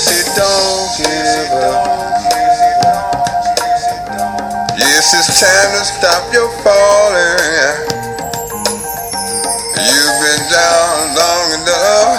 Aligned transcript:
Yes, 0.00 0.16
it 0.16 0.32
don't 0.32 0.88
give 0.96 1.52
up. 1.60 1.84
Yes, 4.80 5.12
it's 5.12 5.28
time 5.36 5.76
to 5.76 5.84
stop 5.84 6.24
your 6.32 6.48
falling. 6.64 7.84
You've 9.76 10.16
been 10.24 10.40
down 10.48 11.12
long 11.20 11.52
enough. 11.52 12.16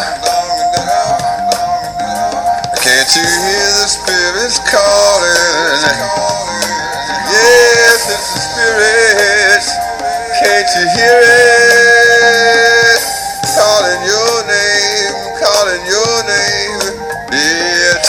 Can't 2.85 3.09
you 3.17 3.25
hear 3.25 3.69
the 3.73 3.89
spirits 3.89 4.61
calling? 4.69 5.81
Yes, 7.33 7.97
it's 8.13 8.29
the 8.29 8.41
spirits. 8.45 9.73
Can't 10.37 10.69
you 10.77 10.85
hear 11.01 11.17
it? 11.17 13.01
Calling 13.57 14.05
your 14.05 14.45
name, 14.45 15.17
calling 15.41 15.81
your 15.89 16.21
name. 16.29 16.80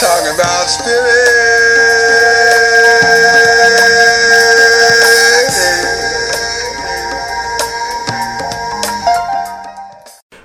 Talking 0.03 0.35
about 0.35 0.65
spirit. 0.65 1.29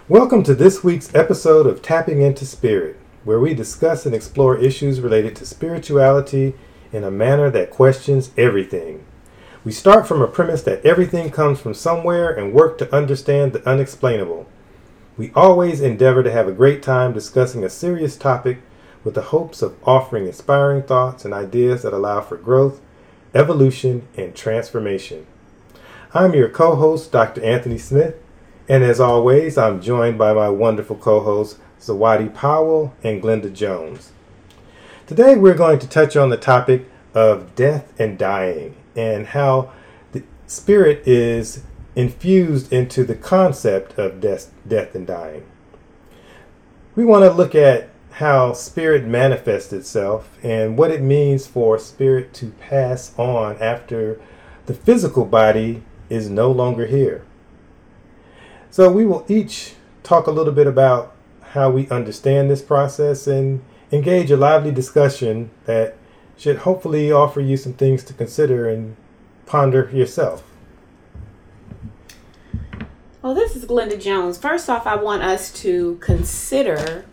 Welcome 0.09 0.45
to 0.45 0.55
this 0.55 0.85
week's 0.85 1.13
episode 1.13 1.67
of 1.67 1.83
Tapping 1.83 2.23
into 2.23 2.47
Spirit, 2.47 3.01
where 3.25 3.41
we 3.41 3.53
discuss 3.53 4.07
and 4.07 4.15
explore 4.15 4.57
issues 4.57 5.01
related 5.01 5.35
to 5.35 5.45
spirituality 5.45 6.55
in 6.93 7.03
a 7.03 7.11
manner 7.11 7.51
that 7.51 7.71
questions 7.71 8.31
everything. 8.37 9.05
We 9.65 9.73
start 9.73 10.07
from 10.07 10.23
a 10.23 10.29
premise 10.29 10.63
that 10.63 10.87
everything 10.87 11.31
comes 11.33 11.59
from 11.59 11.75
somewhere 11.75 12.31
and 12.31 12.55
work 12.55 12.79
to 12.79 12.95
understand 12.95 13.53
the 13.53 13.69
unexplainable. 13.69 14.47
We 15.17 15.33
always 15.35 15.81
endeavor 15.81 16.23
to 16.23 16.31
have 16.31 16.47
a 16.47 16.53
great 16.53 16.81
time 16.81 17.13
discussing 17.13 17.65
a 17.65 17.69
serious 17.69 18.17
topic 18.17 18.61
with 19.05 19.15
the 19.15 19.23
hopes 19.23 19.63
of 19.63 19.77
offering 19.85 20.27
inspiring 20.27 20.83
thoughts 20.83 21.25
and 21.25 21.33
ideas 21.33 21.83
that 21.83 21.93
allow 21.93 22.21
for 22.21 22.37
growth, 22.37 22.81
evolution, 23.35 24.07
and 24.17 24.35
transformation. 24.35 25.27
I'm 26.15 26.35
your 26.35 26.49
co 26.49 26.75
host, 26.75 27.13
Dr. 27.13 27.43
Anthony 27.45 27.79
Smith, 27.79 28.17
and 28.69 28.83
as 28.83 29.01
always, 29.01 29.57
I'm 29.57 29.81
joined 29.81 30.19
by 30.19 30.33
my 30.33 30.49
wonderful 30.49 30.97
co 30.97 31.21
hosts, 31.21 31.59
Zawadi 31.81 32.35
Powell 32.35 32.95
and 33.03 33.23
Glenda 33.23 33.53
Jones. 33.53 34.13
Today, 35.07 35.37
we're 35.37 35.55
going 35.55 35.79
to 35.79 35.89
touch 35.89 36.17
on 36.17 36.31
the 36.31 36.37
topic 36.37 36.87
of 37.15 37.55
death 37.55 37.93
and 37.99 38.19
dying 38.19 38.77
and 38.95 39.29
how 39.29 39.73
the 40.13 40.23
spirit 40.47 41.07
is 41.07 41.63
infused 41.95 42.73
into 42.73 43.05
the 43.05 43.15
concept 43.15 43.99
of 43.99 44.21
death, 44.21 44.53
death 44.67 44.95
and 44.95 45.07
dying. 45.07 45.45
We 46.95 47.05
want 47.05 47.25
to 47.25 47.31
look 47.31 47.55
at 47.55 47.89
how 48.19 48.53
spirit 48.53 49.07
manifests 49.07 49.73
itself 49.73 50.37
and 50.43 50.77
what 50.77 50.91
it 50.91 51.01
means 51.01 51.47
for 51.47 51.79
spirit 51.79 52.35
to 52.35 52.51
pass 52.59 53.17
on 53.17 53.57
after 53.59 54.21
the 54.67 54.75
physical 54.75 55.25
body 55.25 55.85
is 56.11 56.29
no 56.29 56.51
longer 56.51 56.87
here. 56.87 57.25
So, 58.71 58.91
we 58.91 59.07
will 59.07 59.25
each 59.29 59.75
talk 60.03 60.27
a 60.27 60.33
little 60.33 60.53
bit 60.53 60.67
about 60.67 61.15
how 61.53 61.71
we 61.71 61.89
understand 61.91 62.51
this 62.51 62.61
process 62.61 63.29
and 63.29 63.63
engage 63.93 64.33
a 64.33 64.37
lively 64.37 64.73
discussion 64.73 65.51
that 65.67 65.97
should 66.37 66.59
hopefully 66.59 67.13
offer 67.13 67.41
you 67.41 67.57
some 67.57 67.75
things 67.75 68.03
to 68.03 68.13
consider 68.13 68.69
and 68.69 68.97
ponder 69.47 69.91
yourself. 69.93 70.43
Well, 73.23 73.35
this 73.35 73.55
is 73.55 73.65
Glenda 73.65 74.01
Jones. 74.01 74.39
First 74.39 74.69
off, 74.69 74.89
I 74.89 74.97
want 74.97 75.23
us 75.23 75.53
to 75.63 75.99
consider 76.01 77.05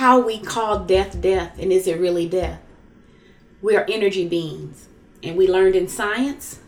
how 0.00 0.18
we 0.18 0.38
call 0.38 0.78
death 0.78 1.20
death 1.20 1.58
and 1.58 1.70
is 1.70 1.86
it 1.86 2.00
really 2.00 2.26
death? 2.26 2.58
We 3.60 3.76
are 3.76 3.84
energy 3.86 4.26
beings, 4.26 4.88
and 5.22 5.36
we 5.36 5.46
learned 5.46 5.76
in 5.76 5.88
science 5.88 6.60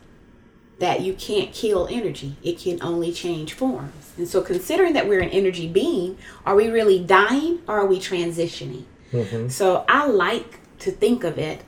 that 0.81 1.01
you 1.01 1.15
can't 1.15 1.51
kill 1.51 1.89
energy, 1.91 2.37
it 2.43 2.59
can 2.59 2.83
only 2.83 3.11
change 3.11 3.55
forms. 3.55 4.13
And 4.19 4.29
so, 4.29 4.43
considering 4.43 4.93
that 4.93 5.09
we're 5.09 5.21
an 5.21 5.31
energy 5.31 5.67
being, 5.67 6.19
are 6.45 6.55
we 6.55 6.69
really 6.69 7.03
dying 7.03 7.63
or 7.67 7.79
are 7.79 7.87
we 7.87 7.99
transitioning? 7.99 8.85
Mm-hmm. 9.13 9.49
So, 9.49 9.87
I 9.89 10.07
like 10.09 10.61
to 10.81 10.91
think 10.91 11.25
of 11.25 11.39
it 11.39 11.63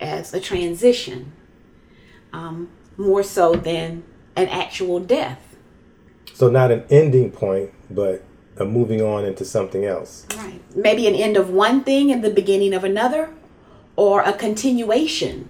as 0.00 0.32
a 0.32 0.40
transition 0.40 1.32
um, 2.32 2.70
more 2.96 3.22
so 3.22 3.52
than 3.52 4.04
an 4.36 4.48
actual 4.48 5.00
death. 5.00 5.54
So, 6.32 6.48
not 6.48 6.70
an 6.70 6.84
ending 6.88 7.30
point, 7.30 7.72
but 7.90 8.24
a 8.60 8.64
moving 8.64 9.02
on 9.02 9.24
into 9.24 9.44
something 9.44 9.84
else. 9.84 10.26
Right. 10.36 10.60
Maybe 10.76 11.06
an 11.06 11.14
end 11.14 11.36
of 11.36 11.50
one 11.50 11.82
thing 11.82 12.12
and 12.12 12.22
the 12.22 12.30
beginning 12.30 12.74
of 12.74 12.84
another, 12.84 13.30
or 13.96 14.22
a 14.22 14.32
continuation 14.32 15.48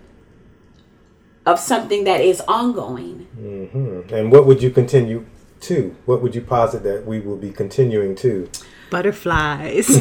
of 1.45 1.59
something 1.59 2.05
that 2.05 2.21
is 2.21 2.41
ongoing. 2.43 3.27
Mm-hmm. 3.39 4.15
And 4.15 4.33
what 4.33 4.47
would 4.47 4.63
you 4.63 4.71
continue 4.71 5.27
to? 5.61 5.97
What 6.07 6.23
would 6.23 6.35
you 6.35 6.41
posit 6.41 6.83
that 6.85 7.07
we 7.07 7.21
will 7.21 7.37
be 7.37 7.51
continuing 7.51 8.15
to? 8.17 8.49
Butterflies. 8.91 9.89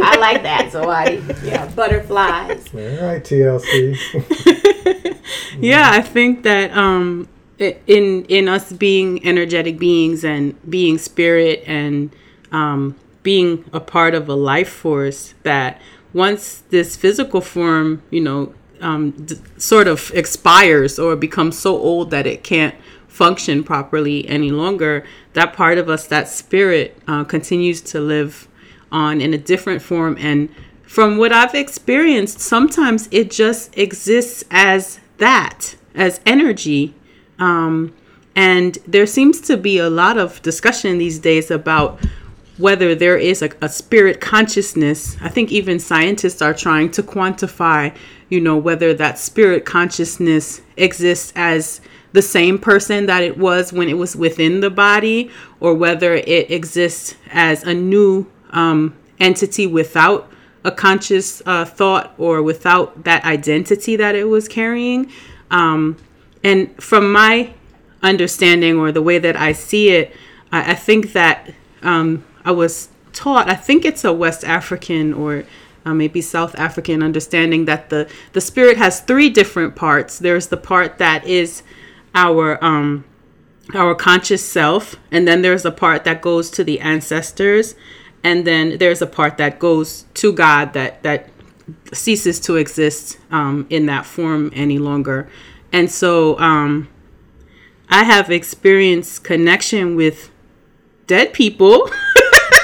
I 0.00 0.16
like 0.16 0.42
that, 0.42 0.70
Zawadi. 0.72 1.44
Yeah, 1.44 1.66
butterflies. 1.74 2.66
All 2.74 3.06
right, 3.06 3.22
TLC. 3.22 3.96
yeah, 5.60 5.90
I 5.92 6.00
think 6.00 6.42
that 6.42 6.76
um, 6.76 7.28
in 7.58 8.24
in 8.26 8.48
us 8.48 8.72
being 8.72 9.24
energetic 9.26 9.78
beings 9.78 10.24
and 10.24 10.54
being 10.70 10.98
spirit 10.98 11.62
and 11.66 12.10
um, 12.52 12.94
being 13.22 13.64
a 13.72 13.80
part 13.80 14.14
of 14.14 14.28
a 14.28 14.34
life 14.34 14.68
force, 14.68 15.34
that 15.42 15.80
once 16.12 16.62
this 16.70 16.96
physical 16.96 17.40
form, 17.40 18.02
you 18.10 18.20
know, 18.20 18.54
um, 18.80 19.10
d- 19.10 19.36
sort 19.56 19.88
of 19.88 20.10
expires 20.14 20.98
or 20.98 21.16
becomes 21.16 21.58
so 21.58 21.76
old 21.76 22.10
that 22.10 22.26
it 22.26 22.42
can't 22.42 22.74
function 23.06 23.64
properly 23.64 24.26
any 24.28 24.50
longer, 24.50 25.04
that 25.32 25.52
part 25.52 25.76
of 25.76 25.88
us, 25.88 26.06
that 26.06 26.28
spirit, 26.28 26.96
uh, 27.08 27.24
continues 27.24 27.80
to 27.80 28.00
live 28.00 28.48
on 28.92 29.20
in 29.20 29.34
a 29.34 29.38
different 29.38 29.82
form. 29.82 30.16
And 30.20 30.48
from 30.82 31.18
what 31.18 31.32
I've 31.32 31.54
experienced, 31.54 32.40
sometimes 32.40 33.08
it 33.10 33.30
just 33.30 33.76
exists 33.76 34.44
as 34.50 35.00
that, 35.18 35.74
as 35.94 36.20
energy. 36.24 36.94
Um, 37.38 37.94
and 38.34 38.78
there 38.86 39.06
seems 39.06 39.40
to 39.42 39.56
be 39.56 39.78
a 39.78 39.90
lot 39.90 40.18
of 40.18 40.40
discussion 40.42 40.98
these 40.98 41.18
days 41.18 41.50
about 41.50 41.98
whether 42.56 42.94
there 42.94 43.16
is 43.16 43.40
a, 43.42 43.50
a, 43.60 43.68
spirit 43.68 44.20
consciousness. 44.20 45.16
I 45.20 45.28
think 45.28 45.52
even 45.52 45.78
scientists 45.78 46.42
are 46.42 46.52
trying 46.52 46.90
to 46.92 47.02
quantify, 47.02 47.96
you 48.28 48.40
know, 48.40 48.56
whether 48.56 48.92
that 48.94 49.18
spirit 49.18 49.64
consciousness 49.64 50.60
exists 50.76 51.32
as 51.36 51.80
the 52.12 52.22
same 52.22 52.58
person 52.58 53.06
that 53.06 53.22
it 53.22 53.38
was 53.38 53.72
when 53.72 53.88
it 53.88 53.94
was 53.94 54.16
within 54.16 54.60
the 54.60 54.70
body, 54.70 55.30
or 55.60 55.74
whether 55.74 56.14
it 56.14 56.50
exists 56.50 57.14
as 57.30 57.62
a 57.62 57.74
new 57.74 58.26
um, 58.50 58.96
entity 59.20 59.66
without 59.66 60.30
a 60.64 60.72
conscious 60.72 61.42
uh, 61.46 61.64
thought 61.64 62.14
or 62.18 62.42
without 62.42 63.04
that 63.04 63.24
identity 63.24 63.96
that 63.96 64.14
it 64.14 64.24
was 64.24 64.48
carrying. 64.48 65.10
Um, 65.50 65.96
and 66.44 66.82
from 66.82 67.12
my 67.12 67.54
understanding 68.02 68.78
or 68.78 68.92
the 68.92 69.02
way 69.02 69.18
that 69.18 69.36
I 69.36 69.52
see 69.52 69.90
it, 69.90 70.14
I, 70.52 70.72
I 70.72 70.74
think 70.74 71.12
that 71.12 71.52
um, 71.82 72.24
I 72.44 72.52
was 72.52 72.88
taught, 73.12 73.48
I 73.48 73.54
think 73.54 73.84
it's 73.84 74.04
a 74.04 74.12
West 74.12 74.44
African 74.44 75.12
or 75.12 75.44
uh, 75.84 75.94
maybe 75.94 76.20
South 76.20 76.54
African 76.58 77.02
understanding 77.02 77.64
that 77.64 77.90
the, 77.90 78.10
the 78.32 78.40
spirit 78.40 78.76
has 78.76 79.00
three 79.00 79.30
different 79.30 79.74
parts. 79.74 80.18
There's 80.18 80.48
the 80.48 80.56
part 80.56 80.98
that 80.98 81.26
is 81.26 81.62
our 82.14 82.62
um, 82.64 83.04
our 83.74 83.94
conscious 83.94 84.44
self, 84.44 84.96
and 85.10 85.28
then 85.28 85.42
there's 85.42 85.64
a 85.64 85.70
part 85.70 86.04
that 86.04 86.22
goes 86.22 86.50
to 86.52 86.64
the 86.64 86.80
ancestors, 86.80 87.74
and 88.24 88.46
then 88.46 88.78
there's 88.78 89.02
a 89.02 89.06
part 89.06 89.36
that 89.36 89.58
goes 89.58 90.06
to 90.14 90.32
God 90.32 90.72
that 90.72 91.02
that 91.02 91.28
ceases 91.92 92.40
to 92.40 92.56
exist 92.56 93.18
um, 93.30 93.66
in 93.68 93.86
that 93.86 94.06
form 94.06 94.50
any 94.54 94.78
longer. 94.78 95.28
And 95.72 95.90
so 95.90 96.38
um, 96.38 96.88
I 97.88 98.04
have 98.04 98.30
experienced 98.30 99.24
connection 99.24 99.96
with 99.96 100.30
dead 101.06 101.32
people, 101.32 101.90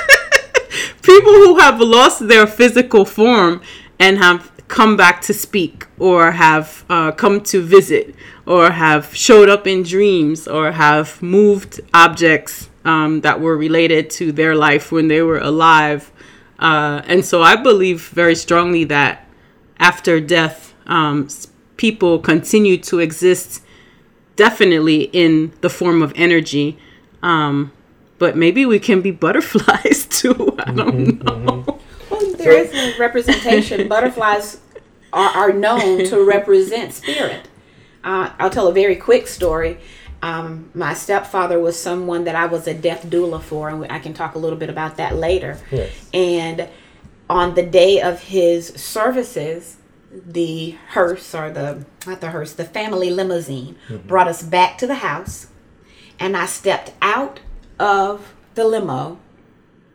people 1.03 1.33
who 1.33 1.59
have 1.59 1.81
lost 1.81 2.29
their 2.29 2.47
physical 2.47 3.05
form 3.05 3.61
and 3.99 4.19
have 4.19 4.53
come 4.69 4.97
back 4.97 5.21
to 5.23 5.35
speak 5.35 5.87
or 5.99 6.33
have 6.33 6.85
uh, 6.89 7.13
come 7.13 7.41
to 7.41 7.63
visit 7.63 8.15
or 8.47 8.71
have 8.71 9.15
showed 9.15 9.49
up 9.49 9.67
in 9.67 9.83
dreams 9.83 10.49
or 10.49 10.73
have 10.73 11.23
moved 11.23 11.81
objects 11.93 12.69
um, 12.85 13.21
that 13.23 13.41
were 13.41 13.57
related 13.57 14.11
to 14.11 14.33
their 14.33 14.55
life 14.55 14.91
when 14.93 15.09
they 15.09 15.23
were 15.23 15.39
alive. 15.39 16.11
Uh, 16.59 17.03
and 17.07 17.25
so 17.25 17.43
I 17.43 17.57
believe 17.57 18.09
very 18.09 18.35
strongly 18.35 18.85
that 18.85 19.27
after 19.79 20.21
death, 20.21 20.75
um, 20.87 21.29
people 21.77 22.19
continue 22.19 22.79
to 22.79 22.99
exist 22.99 23.63
definitely 24.37 25.05
in 25.13 25.53
the 25.61 25.71
form 25.71 26.03
of 26.03 26.13
energy. 26.17 26.79
Um, 27.23 27.73
but 28.19 28.37
maybe 28.37 28.67
we 28.67 28.79
can 28.79 29.01
be 29.01 29.11
butterflies 29.27 30.07
too. 30.07 30.57
I 30.59 30.73
don't 30.73 31.23
know. 31.25 31.81
Well, 32.11 32.33
there 32.37 32.53
is 32.53 32.73
a 32.73 32.99
representation. 32.99 33.89
Butterflies 33.89 34.61
are, 35.13 35.31
are 35.31 35.53
known 35.53 36.05
to 36.07 36.25
represent 36.25 36.93
spirit. 36.93 37.49
Uh, 38.03 38.31
I'll 38.39 38.51
tell 38.51 38.69
a 38.69 38.73
very 38.73 38.97
quick 38.97 39.27
story. 39.27 39.79
Um, 40.23 40.71
my 40.75 40.95
stepfather 40.95 41.59
was 41.59 41.79
someone 41.79 42.25
that 42.25 42.35
I 42.35 42.47
was 42.47 42.67
a 42.67 42.75
death 42.75 43.07
doula 43.07 43.43
for, 43.43 43.69
and 43.69 43.91
I 43.91 43.99
can 43.99 44.15
talk 44.15 44.35
a 44.35 44.39
little 44.39 44.59
bit 44.59 44.71
about 44.71 44.97
that 44.97 45.17
later. 45.17 45.59
Yes. 45.71 46.09
And 46.15 46.69
on 47.29 47.55
the 47.55 47.63
day 47.63 48.01
of 48.01 48.21
his 48.21 48.69
services, 48.69 49.77
the 50.27 50.77
hearse 50.89 51.35
or 51.35 51.51
the 51.51 51.85
not 52.07 52.21
the 52.21 52.31
hearse, 52.31 52.53
the 52.53 52.65
family 52.65 53.11
limousine 53.11 53.77
mm-hmm. 53.89 54.07
brought 54.07 54.29
us 54.29 54.43
back 54.43 54.79
to 54.79 54.87
the 54.87 54.97
house, 54.97 55.49
and 56.19 56.37
I 56.37 56.47
stepped 56.47 56.93
out 57.03 57.41
of 57.79 58.35
the 58.55 58.65
limo, 58.65 59.19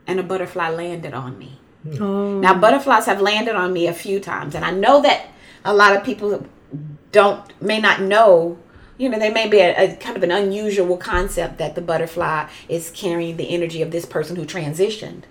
and 0.06 0.20
a 0.20 0.22
butterfly 0.22 0.68
landed 0.68 1.14
on 1.14 1.38
me. 1.38 1.58
Hmm. 1.82 2.02
Oh. 2.02 2.40
Now, 2.40 2.58
butterflies 2.58 3.06
have 3.06 3.20
landed 3.20 3.54
on 3.54 3.72
me 3.72 3.86
a 3.86 3.94
few 3.94 4.20
times, 4.20 4.54
and 4.54 4.64
I 4.64 4.70
know 4.70 5.00
that 5.02 5.28
a 5.64 5.74
lot 5.74 5.96
of 5.96 6.04
people 6.04 6.46
don't 7.12 7.62
may 7.62 7.80
not 7.80 8.00
know. 8.00 8.58
You 8.98 9.08
know, 9.08 9.18
they 9.18 9.32
may 9.32 9.48
be 9.48 9.60
a, 9.60 9.92
a 9.92 9.96
kind 9.96 10.16
of 10.16 10.22
an 10.22 10.30
unusual 10.30 10.98
concept 10.98 11.56
that 11.56 11.74
the 11.74 11.80
butterfly 11.80 12.48
is 12.68 12.90
carrying 12.90 13.38
the 13.38 13.48
energy 13.48 13.80
of 13.80 13.90
this 13.90 14.04
person 14.04 14.36
who 14.36 14.44
transitioned. 14.44 15.22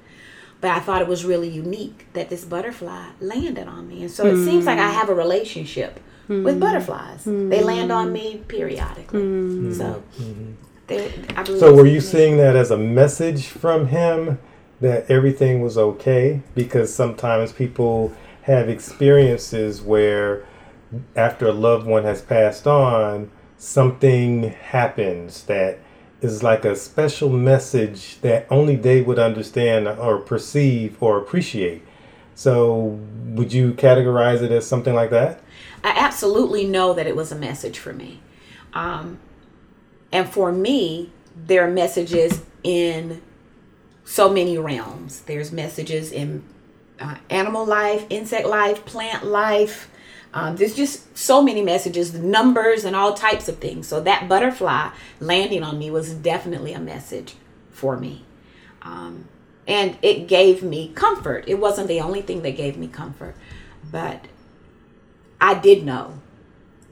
But 0.62 0.72
I 0.72 0.80
thought 0.80 1.02
it 1.02 1.08
was 1.08 1.24
really 1.24 1.50
unique 1.50 2.08
that 2.14 2.30
this 2.30 2.44
butterfly 2.44 3.12
landed 3.22 3.68
on 3.68 3.88
me, 3.88 4.02
and 4.02 4.12
so 4.12 4.26
it 4.26 4.44
seems 4.44 4.66
like 4.66 4.78
I 4.78 4.90
hmm. 4.90 4.98
have 4.98 5.10
a 5.10 5.16
relationship 5.16 6.00
with 6.28 6.56
hmm. 6.56 6.60
butterflies. 6.60 7.24
They 7.24 7.64
land 7.64 7.92
on 7.92 8.12
me 8.12 8.38
hmm. 8.38 8.44
periodically, 8.44 9.74
so. 9.74 10.04
Mm-hmm. 10.20 10.52
they- 10.88 11.14
I 11.36 11.44
So 11.44 11.74
were 11.74 11.88
you 11.88 12.02
seeing 12.02 12.38
that 12.38 12.56
as 12.56 12.72
a 12.72 12.78
message 12.78 13.48
from 13.48 13.88
him 13.88 14.40
that 14.82 15.10
everything 15.10 15.62
was 15.62 15.78
okay? 15.78 16.42
Because 16.56 16.94
sometimes 16.94 17.52
people 17.52 18.14
have 18.44 18.68
experiences 18.70 19.82
where 19.82 20.46
after 21.16 21.48
a 21.48 21.54
loved 21.54 21.86
one 21.86 22.04
has 22.04 22.22
passed 22.22 22.68
on, 22.68 23.30
something 23.58 24.44
happens 24.44 25.44
that 25.44 25.80
is 26.22 26.44
like 26.44 26.66
a 26.66 26.76
special 26.76 27.30
message 27.30 28.20
that 28.22 28.46
only 28.50 28.76
they 28.76 29.02
would 29.02 29.20
understand 29.20 29.88
or 29.88 30.18
perceive 30.18 31.02
or 31.02 31.18
appreciate. 31.18 31.82
So 32.36 33.00
would 33.26 33.54
you 33.54 33.74
categorize 33.74 34.42
it 34.42 34.52
as 34.52 34.66
something 34.66 34.94
like 34.94 35.10
that? 35.10 35.42
I 35.84 35.94
absolutely 35.96 36.66
know 36.66 36.94
that 36.94 37.08
it 37.08 37.16
was 37.16 37.32
a 37.32 37.36
message 37.36 37.80
for 37.80 37.94
me. 37.94 38.20
Um, 38.74 39.20
and 40.12 40.30
for 40.30 40.52
me, 40.52 41.12
there 41.36 41.66
are 41.66 41.72
messages 41.72 42.42
in 42.64 43.22
so 44.04 44.30
many 44.30 44.58
realms. 44.58 45.22
There's 45.22 45.52
messages 45.52 46.12
in 46.12 46.44
uh, 47.00 47.16
animal 47.30 47.66
life, 47.66 48.06
insect 48.10 48.48
life, 48.48 48.86
plant 48.86 49.26
life. 49.26 49.90
Um, 50.34 50.56
there's 50.58 50.76
just 50.76 51.18
so 51.18 51.42
many 51.42 51.62
messages, 51.64 52.14
numbers, 52.14 52.86
and 52.86 52.96
all 52.96 53.14
types 53.14 53.48
of 53.50 53.58
things. 53.58 53.88
So 53.88 54.00
that 54.02 54.30
butterfly 54.30 54.90
landing 55.20 55.64
on 55.64 55.80
me 55.80 55.90
was 55.90 56.14
definitely 56.14 56.74
a 56.74 56.80
message 56.80 57.36
for 57.72 57.98
me. 57.98 58.26
Um, 58.84 59.26
and 59.68 59.98
it 60.02 60.28
gave 60.28 60.62
me 60.64 60.92
comfort. 60.94 61.46
It 61.48 61.56
wasn't 61.60 61.88
the 61.88 62.00
only 62.02 62.22
thing 62.22 62.42
that 62.44 62.56
gave 62.56 62.78
me 62.78 62.88
comfort, 62.88 63.36
but 63.92 64.26
I 65.42 65.56
did 65.56 65.84
know. 65.84 66.14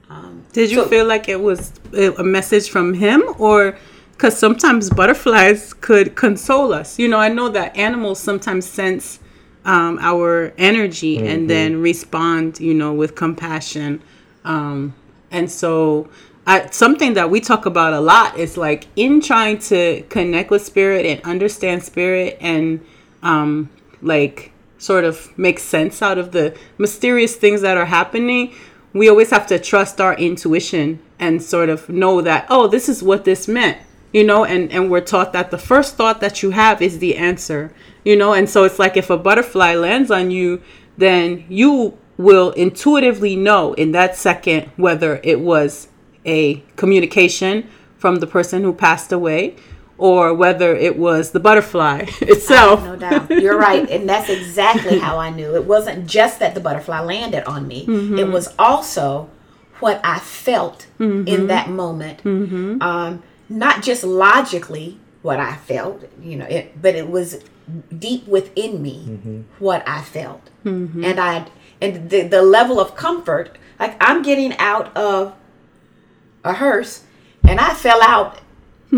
Um, 0.10 0.46
Did 0.54 0.72
you 0.72 0.84
so- 0.84 0.88
feel 0.88 1.06
like 1.06 1.28
it 1.28 1.42
was 1.42 1.74
a 1.94 2.14
a 2.14 2.24
message 2.24 2.70
from 2.70 2.94
him 2.94 3.24
or 3.38 3.78
because 4.14 4.38
sometimes 4.38 4.90
butterflies 4.90 5.74
could 5.74 6.16
console 6.16 6.74
us? 6.74 6.98
You 6.98 7.08
know, 7.08 7.20
I 7.20 7.30
know 7.30 7.50
that 7.50 7.76
animals 7.76 8.20
sometimes 8.20 8.66
sense 8.66 9.20
um, 9.68 10.00
our 10.02 10.54
energy 10.58 11.18
and 11.28 11.50
then 11.50 11.82
respond, 11.82 12.60
you 12.60 12.74
know, 12.74 12.94
with 12.94 13.16
compassion. 13.16 14.02
Um, 14.46 14.96
and 15.30 15.52
so, 15.52 16.10
I, 16.48 16.70
something 16.70 17.16
that 17.16 17.30
we 17.30 17.42
talk 17.42 17.66
about 17.66 17.92
a 17.92 18.00
lot 18.00 18.38
is 18.38 18.56
like 18.56 18.88
in 18.96 19.20
trying 19.20 19.60
to 19.60 20.04
connect 20.04 20.50
with 20.50 20.66
spirit 20.66 21.06
and 21.06 21.22
understand 21.26 21.84
spirit 21.84 22.38
and 22.40 22.84
um, 23.22 23.70
like 24.02 24.54
sort 24.78 25.04
of 25.04 25.38
make 25.38 25.60
sense 25.60 26.02
out 26.02 26.18
of 26.18 26.32
the 26.32 26.58
mysterious 26.78 27.36
things 27.36 27.62
that 27.62 27.76
are 27.78 27.86
happening 27.86 28.54
we 28.94 29.10
always 29.10 29.32
have 29.32 29.48
to 29.48 29.58
trust 29.58 30.00
our 30.00 30.14
intuition 30.16 31.00
and 31.18 31.42
sort 31.42 31.68
of 31.68 31.90
know 31.90 32.22
that 32.22 32.46
oh 32.52 32.68
this 32.68 32.88
is 32.88 33.02
what 33.02 33.26
this 33.26 33.48
meant 33.48 33.80
you 34.14 34.24
know? 34.24 34.46
And 34.46 34.72
and 34.72 34.90
we're 34.90 35.02
taught 35.02 35.34
that 35.34 35.52
the 35.52 35.58
first 35.58 35.96
thought 35.96 36.22
that 36.22 36.42
you 36.42 36.52
have 36.52 36.82
is 36.82 37.00
the 37.00 37.18
answer 37.18 37.72
you 38.08 38.16
know 38.16 38.34
and 38.34 38.50
so 38.50 38.64
it's 38.64 38.80
like 38.80 38.96
if 38.96 39.10
a 39.10 39.18
butterfly 39.18 39.76
lands 39.76 40.10
on 40.10 40.32
you 40.32 40.62
then 40.98 41.46
you 41.50 41.98
will 42.18 42.52
intuitively 42.52 43.36
know 43.36 43.74
in 43.74 43.92
that 43.92 44.16
second 44.16 44.72
whether 44.78 45.20
it 45.24 45.42
was 45.42 45.90
a 46.26 46.64
communication 46.76 47.68
from 47.98 48.16
the 48.18 48.28
person 48.28 48.64
who 48.64 48.74
passed 48.74 49.12
away 49.12 49.56
or 49.98 50.34
whether 50.34 50.76
it 50.76 50.98
was 50.98 51.32
the 51.32 51.40
butterfly 51.40 52.06
itself 52.22 52.84
No 52.84 52.96
doubt. 52.96 53.30
You're 53.30 53.58
right. 53.58 53.90
And 53.90 54.08
that's 54.08 54.30
exactly 54.30 55.00
how 55.00 55.18
I 55.18 55.32
knew. 55.32 55.56
It 55.56 55.66
wasn't 55.66 56.08
just 56.08 56.40
that 56.40 56.54
the 56.54 56.62
butterfly 56.62 57.00
landed 57.00 57.44
on 57.46 57.68
me, 57.68 57.88
mm-hmm. 57.88 58.20
it 58.20 58.28
was 58.28 58.54
also 58.60 59.30
what 59.80 60.00
I 60.04 60.20
felt 60.20 60.88
in 61.00 61.26
mm-hmm. 61.26 61.48
that 61.48 61.70
moment. 61.70 62.24
Mm-hmm. 62.24 62.82
Um, 62.82 63.24
not 63.50 63.84
just 63.84 64.04
logically 64.04 65.00
what 65.24 65.40
I 65.40 65.56
felt, 65.56 66.04
you 66.22 66.36
know, 66.38 66.46
it, 66.46 66.80
but 66.82 66.96
it 66.96 67.10
was 67.10 67.44
deep 67.98 68.28
within 68.28 68.82
me 68.82 69.06
mm-hmm. 69.08 69.42
what 69.60 69.88
I 69.88 70.02
felt. 70.02 70.50
Mm-hmm. 70.66 71.04
And 71.04 71.20
I 71.20 71.48
and 71.82 72.10
the, 72.10 72.24
the 72.24 72.42
level 72.42 72.80
of 72.80 72.96
comfort, 72.96 73.58
like 73.80 73.96
I'm 74.00 74.22
getting 74.22 74.58
out 74.58 74.96
of 74.96 75.36
a 76.44 76.54
hearse 76.54 77.04
and 77.44 77.60
I 77.60 77.74
fell 77.74 78.02
out 78.02 78.40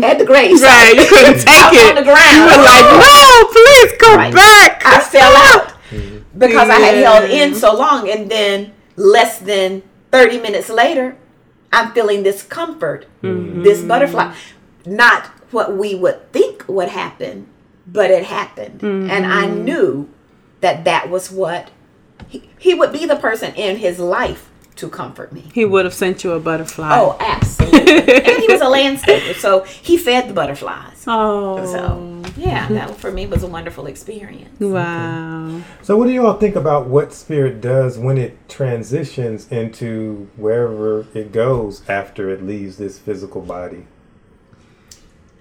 at 0.02 0.18
the 0.18 0.24
grave. 0.24 0.60
Right, 0.62 0.94
you 0.94 1.06
couldn't 1.06 1.38
take 1.38 1.48
Out 1.48 1.74
it. 1.74 1.88
on 1.88 1.94
the 1.96 2.02
ground. 2.02 2.34
You 2.34 2.42
were 2.42 2.62
like, 2.62 2.84
no, 2.84 3.44
please 3.52 3.92
come 3.98 4.18
Right. 4.18 4.34
back. 4.34 4.82
I 4.84 5.00
fell 5.00 5.32
out 5.50 5.72
because 6.36 6.68
I 6.68 6.78
had 6.78 6.94
held 6.96 7.30
in 7.30 7.54
so 7.54 7.74
long, 7.74 8.08
and 8.08 8.30
then 8.30 8.72
less 8.96 9.38
than 9.38 9.82
thirty 10.10 10.38
minutes 10.38 10.68
later, 10.70 11.16
I'm 11.72 11.92
feeling 11.92 12.22
this 12.22 12.42
comfort, 12.42 13.06
this 13.22 13.78
mm-hmm. 13.78 13.88
butterfly. 13.88 14.34
Not 14.86 15.26
what 15.50 15.76
we 15.76 15.94
would 15.94 16.32
think 16.32 16.64
would 16.68 16.88
happen, 16.88 17.46
but 17.86 18.10
it 18.10 18.24
happened, 18.24 18.82
and 18.82 19.26
I 19.26 19.46
mm-hmm. 19.46 19.64
knew 19.64 20.08
that 20.60 20.84
that 20.84 21.10
was 21.10 21.30
what 21.30 21.70
he, 22.28 22.48
he 22.58 22.74
would 22.74 22.92
be 22.92 23.06
the 23.06 23.16
person 23.16 23.54
in 23.54 23.76
his 23.76 23.98
life 23.98 24.50
to 24.76 24.88
comfort 24.88 25.32
me. 25.32 25.44
He 25.52 25.64
would 25.64 25.84
have 25.84 25.94
sent 25.94 26.24
you 26.24 26.32
a 26.32 26.40
butterfly. 26.40 26.90
Oh, 26.92 27.16
absolutely. 27.20 27.80
and 27.80 28.38
he 28.38 28.46
was 28.48 28.60
a 28.60 28.64
landscaper, 28.64 29.34
so 29.34 29.62
he 29.64 29.98
fed 29.98 30.28
the 30.28 30.32
butterflies. 30.32 31.04
Oh. 31.06 31.64
So, 31.66 32.32
yeah, 32.36 32.66
that 32.68 32.96
for 32.96 33.10
me 33.10 33.26
was 33.26 33.42
a 33.42 33.46
wonderful 33.46 33.86
experience. 33.86 34.58
Wow. 34.58 35.60
So, 35.82 35.96
what 35.96 36.06
do 36.06 36.12
you 36.12 36.26
all 36.26 36.38
think 36.38 36.56
about 36.56 36.86
what 36.86 37.12
spirit 37.12 37.60
does 37.60 37.98
when 37.98 38.16
it 38.16 38.48
transitions 38.48 39.50
into 39.50 40.30
wherever 40.36 41.06
it 41.14 41.32
goes 41.32 41.86
after 41.88 42.30
it 42.30 42.42
leaves 42.42 42.78
this 42.78 42.98
physical 42.98 43.42
body? 43.42 43.86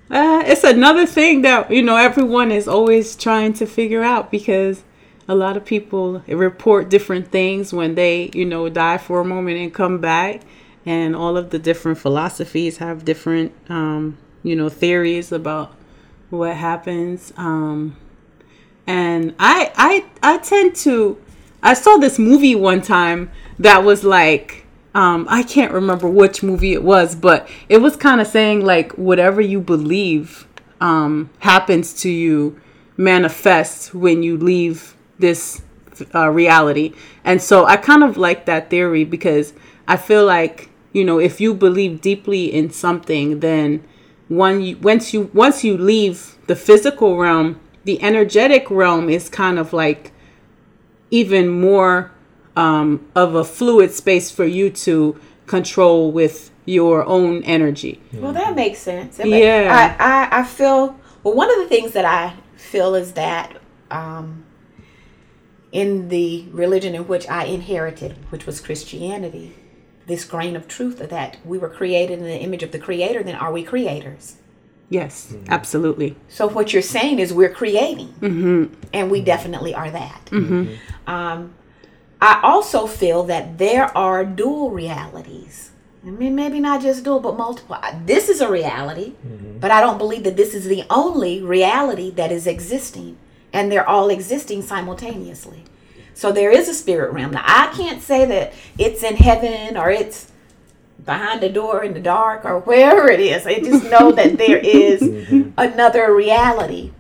Uh, 0.10 0.42
it's 0.46 0.64
another 0.64 1.06
thing 1.06 1.44
that, 1.44 1.70
you 1.70 1.84
know, 1.84 1.96
everyone 1.96 2.52
is 2.52 2.68
always 2.68 3.16
trying 3.16 3.54
to 3.54 3.66
figure 3.66 4.02
out 4.02 4.32
because 4.32 4.84
a 5.28 5.36
lot 5.36 5.56
of 5.56 5.64
people 5.64 6.24
report 6.28 6.90
different 6.90 7.32
things 7.32 7.72
when 7.72 7.94
they, 7.94 8.32
you 8.34 8.46
know, 8.46 8.68
die 8.70 8.98
for 8.98 9.20
a 9.22 9.26
moment 9.26 9.60
and 9.60 9.74
come 9.74 10.00
back. 10.00 10.42
And 10.86 11.16
all 11.16 11.38
of 11.38 11.52
the 11.52 11.60
different 11.60 12.00
philosophies 12.00 12.78
have 12.78 13.06
different, 13.06 13.54
um, 13.70 14.18
you 14.42 14.56
know, 14.56 14.70
theories 14.70 15.32
about 15.32 15.76
what 16.32 16.56
happens. 16.56 17.32
Um, 17.38 17.96
and 18.88 19.36
I, 19.38 19.72
I, 19.76 20.06
I 20.24 20.38
tend 20.40 20.76
to. 20.78 21.22
I 21.62 21.74
saw 21.74 21.98
this 21.98 22.18
movie 22.18 22.56
one 22.56 22.82
time 22.82 23.30
that 23.60 23.84
was 23.84 24.04
like, 24.04 24.66
um, 24.96 25.28
I 25.30 25.44
can't 25.44 25.72
remember 25.72 26.10
which 26.10 26.42
movie 26.42 26.74
it 26.74 26.84
was, 26.84 27.16
but 27.16 27.48
it 27.68 27.78
was 27.78 27.96
kind 27.96 28.20
of 28.20 28.28
saying 28.28 28.66
like 28.66 28.94
whatever 28.94 29.40
you 29.42 29.60
believe 29.60 30.48
um, 30.82 31.30
happens 31.40 31.94
to 32.02 32.10
you 32.10 32.60
manifests 32.98 33.94
when 33.94 34.24
you 34.24 34.38
leave 34.38 34.96
this 35.20 35.62
uh, 36.16 36.30
reality. 36.30 36.94
And 37.24 37.42
so 37.42 37.66
I 37.66 37.78
kind 37.78 38.04
of 38.04 38.18
like 38.18 38.46
that 38.46 38.70
theory 38.70 39.04
because 39.04 39.54
I 39.88 39.98
feel 39.98 40.26
like 40.26 40.70
you 40.92 41.04
know 41.04 41.20
if 41.20 41.40
you 41.40 41.54
believe 41.54 42.02
deeply 42.02 42.52
in 42.52 42.72
something, 42.72 43.42
then 43.42 43.84
one 44.28 44.62
you, 44.62 44.78
once 44.78 45.14
you 45.14 45.30
once 45.34 45.64
you 45.64 45.78
leave 45.78 46.36
the 46.48 46.56
physical 46.56 47.18
realm, 47.18 47.60
the 47.84 48.02
energetic 48.02 48.70
realm 48.72 49.10
is 49.10 49.30
kind 49.30 49.60
of 49.60 49.72
like 49.72 50.12
even 51.12 51.48
more 51.48 52.12
um, 52.56 53.06
of 53.16 53.36
a 53.36 53.44
fluid 53.44 53.92
space 53.92 54.32
for 54.32 54.46
you 54.46 54.70
to 54.70 55.20
control 55.46 56.12
with 56.12 56.52
your 56.66 57.04
own 57.06 57.44
energy. 57.44 58.02
Well, 58.14 58.34
that 58.34 58.56
makes 58.56 58.80
sense. 58.80 59.20
It 59.20 59.28
Yeah. 59.28 59.96
I, 60.00 60.38
I, 60.38 60.40
I 60.42 60.44
feel 60.44 61.00
Well, 61.24 61.34
one 61.34 61.50
of 61.52 61.58
the 61.58 61.68
things 61.68 61.94
that 61.94 62.06
I 62.06 62.36
feel 62.56 62.94
is 62.96 63.14
that 63.14 63.60
um, 63.90 64.46
in 65.72 66.10
the 66.10 66.46
religion 66.52 66.96
in 66.96 67.08
which 67.08 67.28
I 67.28 67.46
inherited, 67.46 68.16
which 68.30 68.46
was 68.46 68.62
Christianity, 68.62 69.56
this 70.06 70.26
grain 70.26 70.56
of 70.56 70.68
truth 70.68 71.00
that 71.00 71.38
we 71.46 71.58
were 71.58 71.70
created 71.70 72.20
in 72.20 72.26
the 72.26 72.38
image 72.38 72.64
of 72.64 72.72
the 72.72 72.80
Creator, 72.80 73.24
then 73.24 73.36
are 73.36 73.52
we 73.52 73.64
creators? 73.64 74.38
Yes, 74.90 75.36
absolutely. 75.50 76.16
So 76.30 76.48
what 76.48 76.74
you're 76.74 76.82
saying 76.82 77.20
is 77.20 77.32
we're 77.32 77.54
creating, 77.54 78.12
and 78.92 79.12
we 79.12 79.22
definitely 79.22 79.76
are 79.76 79.92
that. 79.92 80.30
Um, 81.06 81.54
I 82.22 82.42
also 82.44 82.86
feel 82.86 83.24
that 83.24 83.58
there 83.58 83.96
are 83.98 84.26
dual 84.26 84.72
realities. 84.72 85.72
I 86.06 86.10
mean, 86.10 86.36
maybe 86.36 86.60
not 86.60 86.82
just 86.82 87.04
dual, 87.04 87.20
but 87.20 87.38
multiple. 87.38 87.78
This 88.06 88.30
is 88.30 88.42
a 88.42 88.50
reality, 88.50 89.14
mm-hmm. 89.26 89.60
but 89.60 89.72
I 89.72 89.82
don't 89.82 89.98
believe 89.98 90.24
that 90.24 90.38
this 90.38 90.54
is 90.54 90.66
the 90.66 90.84
only 90.90 91.42
reality 91.42 92.10
that 92.12 92.32
is 92.32 92.48
existing, 92.48 93.18
and 93.52 93.72
they're 93.72 93.88
all 93.88 94.10
existing 94.10 94.62
simultaneously. 94.62 95.64
So 96.14 96.32
there 96.32 96.52
is 96.52 96.68
a 96.68 96.74
spirit 96.74 97.14
realm. 97.14 97.32
Now 97.32 97.44
I 97.46 97.72
can't 97.74 98.02
say 98.02 98.26
that 98.26 98.54
it's 98.78 99.04
in 99.04 99.16
heaven 99.16 99.78
or 99.78 99.90
it's 99.90 100.32
behind 101.06 101.42
the 101.42 101.50
door 101.50 101.84
in 101.84 101.94
the 101.94 102.02
dark 102.02 102.44
or 102.44 102.60
wherever 102.60 103.10
it 103.10 103.22
is. 103.22 103.48
I 103.48 103.60
just 103.60 103.86
know 103.86 104.12
that 104.20 104.38
there 104.38 104.58
is 104.58 105.02
mm-hmm. 105.02 105.52
another 105.58 106.14
reality. 106.14 106.92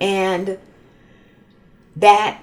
And 0.00 0.58
that 1.96 2.40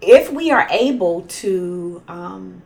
if 0.00 0.32
we 0.32 0.50
are 0.50 0.66
able 0.70 1.22
to 1.22 2.02
um, 2.08 2.62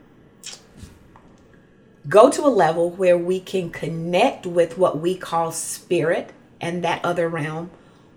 go 2.09 2.31
to 2.31 2.43
a 2.43 2.49
level 2.49 2.91
where 2.91 3.17
we 3.17 3.41
can 3.41 3.71
connect 3.71 4.47
with 4.47 4.77
what 4.77 4.99
we 4.99 5.17
call 5.17 5.53
spirit 5.53 6.31
and 6.61 6.85
that 6.85 7.05
other 7.05 7.29
realm, 7.29 7.71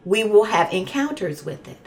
we 0.03 0.23
will 0.23 0.45
have 0.45 0.71
encounters 0.73 1.45
with 1.45 1.67
it. 1.67 1.77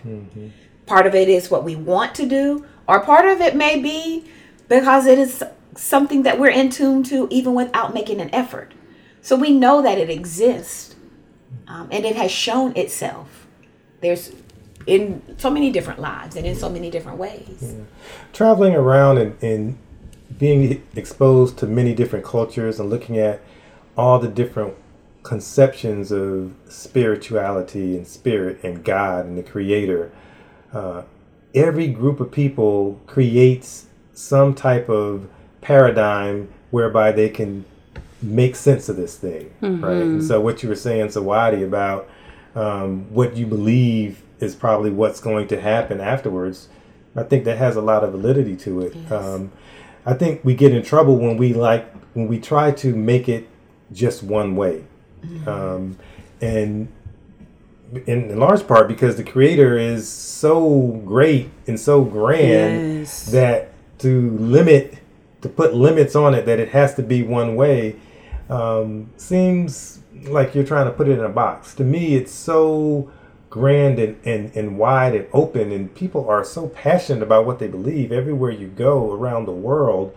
Part 0.86 1.06
of 1.06 1.14
it 1.14 1.28
is 1.28 1.50
what 1.50 1.64
we 1.64 1.76
want 1.76 2.14
to 2.16 2.26
do, 2.26 2.64
or 2.86 3.00
part 3.00 3.26
of 3.26 3.40
it 3.40 3.54
may 3.54 3.80
be 3.80 4.24
because 4.68 5.06
it 5.06 5.18
is 5.18 5.44
something 5.76 6.22
that 6.22 6.38
we're 6.40 6.50
in 6.50 6.70
tune 6.70 7.02
to 7.04 7.28
even 7.30 7.54
without 7.54 7.94
making 7.94 8.20
an 8.20 8.34
effort. 8.34 8.72
So 9.22 9.36
we 9.36 9.50
know 9.52 9.82
that 9.82 9.98
it 9.98 10.10
exists 10.10 10.96
um, 11.66 11.88
and 11.92 12.04
it 12.04 12.16
has 12.16 12.30
shown 12.30 12.76
itself. 12.76 13.46
There's 14.00 14.32
in 14.86 15.22
so 15.38 15.50
many 15.50 15.70
different 15.70 16.00
lives 16.00 16.36
and 16.36 16.46
in 16.46 16.54
so 16.54 16.68
many 16.68 16.90
different 16.90 17.18
ways. 17.18 17.74
traveling 18.32 18.74
around 18.74 19.18
and, 19.18 19.42
and 19.42 19.78
being 20.38 20.82
exposed 20.94 21.58
to 21.58 21.66
many 21.66 21.94
different 21.94 22.24
cultures 22.24 22.78
and 22.78 22.88
looking 22.88 23.18
at 23.18 23.40
all 23.96 24.18
the 24.18 24.28
different 24.28 24.74
conceptions 25.22 26.12
of 26.12 26.54
spirituality 26.68 27.96
and 27.96 28.06
spirit 28.06 28.62
and 28.62 28.84
God 28.84 29.26
and 29.26 29.36
the 29.36 29.42
Creator, 29.42 30.10
uh, 30.72 31.02
every 31.54 31.88
group 31.88 32.20
of 32.20 32.30
people 32.30 33.00
creates 33.06 33.86
some 34.14 34.54
type 34.54 34.88
of 34.88 35.28
paradigm 35.60 36.48
whereby 36.70 37.12
they 37.12 37.28
can 37.28 37.64
make 38.22 38.56
sense 38.56 38.88
of 38.88 38.96
this 38.96 39.16
thing, 39.16 39.52
right? 39.80 40.02
And 40.02 40.24
so, 40.24 40.40
what 40.40 40.62
you 40.62 40.68
were 40.68 40.74
saying, 40.74 41.06
Zawadi, 41.08 41.64
about 41.64 42.08
um, 42.54 43.12
what 43.12 43.36
you 43.36 43.46
believe 43.46 44.22
is 44.40 44.54
probably 44.54 44.90
what's 44.90 45.20
going 45.20 45.48
to 45.48 45.60
happen 45.60 46.00
afterwards, 46.00 46.68
I 47.16 47.22
think 47.24 47.44
that 47.44 47.58
has 47.58 47.76
a 47.76 47.80
lot 47.80 48.04
of 48.04 48.12
validity 48.12 48.56
to 48.56 48.80
it. 48.82 48.94
Yes. 48.94 49.12
Um, 49.12 49.52
I 50.06 50.14
think 50.14 50.44
we 50.44 50.54
get 50.54 50.72
in 50.72 50.82
trouble 50.82 51.16
when 51.16 51.36
we 51.36 51.52
like 51.52 51.92
when 52.14 52.28
we 52.28 52.38
try 52.38 52.70
to 52.72 52.94
make 52.94 53.28
it 53.28 53.48
just 53.92 54.22
one 54.22 54.56
way, 54.56 54.84
um, 55.46 55.98
and 56.40 56.88
in, 58.06 58.30
in 58.30 58.38
large 58.38 58.66
part 58.66 58.86
because 58.88 59.16
the 59.16 59.24
creator 59.24 59.76
is 59.78 60.08
so 60.08 61.00
great 61.04 61.50
and 61.66 61.78
so 61.80 62.04
grand 62.04 63.00
Yes. 63.00 63.26
that 63.32 63.72
to 64.00 64.30
limit 64.38 64.98
to 65.40 65.48
put 65.48 65.74
limits 65.74 66.14
on 66.14 66.34
it 66.34 66.44
that 66.46 66.58
it 66.60 66.70
has 66.70 66.94
to 66.96 67.02
be 67.02 67.22
one 67.22 67.56
way 67.56 67.96
um, 68.50 69.10
seems 69.16 70.00
like 70.24 70.54
you're 70.54 70.64
trying 70.64 70.86
to 70.86 70.92
put 70.92 71.08
it 71.08 71.18
in 71.18 71.24
a 71.24 71.28
box 71.30 71.74
to 71.74 71.84
me 71.84 72.14
it's 72.14 72.32
so 72.32 73.10
grand 73.50 73.98
and, 73.98 74.18
and, 74.24 74.54
and 74.54 74.78
wide 74.78 75.14
and 75.14 75.26
open 75.32 75.72
and 75.72 75.94
people 75.94 76.28
are 76.28 76.44
so 76.44 76.68
passionate 76.68 77.22
about 77.22 77.46
what 77.46 77.58
they 77.58 77.68
believe 77.68 78.12
everywhere 78.12 78.50
you 78.50 78.68
go 78.68 79.12
around 79.12 79.46
the 79.46 79.52
world 79.52 80.16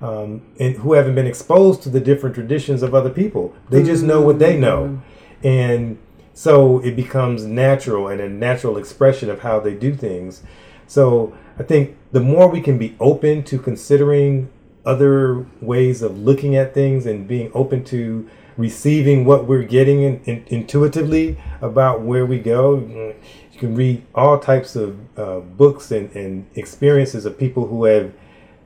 um, 0.00 0.42
and 0.58 0.76
who 0.76 0.94
haven't 0.94 1.14
been 1.14 1.26
exposed 1.26 1.82
to 1.82 1.88
the 1.88 2.00
different 2.00 2.34
traditions 2.34 2.82
of 2.82 2.94
other 2.94 3.10
people. 3.10 3.54
They 3.70 3.84
just 3.84 4.02
know 4.02 4.20
what 4.20 4.40
they 4.40 4.56
know. 4.58 5.00
And 5.44 5.98
so 6.34 6.80
it 6.80 6.96
becomes 6.96 7.44
natural 7.44 8.08
and 8.08 8.20
a 8.20 8.28
natural 8.28 8.76
expression 8.76 9.30
of 9.30 9.40
how 9.40 9.60
they 9.60 9.74
do 9.74 9.94
things. 9.94 10.42
So 10.86 11.36
i 11.58 11.62
think 11.62 11.96
the 12.12 12.20
more 12.20 12.48
we 12.48 12.60
can 12.60 12.78
be 12.78 12.96
open 12.98 13.42
to 13.44 13.58
considering 13.58 14.50
other 14.84 15.46
ways 15.60 16.02
of 16.02 16.18
looking 16.18 16.56
at 16.56 16.74
things 16.74 17.06
and 17.06 17.28
being 17.28 17.50
open 17.54 17.84
to 17.84 18.28
receiving 18.56 19.24
what 19.24 19.46
we're 19.46 19.62
getting 19.62 20.02
in, 20.02 20.20
in, 20.24 20.44
intuitively 20.48 21.38
about 21.60 22.02
where 22.02 22.26
we 22.26 22.38
go. 22.38 22.76
You 22.76 23.58
can 23.58 23.74
read 23.74 24.04
all 24.14 24.38
types 24.38 24.76
of 24.76 24.98
uh, 25.18 25.40
books 25.40 25.90
and, 25.90 26.14
and 26.14 26.46
experiences 26.54 27.24
of 27.24 27.38
people 27.38 27.66
who 27.66 27.84
have 27.84 28.12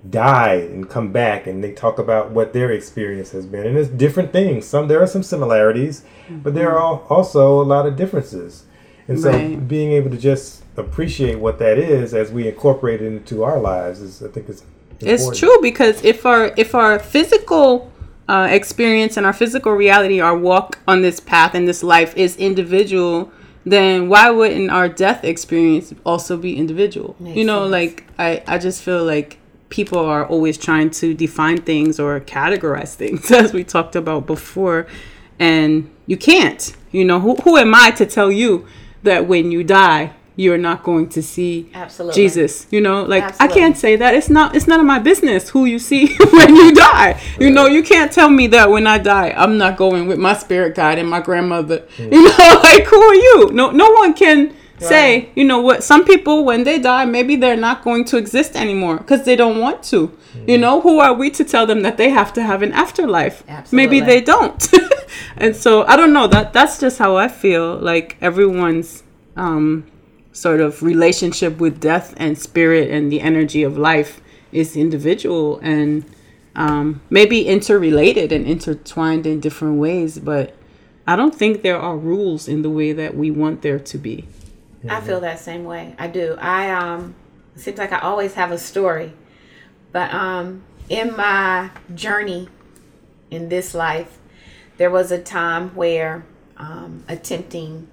died 0.08 0.62
and 0.70 0.88
come 0.88 1.10
back 1.10 1.46
and 1.46 1.62
they 1.64 1.72
talk 1.72 1.98
about 1.98 2.30
what 2.30 2.52
their 2.52 2.70
experience 2.70 3.32
has 3.32 3.44
been. 3.46 3.66
And 3.66 3.76
it's 3.76 3.88
different 3.88 4.32
things. 4.32 4.64
Some 4.66 4.86
there 4.88 5.02
are 5.02 5.06
some 5.06 5.22
similarities 5.22 6.04
but 6.42 6.54
there 6.54 6.70
are 6.72 6.78
al- 6.78 7.06
also 7.08 7.60
a 7.60 7.64
lot 7.64 7.86
of 7.86 7.96
differences. 7.96 8.64
And 9.08 9.20
so 9.20 9.30
Right. 9.30 9.68
being 9.68 9.92
able 9.92 10.10
to 10.10 10.16
just 10.16 10.62
appreciate 10.76 11.38
what 11.38 11.58
that 11.58 11.78
is 11.78 12.12
as 12.14 12.30
we 12.30 12.46
incorporate 12.48 13.00
it 13.00 13.06
into 13.06 13.42
our 13.42 13.58
lives 13.58 14.00
is 14.02 14.22
i 14.22 14.28
think 14.28 14.46
is 14.48 14.62
It's 15.00 15.38
true 15.38 15.58
because 15.62 16.04
if 16.04 16.26
our 16.26 16.52
if 16.56 16.74
our 16.74 16.98
physical 16.98 17.90
uh, 18.28 18.48
experience 18.50 19.16
and 19.16 19.24
our 19.24 19.32
physical 19.32 19.72
reality, 19.72 20.20
our 20.20 20.36
walk 20.36 20.78
on 20.86 21.02
this 21.02 21.20
path 21.20 21.54
in 21.54 21.64
this 21.64 21.82
life 21.82 22.16
is 22.16 22.36
individual, 22.36 23.30
then 23.64 24.08
why 24.08 24.30
wouldn't 24.30 24.70
our 24.70 24.88
death 24.88 25.24
experience 25.24 25.94
also 26.04 26.36
be 26.36 26.56
individual? 26.56 27.16
Makes 27.18 27.36
you 27.36 27.44
know, 27.44 27.64
sense. 27.64 27.72
like 27.72 28.06
I 28.18 28.42
I 28.46 28.58
just 28.58 28.82
feel 28.82 29.04
like 29.04 29.38
people 29.68 29.98
are 29.98 30.24
always 30.26 30.56
trying 30.56 30.90
to 30.90 31.14
define 31.14 31.62
things 31.62 31.98
or 31.98 32.20
categorize 32.20 32.94
things 32.94 33.30
as 33.32 33.52
we 33.52 33.64
talked 33.64 33.96
about 33.96 34.26
before, 34.26 34.86
and 35.38 35.90
you 36.06 36.16
can't. 36.16 36.74
You 36.92 37.04
know, 37.04 37.20
who 37.20 37.36
who 37.36 37.56
am 37.56 37.74
I 37.74 37.90
to 37.92 38.06
tell 38.06 38.30
you 38.30 38.66
that 39.02 39.26
when 39.26 39.52
you 39.52 39.62
die 39.62 40.14
you're 40.36 40.58
not 40.58 40.82
going 40.82 41.08
to 41.08 41.22
see 41.22 41.70
Absolutely. 41.72 42.22
Jesus? 42.22 42.66
You 42.70 42.82
know, 42.82 43.02
like 43.02 43.40
I 43.40 43.48
can't 43.48 43.76
say 43.76 43.96
that. 43.96 44.14
It's 44.14 44.28
not. 44.28 44.54
It's 44.54 44.66
none 44.66 44.78
of 44.78 44.86
my 44.86 44.98
business 44.98 45.48
who 45.48 45.64
you 45.64 45.78
see 45.78 46.14
when 46.32 46.54
you 46.54 46.74
die. 46.74 47.20
You 47.40 47.50
know, 47.50 47.66
you 47.66 47.82
can't 47.82 48.12
tell 48.12 48.28
me 48.28 48.46
that 48.48 48.70
when 48.70 48.86
I 48.86 48.98
die, 48.98 49.30
I'm 49.30 49.56
not 49.56 49.78
going 49.78 50.06
with 50.06 50.18
my 50.18 50.34
spirit 50.34 50.74
guide 50.74 50.98
and 50.98 51.08
my 51.08 51.20
grandmother. 51.20 51.86
You 51.98 52.10
know, 52.10 52.60
like 52.62 52.84
who 52.84 53.00
are 53.00 53.14
you? 53.14 53.50
No, 53.52 53.70
no 53.70 53.90
one 53.92 54.12
can 54.12 54.54
say. 54.78 55.30
You 55.34 55.44
know 55.44 55.60
what? 55.62 55.82
Some 55.82 56.04
people 56.04 56.44
when 56.44 56.64
they 56.64 56.78
die, 56.78 57.06
maybe 57.06 57.36
they're 57.36 57.56
not 57.56 57.82
going 57.82 58.04
to 58.06 58.18
exist 58.18 58.56
anymore 58.56 58.98
because 58.98 59.24
they 59.24 59.36
don't 59.36 59.58
want 59.58 59.82
to. 59.84 60.16
You 60.46 60.58
know, 60.58 60.82
who 60.82 60.98
are 60.98 61.14
we 61.14 61.30
to 61.30 61.44
tell 61.44 61.66
them 61.66 61.80
that 61.80 61.96
they 61.96 62.10
have 62.10 62.34
to 62.34 62.42
have 62.42 62.60
an 62.62 62.72
afterlife? 62.72 63.42
Maybe 63.72 64.00
they 64.00 64.20
don't. 64.20 64.70
and 65.38 65.56
so 65.56 65.86
I 65.86 65.96
don't 65.96 66.12
know. 66.12 66.26
That 66.26 66.52
that's 66.52 66.78
just 66.78 66.98
how 66.98 67.16
I 67.16 67.28
feel. 67.28 67.76
Like 67.76 68.18
everyone's. 68.20 69.02
um 69.34 69.86
sort 70.36 70.60
of 70.60 70.82
relationship 70.82 71.58
with 71.58 71.80
death 71.80 72.12
and 72.18 72.38
spirit 72.38 72.90
and 72.90 73.10
the 73.10 73.22
energy 73.22 73.62
of 73.62 73.78
life 73.78 74.20
is 74.52 74.76
individual 74.76 75.58
and 75.62 76.04
um, 76.54 77.00
maybe 77.08 77.46
interrelated 77.46 78.32
and 78.32 78.46
intertwined 78.46 79.26
in 79.26 79.40
different 79.40 79.78
ways, 79.78 80.18
but 80.18 80.54
I 81.06 81.16
don't 81.16 81.34
think 81.34 81.62
there 81.62 81.78
are 81.78 81.96
rules 81.96 82.48
in 82.48 82.60
the 82.60 82.70
way 82.70 82.92
that 82.92 83.16
we 83.16 83.30
want 83.30 83.62
there 83.62 83.78
to 83.78 83.98
be. 83.98 84.26
I 84.88 85.00
feel 85.00 85.20
that 85.20 85.38
same 85.40 85.64
way. 85.64 85.94
I 85.98 86.06
do. 86.06 86.36
I 86.38 86.70
um 86.70 87.14
it 87.54 87.60
seems 87.60 87.78
like 87.78 87.92
I 87.92 88.00
always 88.00 88.34
have 88.34 88.52
a 88.52 88.58
story. 88.58 89.12
But 89.90 90.12
um 90.12 90.62
in 90.88 91.16
my 91.16 91.70
journey 91.94 92.48
in 93.30 93.48
this 93.48 93.74
life, 93.74 94.18
there 94.76 94.90
was 94.90 95.10
a 95.10 95.20
time 95.20 95.70
where 95.74 96.24
um 96.56 97.04
attempting 97.08 97.88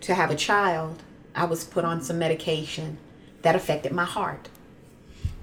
to 0.00 0.14
have 0.14 0.30
a 0.30 0.36
child, 0.36 1.02
I 1.34 1.44
was 1.44 1.64
put 1.64 1.84
on 1.84 2.00
some 2.00 2.18
medication 2.18 2.98
that 3.42 3.54
affected 3.54 3.92
my 3.92 4.04
heart. 4.04 4.48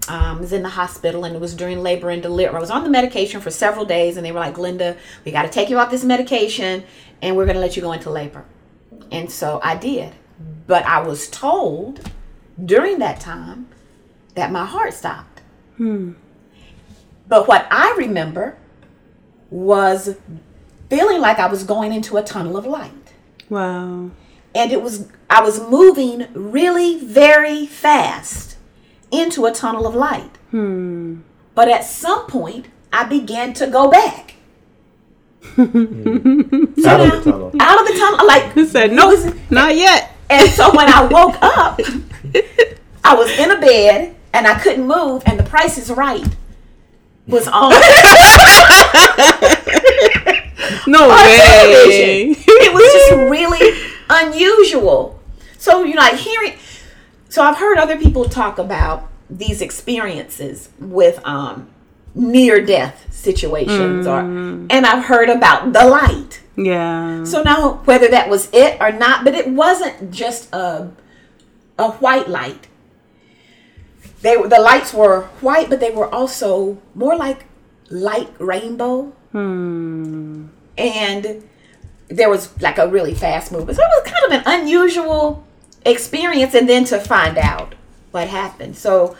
Um, 0.08 0.38
I 0.38 0.42
was 0.42 0.54
in 0.54 0.64
the 0.64 0.70
hospital 0.70 1.26
and 1.26 1.36
it 1.36 1.42
was 1.42 1.54
during 1.54 1.84
labor 1.84 2.10
and 2.10 2.22
delivery. 2.22 2.56
I 2.56 2.60
was 2.60 2.72
on 2.72 2.84
the 2.84 2.90
medication 2.90 3.40
for 3.40 3.52
several 3.52 3.86
days 3.86 4.18
and 4.18 4.26
they 4.26 4.32
were 4.32 4.40
like, 4.40 4.58
Linda, 4.58 4.98
we 5.24 5.32
got 5.32 5.44
to 5.44 5.50
take 5.50 5.70
you 5.70 5.78
off 5.78 5.92
this 5.92 6.04
medication 6.04 6.84
and 7.22 7.38
we're 7.38 7.46
going 7.46 7.56
to 7.56 7.62
let 7.62 7.76
you 7.76 7.82
go 7.82 7.92
into 7.92 8.10
labor. 8.10 8.46
And 9.12 9.30
so 9.32 9.60
I 9.64 9.76
did. 9.76 10.14
But 10.66 10.86
I 10.86 11.02
was 11.02 11.30
told 11.30 12.10
during 12.64 13.00
that 13.00 13.20
time 13.20 13.68
that 14.36 14.52
my 14.52 14.66
heart 14.66 14.94
stopped. 14.94 15.42
Hmm. 15.78 16.14
But 17.28 17.48
what 17.48 17.68
I 17.70 17.94
remember 17.98 18.58
was 19.50 20.18
feeling 20.90 21.22
like 21.22 21.40
I 21.40 21.48
was 21.48 21.64
going 21.64 21.94
into 21.94 22.18
a 22.18 22.24
tunnel 22.24 22.58
of 22.58 22.66
light. 22.66 23.14
Wow. 23.50 24.12
And 24.56 24.72
it 24.72 24.82
was 24.82 25.08
I 25.30 25.42
was 25.42 25.60
moving 25.60 26.28
really 26.34 26.98
very 27.04 27.66
fast 27.66 28.58
into 29.12 29.46
a 29.46 29.52
tunnel 29.52 29.86
of 29.88 29.96
light. 29.96 30.38
Hmm. 30.52 31.22
But 31.56 31.68
at 31.70 31.84
some 31.84 32.28
point, 32.28 32.68
I 32.94 33.04
began 33.04 33.54
to 33.56 33.68
go 33.68 33.90
back 33.92 34.36
Out 35.58 35.58
of 35.60 35.74
the 35.74 37.22
tunnel. 37.24 37.52
out 37.60 37.82
of 37.82 37.88
the 37.88 37.96
tunnel. 38.00 38.28
Like 38.28 38.54
He 38.54 38.66
said, 38.66 38.92
no, 38.94 39.12
not 39.50 39.76
yet. 39.76 40.12
And 40.30 40.50
so 40.50 40.74
when 40.76 40.88
I 40.88 41.06
woke 41.08 41.36
up, 41.42 41.80
I 43.04 43.16
was 43.16 43.30
in 43.32 43.52
a 43.52 43.60
bed 43.60 44.16
and 44.34 44.48
I 44.48 44.58
couldn't 44.60 44.86
move, 44.88 45.24
and 45.26 45.38
the 45.38 45.44
price 45.44 45.78
is 45.78 45.90
right 45.92 46.26
was 47.28 47.48
on. 47.48 47.74
No 50.88 51.04
on 51.04 51.10
way. 51.10 51.38
television. 51.38 52.44
It 52.48 52.74
was 52.74 52.84
just 52.94 53.12
really 53.30 53.60
unusual. 54.12 55.20
So, 55.58 55.84
you 55.84 55.96
know, 55.96 56.02
like 56.02 56.16
hearing, 56.16 56.54
so 57.30 57.42
I've 57.44 57.58
heard 57.58 57.78
other 57.78 57.98
people 57.98 58.26
talk 58.26 58.60
about 58.60 59.08
these 59.30 59.62
experiences 59.62 60.70
with 60.80 61.26
um, 61.26 61.70
near 62.14 62.66
death 62.66 63.08
situations, 63.14 64.06
or 64.06 64.20
and 64.20 64.86
I've 64.86 65.06
heard 65.06 65.30
about 65.30 65.72
the 65.72 65.86
light. 65.86 66.42
yeah. 66.58 67.24
So 67.24 67.42
now, 67.42 67.82
whether 67.86 68.08
that 68.10 68.28
was 68.30 68.50
it 68.52 68.82
or 68.82 68.92
not, 68.92 69.24
but 69.24 69.34
it 69.36 69.48
wasn't 69.48 70.12
just 70.12 70.54
a 70.54 70.92
a 71.80 71.92
white 72.04 72.28
light. 72.28 72.68
They 74.22 74.36
the 74.36 74.60
lights 74.60 74.94
were 74.94 75.30
white, 75.42 75.70
but 75.70 75.80
they 75.80 75.92
were 75.92 76.14
also 76.14 76.78
more 76.94 77.16
like 77.16 77.46
light 77.90 78.30
rainbow. 78.40 79.14
Hmm. 79.32 80.48
And 80.78 81.44
there 82.12 82.30
was 82.30 82.50
like 82.62 82.78
a 82.78 82.88
really 82.88 83.14
fast 83.14 83.52
movement. 83.52 83.78
So 83.78 83.84
it 83.84 84.04
was 84.04 84.12
kind 84.12 84.26
of 84.26 84.32
an 84.40 84.62
unusual 84.62 85.46
experience, 85.86 86.54
and 86.54 86.68
then 86.68 86.84
to 86.86 87.00
find 87.00 87.38
out 87.38 87.76
what 88.12 88.28
happened. 88.28 88.78
So 88.78 89.16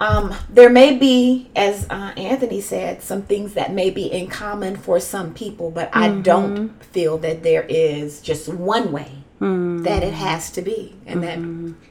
um, 0.00 0.34
there 0.48 0.70
may 0.70 0.96
be, 0.96 1.50
as 1.56 1.86
uh, 1.90 2.12
Anthony 2.16 2.60
said, 2.60 3.02
some 3.02 3.22
things 3.22 3.54
that 3.54 3.72
may 3.72 3.90
be 3.90 4.06
in 4.06 4.28
common 4.28 4.76
for 4.76 5.00
some 5.00 5.34
people, 5.34 5.70
but 5.70 5.90
I 5.92 6.08
don't 6.08 6.82
feel 6.84 7.18
that 7.18 7.42
there 7.42 7.62
is 7.68 8.20
just 8.20 8.48
one 8.48 8.92
way 8.92 9.24
that 9.40 10.02
it 10.02 10.14
has 10.14 10.50
to 10.52 10.62
be. 10.62 10.96
And 11.06 11.22
that, 11.22 11.38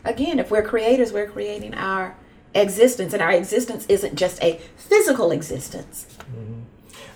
again, 0.10 0.40
if 0.40 0.52
we're 0.52 0.64
creators, 0.64 1.14
we're 1.14 1.30
creating 1.30 1.74
our 1.74 2.16
existence, 2.54 3.14
and 3.14 3.22
our 3.22 3.32
existence 3.32 3.86
isn't 3.88 4.16
just 4.16 4.42
a 4.44 4.60
physical 4.76 5.32
existence. 5.32 6.08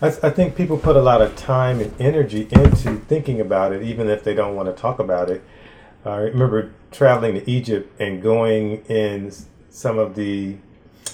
I, 0.01 0.08
I 0.08 0.29
think 0.31 0.55
people 0.55 0.77
put 0.77 0.96
a 0.96 1.01
lot 1.01 1.22
of 1.22 1.36
time 1.36 1.79
and 1.79 1.93
energy 2.01 2.48
into 2.51 2.98
thinking 3.08 3.39
about 3.39 3.72
it, 3.72 3.84
even 3.84 4.10
if 4.10 4.24
they 4.24 4.34
don't 4.34 4.55
want 4.55 4.75
to 4.75 4.81
talk 4.81 5.00
about 5.00 5.29
it. 5.29 5.43
I 6.03 6.15
remember 6.17 6.72
traveling 6.91 7.36
to 7.36 7.50
Egypt 7.50 8.00
and 8.01 8.22
going 8.22 8.84
in 8.86 9.31
some 9.70 10.00
of 10.00 10.15
the 10.15 10.58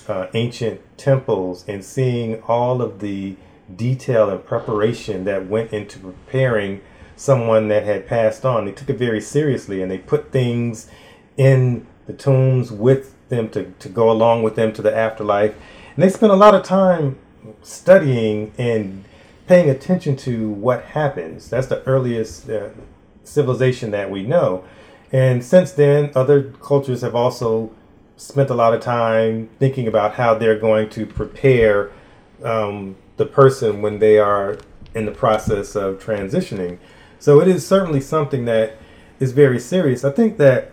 uh, 0.07 0.27
ancient 0.33 0.79
temples 0.97 1.65
and 1.67 1.83
seeing 1.83 2.41
all 2.43 2.81
of 2.81 2.99
the 2.99 3.35
detail 3.75 4.29
and 4.29 4.43
preparation 4.45 5.25
that 5.25 5.47
went 5.47 5.73
into 5.73 5.99
preparing 5.99 6.81
someone 7.17 7.67
that 7.67 7.83
had 7.83 8.07
passed 8.07 8.45
on. 8.45 8.65
They 8.65 8.71
took 8.71 8.89
it 8.89 8.97
very 8.97 9.19
seriously 9.19 9.81
and 9.81 9.91
they 9.91 9.97
put 9.97 10.31
things 10.31 10.89
in 11.35 11.85
the 12.05 12.13
tombs 12.13 12.71
with 12.71 13.13
them 13.27 13.49
to, 13.49 13.73
to 13.79 13.89
go 13.89 14.09
along 14.09 14.43
with 14.43 14.55
them 14.55 14.71
to 14.73 14.81
the 14.81 14.95
afterlife. 14.95 15.53
And 15.95 16.03
they 16.03 16.09
spent 16.09 16.31
a 16.31 16.35
lot 16.37 16.55
of 16.55 16.63
time 16.63 17.17
studying 17.61 18.53
and 18.57 19.03
paying 19.47 19.69
attention 19.69 20.15
to 20.17 20.49
what 20.49 20.83
happens. 20.83 21.49
That's 21.49 21.67
the 21.67 21.83
earliest 21.83 22.49
uh, 22.49 22.69
civilization 23.23 23.91
that 23.91 24.11
we 24.11 24.23
know. 24.23 24.63
And 25.11 25.43
since 25.43 25.71
then, 25.71 26.11
other 26.15 26.51
cultures 26.61 27.01
have 27.01 27.15
also 27.15 27.71
spent 28.17 28.49
a 28.49 28.53
lot 28.53 28.73
of 28.73 28.81
time 28.81 29.49
thinking 29.59 29.87
about 29.87 30.15
how 30.15 30.33
they're 30.33 30.59
going 30.59 30.89
to 30.89 31.05
prepare 31.05 31.91
um, 32.43 32.95
the 33.17 33.25
person 33.25 33.81
when 33.81 33.99
they 33.99 34.17
are 34.17 34.57
in 34.93 35.05
the 35.05 35.11
process 35.11 35.75
of 35.75 36.03
transitioning. 36.03 36.77
So 37.19 37.39
it 37.41 37.47
is 37.47 37.65
certainly 37.65 38.01
something 38.01 38.45
that 38.45 38.77
is 39.19 39.31
very 39.31 39.59
serious. 39.59 40.03
I 40.03 40.11
think 40.11 40.37
that 40.37 40.71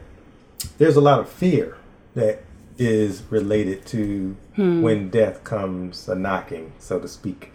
there's 0.78 0.96
a 0.96 1.00
lot 1.00 1.20
of 1.20 1.28
fear 1.28 1.76
that 2.14 2.43
is 2.78 3.22
related 3.30 3.86
to 3.86 4.36
when 4.56 5.10
death 5.10 5.44
comes 5.44 6.08
a 6.08 6.14
knocking, 6.14 6.72
so 6.78 6.98
to 6.98 7.08
speak. 7.08 7.52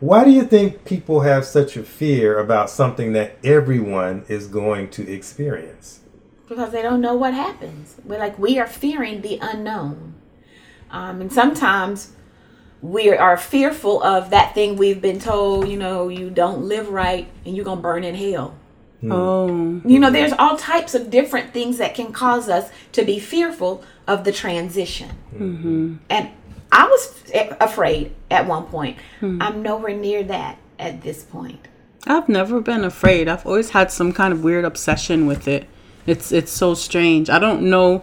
Why 0.00 0.24
do 0.24 0.30
you 0.30 0.42
think 0.42 0.84
people 0.84 1.20
have 1.20 1.44
such 1.44 1.76
a 1.76 1.82
fear 1.82 2.38
about 2.38 2.70
something 2.70 3.12
that 3.12 3.36
everyone 3.44 4.24
is 4.28 4.48
going 4.48 4.90
to 4.90 5.08
experience? 5.08 6.02
because 6.54 6.72
they 6.72 6.82
don't 6.82 7.00
know 7.00 7.14
what 7.14 7.34
happens. 7.34 7.96
We're 8.04 8.18
like 8.18 8.38
we 8.38 8.58
are 8.58 8.66
fearing 8.66 9.22
the 9.22 9.38
unknown, 9.40 10.14
um, 10.90 11.20
and 11.20 11.32
sometimes 11.32 12.12
we 12.80 13.10
are 13.10 13.36
fearful 13.36 14.02
of 14.02 14.30
that 14.30 14.54
thing 14.54 14.76
we've 14.76 15.00
been 15.00 15.18
told. 15.18 15.68
You 15.68 15.78
know, 15.78 16.08
you 16.08 16.30
don't 16.30 16.62
live 16.62 16.88
right, 16.88 17.28
and 17.44 17.56
you're 17.56 17.64
gonna 17.64 17.80
burn 17.80 18.04
in 18.04 18.14
hell. 18.14 18.54
Oh. 19.10 19.48
You 19.84 19.98
know, 19.98 20.10
there's 20.10 20.32
all 20.32 20.56
types 20.56 20.94
of 20.94 21.10
different 21.10 21.52
things 21.52 21.78
that 21.78 21.94
can 21.94 22.12
cause 22.12 22.48
us 22.48 22.70
to 22.92 23.04
be 23.04 23.18
fearful 23.18 23.82
of 24.06 24.24
the 24.24 24.32
transition. 24.32 25.10
Mm-hmm. 25.34 25.96
And 26.10 26.30
I 26.70 26.86
was 26.86 27.22
afraid 27.60 28.14
at 28.30 28.46
one 28.46 28.64
point. 28.64 28.98
Hmm. 29.20 29.40
I'm 29.40 29.62
nowhere 29.62 29.94
near 29.94 30.22
that 30.24 30.58
at 30.78 31.02
this 31.02 31.22
point. 31.22 31.68
I've 32.06 32.28
never 32.28 32.60
been 32.60 32.84
afraid. 32.84 33.28
I've 33.28 33.46
always 33.46 33.70
had 33.70 33.92
some 33.92 34.12
kind 34.12 34.32
of 34.32 34.42
weird 34.42 34.64
obsession 34.64 35.26
with 35.26 35.46
it. 35.46 35.68
It's 36.06 36.32
it's 36.32 36.50
so 36.50 36.74
strange. 36.74 37.30
I 37.30 37.38
don't 37.38 37.62
know 37.62 38.02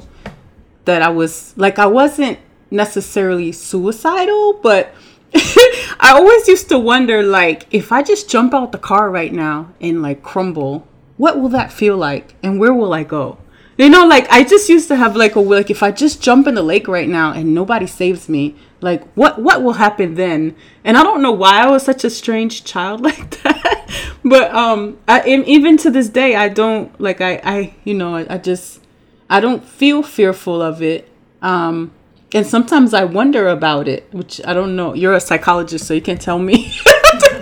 that 0.85 1.01
I 1.01 1.09
was 1.09 1.53
like 1.57 1.79
I 1.79 1.85
wasn't 1.85 2.39
necessarily 2.71 3.51
suicidal, 3.51 4.53
but 4.61 4.93
I 5.35 6.11
always 6.13 6.47
used 6.47 6.69
to 6.69 6.79
wonder 6.79 7.23
like 7.23 7.67
if 7.71 7.91
I 7.91 8.03
just 8.03 8.29
jump 8.29 8.53
out 8.53 8.71
the 8.71 8.77
car 8.77 9.09
right 9.09 9.33
now 9.33 9.73
and 9.81 10.01
like 10.01 10.23
crumble, 10.23 10.87
what 11.17 11.39
will 11.39 11.49
that 11.49 11.73
feel 11.73 11.97
like 11.97 12.35
and 12.41 12.59
where 12.59 12.73
will 12.73 12.93
I 12.93 13.03
go? 13.03 13.37
You 13.79 13.89
know, 13.89 14.05
like 14.05 14.29
I 14.29 14.43
just 14.43 14.67
used 14.67 14.89
to 14.89 14.97
have 14.97 15.15
like 15.15 15.35
a 15.35 15.39
like 15.39 15.69
if 15.69 15.81
I 15.81 15.91
just 15.91 16.21
jump 16.21 16.47
in 16.47 16.55
the 16.55 16.61
lake 16.61 16.89
right 16.89 17.07
now 17.07 17.31
and 17.31 17.55
nobody 17.55 17.87
saves 17.87 18.27
me, 18.27 18.57
like 18.81 19.09
what 19.13 19.41
what 19.41 19.63
will 19.63 19.73
happen 19.73 20.15
then? 20.15 20.57
And 20.83 20.97
I 20.97 21.03
don't 21.03 21.21
know 21.21 21.31
why 21.31 21.61
I 21.61 21.69
was 21.69 21.83
such 21.83 22.03
a 22.03 22.09
strange 22.09 22.65
child 22.65 22.99
like 23.09 23.41
that, 23.43 23.89
but 24.25 24.53
um, 24.53 24.97
I 25.07 25.21
and 25.21 25.47
even 25.47 25.77
to 25.77 25.89
this 25.89 26.09
day 26.09 26.35
I 26.35 26.49
don't 26.49 26.91
like 26.99 27.21
I 27.21 27.39
I 27.41 27.73
you 27.85 27.93
know 27.93 28.15
I, 28.15 28.25
I 28.29 28.37
just 28.37 28.81
I 29.29 29.39
don't 29.39 29.63
feel 29.63 30.03
fearful 30.03 30.61
of 30.61 30.81
it. 30.81 31.07
Um, 31.41 31.93
and 32.33 32.45
sometimes 32.45 32.93
I 32.93 33.05
wonder 33.05 33.47
about 33.47 33.87
it, 33.87 34.13
which 34.13 34.41
I 34.45 34.53
don't 34.53 34.75
know. 34.75 34.93
You're 34.93 35.13
a 35.13 35.21
psychologist, 35.21 35.87
so 35.87 35.93
you 35.93 36.01
can 36.01 36.17
tell 36.17 36.37
me 36.37 36.73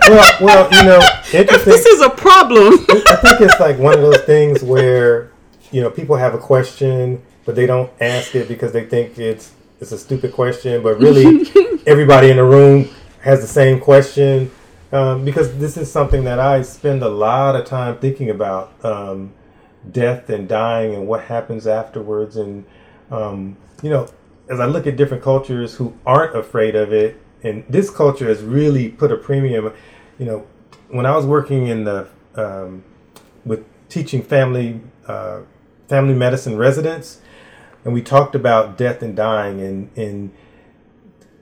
Well, 0.08 0.38
well, 0.40 0.68
you 0.70 0.84
know, 0.84 1.00
interesting. 1.32 1.72
this 1.72 1.84
is 1.84 2.00
a 2.00 2.10
problem. 2.10 2.74
I 3.08 3.16
think 3.22 3.40
it's 3.40 3.58
like 3.58 3.76
one 3.78 3.94
of 3.94 4.00
those 4.00 4.22
things 4.22 4.62
where 4.62 5.32
you 5.70 5.80
know 5.80 5.90
people 5.90 6.16
have 6.16 6.34
a 6.34 6.38
question, 6.38 7.22
but 7.44 7.54
they 7.54 7.66
don't 7.66 7.90
ask 8.00 8.34
it 8.34 8.48
because 8.48 8.72
they 8.72 8.84
think 8.84 9.18
it's 9.18 9.52
it's 9.80 9.92
a 9.92 9.98
stupid 9.98 10.32
question. 10.32 10.82
But 10.82 10.98
really, 10.98 11.46
everybody 11.86 12.30
in 12.30 12.36
the 12.36 12.44
room 12.44 12.88
has 13.20 13.40
the 13.40 13.46
same 13.46 13.80
question 13.80 14.50
um, 14.92 15.24
because 15.24 15.56
this 15.58 15.76
is 15.76 15.90
something 15.90 16.24
that 16.24 16.38
I 16.38 16.62
spend 16.62 17.02
a 17.02 17.08
lot 17.08 17.56
of 17.56 17.66
time 17.66 17.98
thinking 17.98 18.30
about 18.30 18.72
um, 18.84 19.32
death 19.90 20.30
and 20.30 20.48
dying 20.48 20.94
and 20.94 21.06
what 21.06 21.24
happens 21.24 21.66
afterwards. 21.66 22.36
And 22.36 22.64
um, 23.10 23.56
you 23.82 23.90
know, 23.90 24.08
as 24.48 24.60
I 24.60 24.66
look 24.66 24.86
at 24.86 24.96
different 24.96 25.22
cultures 25.22 25.74
who 25.74 25.96
aren't 26.06 26.36
afraid 26.36 26.74
of 26.74 26.92
it, 26.92 27.20
and 27.42 27.64
this 27.68 27.90
culture 27.90 28.26
has 28.28 28.42
really 28.42 28.88
put 28.88 29.12
a 29.12 29.16
premium. 29.16 29.72
You 30.18 30.26
know, 30.26 30.46
when 30.88 31.06
I 31.06 31.14
was 31.14 31.26
working 31.26 31.68
in 31.68 31.84
the 31.84 32.08
um, 32.34 32.82
with 33.44 33.64
teaching 33.88 34.22
family 34.22 34.80
uh, 35.06 35.40
family 35.88 36.14
medicine 36.14 36.56
residents, 36.56 37.20
and 37.84 37.92
we 37.92 38.02
talked 38.02 38.34
about 38.34 38.78
death 38.78 39.02
and 39.02 39.16
dying 39.16 39.60
and 39.60 39.90
and 39.96 40.32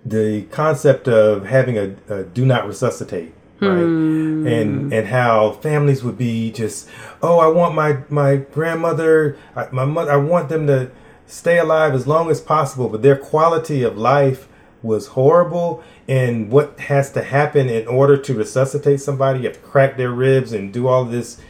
the 0.05 0.43
concept 0.53 1.09
of 1.09 1.47
having 1.47 1.77
a, 1.77 1.97
a 2.09 2.23
do 2.23 2.47
not 2.47 2.67
resuscitate 2.67 3.35
right? 3.61 3.83
Hmm. 3.83 4.47
And 4.47 4.93
and 4.93 5.09
how 5.09 5.53
families 5.53 6.05
would 6.05 6.19
be 6.19 6.51
just 6.53 6.89
oh 7.23 7.39
i 7.39 7.47
want 7.47 7.75
my 7.75 7.99
my 8.09 8.37
grandmother 8.37 9.37
I, 9.55 9.69
my 9.73 9.85
mother 9.85 10.13
i 10.13 10.17
want 10.17 10.49
them 10.49 10.67
to 10.67 10.91
stay 11.27 11.59
alive 11.59 11.95
as 11.95 12.07
long 12.07 12.31
as 12.31 12.41
possible 12.41 12.89
but 12.89 13.03
their 13.03 13.17
quality 13.17 13.83
of 13.83 13.97
life 13.97 14.49
was 14.83 15.09
horrible 15.09 15.83
and 16.07 16.51
what 16.51 16.79
has 16.79 17.11
to 17.13 17.23
happen 17.23 17.69
in 17.69 17.89
order 17.89 18.17
to 18.17 18.35
resuscitate 18.35 19.01
somebody 19.01 19.41
you 19.41 19.47
have 19.47 19.55
to 19.55 19.61
crack 19.61 19.97
their 19.97 20.13
ribs 20.13 20.53
and 20.53 20.73
do 20.73 20.87
all 20.87 21.05
this 21.05 21.41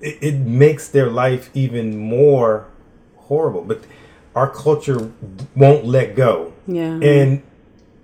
it, 0.00 0.18
it 0.20 0.34
makes 0.38 0.88
their 0.88 1.10
life 1.10 1.50
even 1.54 1.96
more 1.98 2.66
horrible 3.16 3.62
but 3.62 3.80
our 4.34 4.48
culture 4.48 5.10
won't 5.54 5.84
let 5.84 6.14
go 6.14 6.52
Yeah. 6.66 6.98
and 7.00 7.42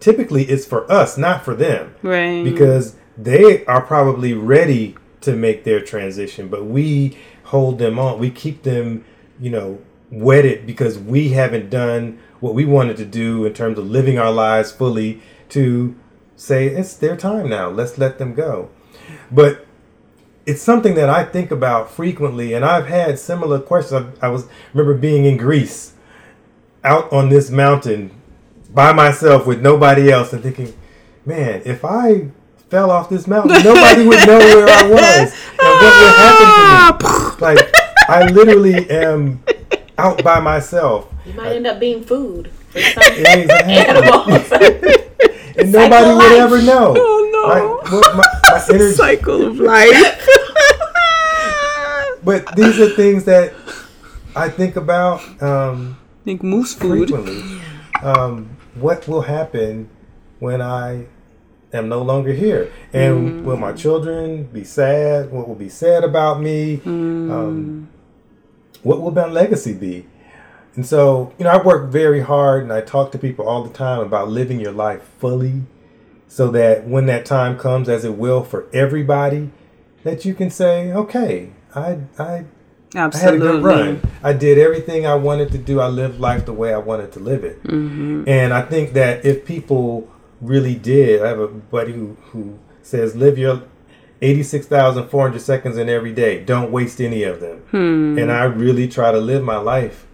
typically 0.00 0.44
it's 0.44 0.64
for 0.66 0.90
us 0.90 1.16
not 1.18 1.44
for 1.44 1.54
them 1.54 1.94
Right. 2.02 2.42
because 2.44 2.96
they 3.16 3.64
are 3.66 3.82
probably 3.82 4.32
ready 4.32 4.96
to 5.20 5.36
make 5.36 5.62
their 5.64 5.80
transition, 5.80 6.48
but 6.48 6.64
we 6.64 7.16
hold 7.44 7.78
them 7.78 7.98
on. 7.98 8.18
We 8.18 8.30
keep 8.30 8.62
them, 8.64 9.04
you 9.38 9.50
know, 9.50 9.78
wedded 10.10 10.66
because 10.66 10.98
we 10.98 11.28
haven't 11.28 11.70
done 11.70 12.18
what 12.40 12.54
we 12.54 12.64
wanted 12.64 12.96
to 12.96 13.04
do 13.04 13.44
in 13.44 13.52
terms 13.52 13.78
of 13.78 13.88
living 13.88 14.18
our 14.18 14.32
lives 14.32 14.72
fully 14.72 15.20
to 15.50 15.94
say 16.34 16.66
it's 16.66 16.94
their 16.94 17.16
time 17.16 17.48
now. 17.50 17.68
Let's 17.68 17.98
let 17.98 18.18
them 18.18 18.34
go. 18.34 18.70
But 19.30 19.64
it's 20.46 20.62
something 20.62 20.94
that 20.94 21.08
I 21.08 21.24
think 21.24 21.50
about 21.50 21.90
frequently, 21.90 22.52
and 22.54 22.64
I've 22.64 22.86
had 22.86 23.18
similar 23.18 23.60
questions. 23.60 24.06
I, 24.20 24.26
I 24.26 24.30
was 24.30 24.46
remember 24.74 24.94
being 24.98 25.24
in 25.24 25.36
Greece, 25.36 25.92
out 26.84 27.12
on 27.12 27.28
this 27.28 27.50
mountain 27.50 28.10
by 28.72 28.92
myself 28.92 29.46
with 29.46 29.60
nobody 29.60 30.10
else, 30.10 30.32
and 30.32 30.42
thinking, 30.42 30.74
man, 31.24 31.62
if 31.64 31.84
I 31.84 32.28
fell 32.70 32.90
off 32.90 33.08
this 33.08 33.26
mountain, 33.26 33.52
nobody 33.64 34.06
would 34.06 34.26
know 34.26 34.38
where 34.38 34.68
I 34.68 34.88
was 34.88 35.32
and 35.50 35.58
what 35.58 35.82
would 35.82 36.14
happen 36.16 36.46
to 36.46 36.52
me. 36.52 37.08
Ah. 37.08 37.36
Like 37.40 37.58
I 38.08 38.26
literally 38.30 38.90
am 38.90 39.42
out 39.98 40.24
by 40.24 40.40
myself. 40.40 41.12
You 41.26 41.34
might 41.34 41.52
end 41.54 41.66
up 41.66 41.78
being 41.78 42.02
food 42.02 42.50
for 42.70 42.80
some 42.80 43.02
Exactly. 43.02 43.74
animals. 43.74 44.50
and 45.56 45.70
nobody 45.72 45.94
Cycle 45.94 46.16
would 46.16 46.32
ever 46.32 46.62
know. 46.62 46.94
Oh, 46.98 47.30
No. 47.42 47.80
Like, 47.84 48.14
my, 48.14 48.26
my 48.44 48.64
energy. 48.70 48.94
cycle 48.94 49.46
of 49.46 49.58
life. 49.58 50.28
But 52.24 52.54
these 52.54 52.78
are 52.78 52.88
things 52.88 53.24
that 53.24 53.52
I 54.36 54.48
think 54.48 54.76
about 54.76 55.42
um, 55.42 55.98
think 56.24 56.42
moose 56.42 56.72
food. 56.74 57.08
frequently. 57.08 57.60
Um, 58.02 58.56
what 58.74 59.08
will 59.08 59.22
happen 59.22 59.88
when 60.38 60.62
I 60.62 61.06
am 61.72 61.88
no 61.88 62.00
longer 62.02 62.32
here? 62.32 62.72
And 62.92 63.44
will 63.44 63.56
my 63.56 63.72
children 63.72 64.44
be 64.44 64.62
sad? 64.64 65.32
What 65.32 65.48
will 65.48 65.56
be 65.56 65.68
said 65.68 66.04
about 66.04 66.40
me? 66.40 66.80
Um, 66.84 67.88
what 68.82 69.00
will 69.00 69.10
my 69.10 69.26
legacy 69.26 69.74
be? 69.74 70.06
And 70.74 70.86
so, 70.86 71.34
you 71.38 71.44
know, 71.44 71.50
I 71.50 71.62
work 71.62 71.90
very 71.90 72.20
hard 72.20 72.62
and 72.62 72.72
I 72.72 72.80
talk 72.80 73.12
to 73.12 73.18
people 73.18 73.46
all 73.46 73.62
the 73.62 73.72
time 73.74 74.00
about 74.00 74.28
living 74.28 74.58
your 74.58 74.72
life 74.72 75.02
fully 75.18 75.62
so 76.32 76.50
that 76.50 76.88
when 76.88 77.04
that 77.04 77.26
time 77.26 77.58
comes, 77.58 77.90
as 77.90 78.06
it 78.06 78.16
will 78.16 78.42
for 78.42 78.66
everybody, 78.72 79.50
that 80.02 80.24
you 80.24 80.32
can 80.32 80.48
say, 80.48 80.90
okay, 80.90 81.50
I, 81.74 81.98
I, 82.18 82.46
I 82.94 83.14
had 83.14 83.34
a 83.34 83.38
good 83.38 83.62
run. 83.62 84.00
I 84.22 84.32
did 84.32 84.56
everything 84.56 85.06
I 85.06 85.14
wanted 85.14 85.52
to 85.52 85.58
do. 85.58 85.78
I 85.78 85.88
lived 85.88 86.18
life 86.18 86.46
the 86.46 86.54
way 86.54 86.72
I 86.72 86.78
wanted 86.78 87.12
to 87.12 87.20
live 87.20 87.44
it. 87.44 87.62
Mm-hmm. 87.64 88.24
And 88.26 88.54
I 88.54 88.62
think 88.62 88.94
that 88.94 89.26
if 89.26 89.44
people 89.44 90.10
really 90.40 90.74
did, 90.74 91.20
I 91.20 91.28
have 91.28 91.38
a 91.38 91.48
buddy 91.48 91.92
who, 91.92 92.16
who 92.30 92.58
says, 92.80 93.14
live 93.14 93.36
your 93.36 93.64
86,400 94.22 95.38
seconds 95.38 95.76
in 95.76 95.90
every 95.90 96.14
day. 96.14 96.42
Don't 96.42 96.72
waste 96.72 96.98
any 96.98 97.24
of 97.24 97.40
them. 97.40 97.58
Hmm. 97.72 98.18
And 98.18 98.32
I 98.32 98.44
really 98.44 98.88
try 98.88 99.12
to 99.12 99.18
live 99.18 99.44
my 99.44 99.58
life 99.58 100.06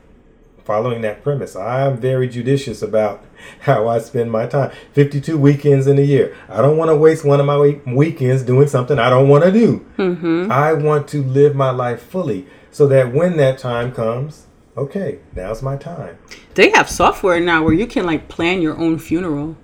following 0.64 1.00
that 1.02 1.22
premise. 1.22 1.54
I'm 1.54 1.96
very 1.96 2.28
judicious 2.28 2.82
about 2.82 3.24
how 3.60 3.88
I 3.88 3.98
spend 3.98 4.30
my 4.30 4.46
time. 4.46 4.70
52 4.92 5.38
weekends 5.38 5.86
in 5.86 5.98
a 5.98 6.02
year. 6.02 6.36
I 6.48 6.60
don't 6.62 6.76
want 6.76 6.90
to 6.90 6.96
waste 6.96 7.24
one 7.24 7.40
of 7.40 7.46
my 7.46 7.58
week- 7.58 7.84
weekends 7.86 8.42
doing 8.42 8.68
something 8.68 8.98
I 8.98 9.10
don't 9.10 9.28
want 9.28 9.44
to 9.44 9.52
do. 9.52 9.86
Mm-hmm. 9.96 10.50
I 10.50 10.72
want 10.72 11.08
to 11.08 11.22
live 11.22 11.54
my 11.54 11.70
life 11.70 12.02
fully 12.02 12.46
so 12.70 12.86
that 12.88 13.12
when 13.12 13.36
that 13.38 13.58
time 13.58 13.92
comes, 13.92 14.46
okay, 14.76 15.18
now's 15.34 15.62
my 15.62 15.76
time. 15.76 16.18
They 16.54 16.70
have 16.70 16.88
software 16.88 17.40
now 17.40 17.64
where 17.64 17.74
you 17.74 17.86
can 17.86 18.06
like 18.06 18.28
plan 18.28 18.62
your 18.62 18.76
own 18.78 18.98
funeral 18.98 19.56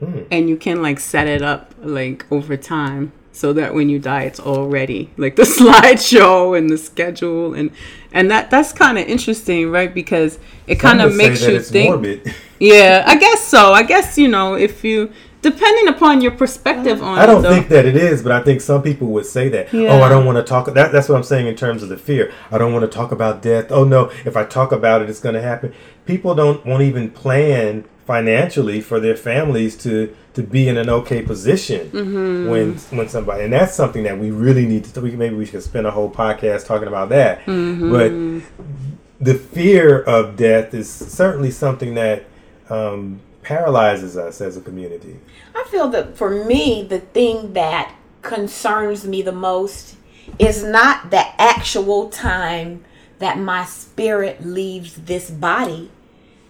Hmm. 0.00 0.22
and 0.32 0.48
you 0.48 0.56
can 0.56 0.82
like 0.82 0.98
set 0.98 1.28
it 1.28 1.42
up 1.42 1.74
like 1.80 2.26
over 2.32 2.56
time 2.56 3.12
so 3.32 3.52
that 3.54 3.74
when 3.74 3.88
you 3.88 3.98
die 3.98 4.22
it's 4.22 4.40
all 4.40 4.68
ready. 4.68 5.10
Like 5.16 5.36
the 5.36 5.42
slideshow 5.58 6.56
and 6.56 6.70
the 6.70 6.78
schedule 6.78 7.54
and 7.54 7.70
and 8.12 8.30
that 8.30 8.50
that's 8.50 8.72
kind 8.72 8.98
of 8.98 9.06
interesting, 9.06 9.70
right? 9.70 9.92
Because 9.92 10.38
it 10.66 10.76
kind 10.76 11.00
of 11.00 11.10
would 11.10 11.18
say 11.18 11.28
makes 11.28 11.40
that 11.40 11.50
you 11.50 11.56
it's 11.56 11.70
think 11.70 11.90
morbid. 11.90 12.34
Yeah, 12.58 13.02
I 13.04 13.16
guess 13.16 13.44
so. 13.44 13.72
I 13.72 13.82
guess 13.82 14.16
you 14.16 14.28
know 14.28 14.54
if 14.54 14.84
you 14.84 15.12
depending 15.42 15.88
upon 15.88 16.20
your 16.20 16.30
perspective 16.30 17.00
mm. 17.00 17.02
on 17.02 17.18
I 17.18 17.26
don't 17.26 17.44
it, 17.44 17.48
think 17.48 17.68
that 17.68 17.84
it 17.84 17.96
is, 17.96 18.22
but 18.22 18.32
I 18.32 18.42
think 18.42 18.60
some 18.60 18.82
people 18.82 19.08
would 19.08 19.26
say 19.26 19.48
that. 19.48 19.72
Yeah. 19.72 19.88
Oh, 19.88 20.02
I 20.02 20.08
don't 20.08 20.24
want 20.24 20.38
to 20.38 20.44
talk. 20.44 20.72
That, 20.72 20.92
that's 20.92 21.08
what 21.08 21.16
I'm 21.16 21.24
saying 21.24 21.48
in 21.48 21.56
terms 21.56 21.82
of 21.82 21.88
the 21.88 21.96
fear. 21.96 22.32
I 22.50 22.58
don't 22.58 22.72
want 22.72 22.84
to 22.84 22.88
talk 22.88 23.12
about 23.12 23.42
death. 23.42 23.70
Oh 23.70 23.84
no, 23.84 24.10
if 24.24 24.36
I 24.36 24.44
talk 24.44 24.72
about 24.72 25.02
it, 25.02 25.10
it's 25.10 25.20
going 25.20 25.34
to 25.34 25.42
happen. 25.42 25.74
People 26.06 26.34
don't 26.34 26.64
won't 26.64 26.82
even 26.82 27.10
plan 27.10 27.84
financially 28.06 28.80
for 28.80 29.00
their 29.00 29.16
families 29.16 29.76
to 29.78 30.16
to 30.34 30.42
be 30.42 30.68
in 30.68 30.76
an 30.78 30.88
okay 30.88 31.22
position 31.22 31.90
Mm-hmm. 31.90 32.50
when 32.50 32.74
when 32.98 33.08
somebody 33.08 33.44
and 33.44 33.52
that's 33.52 33.74
something 33.74 34.02
that 34.04 34.18
we 34.18 34.30
really 34.30 34.66
need 34.66 34.84
to. 34.84 35.00
We 35.00 35.12
maybe 35.12 35.34
we 35.36 35.46
should 35.46 35.62
spend 35.62 35.86
a 35.86 35.90
whole 35.90 36.10
podcast 36.10 36.66
talking 36.66 36.88
about 36.88 37.10
that. 37.10 37.40
Mm-hmm. 37.46 37.92
But 37.92 39.24
the 39.24 39.34
fear 39.34 40.02
of 40.02 40.36
death 40.36 40.74
is 40.74 40.90
certainly 40.90 41.50
something 41.50 41.94
that 41.94 42.24
um, 42.70 43.20
paralyzes 43.42 44.16
us 44.16 44.40
as 44.40 44.56
a 44.56 44.60
community. 44.60 45.18
I 45.54 45.64
feel 45.70 45.88
that 45.88 46.16
for 46.16 46.44
me, 46.44 46.82
the 46.82 47.00
thing 47.00 47.52
that 47.52 47.94
concerns 48.22 49.06
me 49.06 49.22
the 49.22 49.32
most 49.32 49.96
is 50.38 50.64
not 50.64 51.10
the 51.10 51.24
actual 51.40 52.08
time 52.08 52.84
that 53.18 53.38
my 53.38 53.64
spirit 53.64 54.44
leaves 54.44 54.94
this 54.94 55.30
body. 55.30 55.90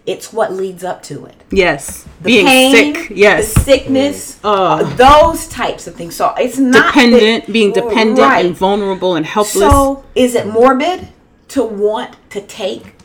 It's 0.05 0.33
what 0.33 0.51
leads 0.51 0.83
up 0.83 1.01
to 1.03 1.25
it. 1.25 1.35
yes, 1.49 2.05
The 2.21 2.25
being 2.25 2.45
pain, 2.45 2.95
sick, 2.95 3.11
yes, 3.15 3.53
the 3.53 3.59
sickness, 3.61 4.37
Uh, 4.43 4.83
those 4.97 5.47
types 5.47 5.87
of 5.87 5.95
things. 5.95 6.15
So 6.15 6.33
it's 6.37 6.57
not 6.57 6.93
the- 6.93 7.01
dependent, 7.01 7.53
being 7.53 7.71
dependent 7.71 8.19
Right. 8.19 8.45
and 8.45 8.55
vulnerable 8.55 9.15
and 9.15 9.25
helpless. 9.25 9.71
So 9.71 10.03
is 10.13 10.35
it 10.35 10.45
morbid 10.47 11.07
to 11.49 11.63
want 11.63 12.11
to 12.31 12.41
take 12.41 12.95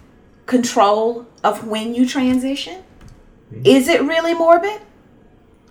control 0.46 1.26
of 1.44 1.66
when 1.68 1.94
you 1.94 2.04
transition? 2.06 2.78
Is 3.64 3.88
it 3.88 4.02
really 4.02 4.34
morbid? 4.34 4.80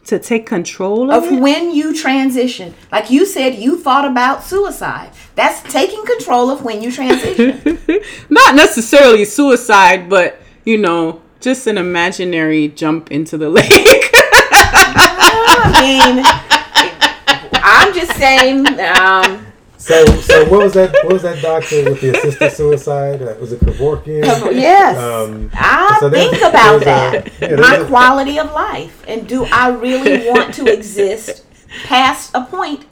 to 0.06 0.18
take 0.18 0.46
control 0.46 1.12
of, 1.12 1.26
of 1.26 1.34
it? 1.34 1.42
when 1.42 1.76
you 1.76 1.94
transition. 1.94 2.74
Like 2.94 3.10
you 3.12 3.26
said, 3.26 3.56
you 3.56 3.78
thought 3.78 4.06
about 4.06 4.42
suicide. 4.42 5.10
That's 5.36 5.62
taking 5.74 6.06
control 6.06 6.50
of 6.50 6.64
when 6.64 6.82
you 6.82 6.94
transition. 6.94 7.78
not 8.30 8.56
necessarily 8.56 9.26
suicide, 9.26 10.08
but 10.10 10.40
you 10.68 10.78
know, 10.78 11.22
just 11.40 11.66
an 11.68 11.78
imaginary 11.78 12.68
jump 12.68 13.10
into 13.12 13.38
the 13.38 13.50
lake. 13.58 14.12
I 15.70 15.70
mean, 15.82 16.24
I'm 17.64 17.94
just 17.94 18.12
saying. 18.18 18.68
Um, 18.80 19.46
So, 19.78 20.04
so 20.30 20.44
what 20.50 20.64
was 20.64 20.74
that? 20.74 20.92
What 21.06 21.14
was 21.14 21.22
that 21.22 21.42
doctor 21.42 21.84
with 21.90 22.02
the 22.02 22.10
assisted 22.18 22.52
suicide? 22.52 23.22
Uh, 23.22 23.36
was 23.40 23.54
it 23.54 23.62
Kevorkian? 23.62 24.26
yes, 24.54 24.98
Um, 24.98 25.50
I 25.54 25.98
so 26.02 26.10
there's- 26.10 26.30
think 26.32 26.44
about 26.44 26.82
there's 26.82 26.82
a- 26.82 26.86
that. 26.86 27.32
yeah, 27.42 27.56
My 27.56 27.70
there's 27.78 27.84
a- 27.84 27.88
quality 27.88 28.38
of 28.40 28.52
life, 28.52 29.04
and 29.08 29.26
do 29.28 29.46
I 29.46 29.70
really 29.70 30.28
want 30.30 30.54
to 30.56 30.66
exist 30.78 31.46
past 31.86 32.32
a 32.34 32.42
point 32.42 32.86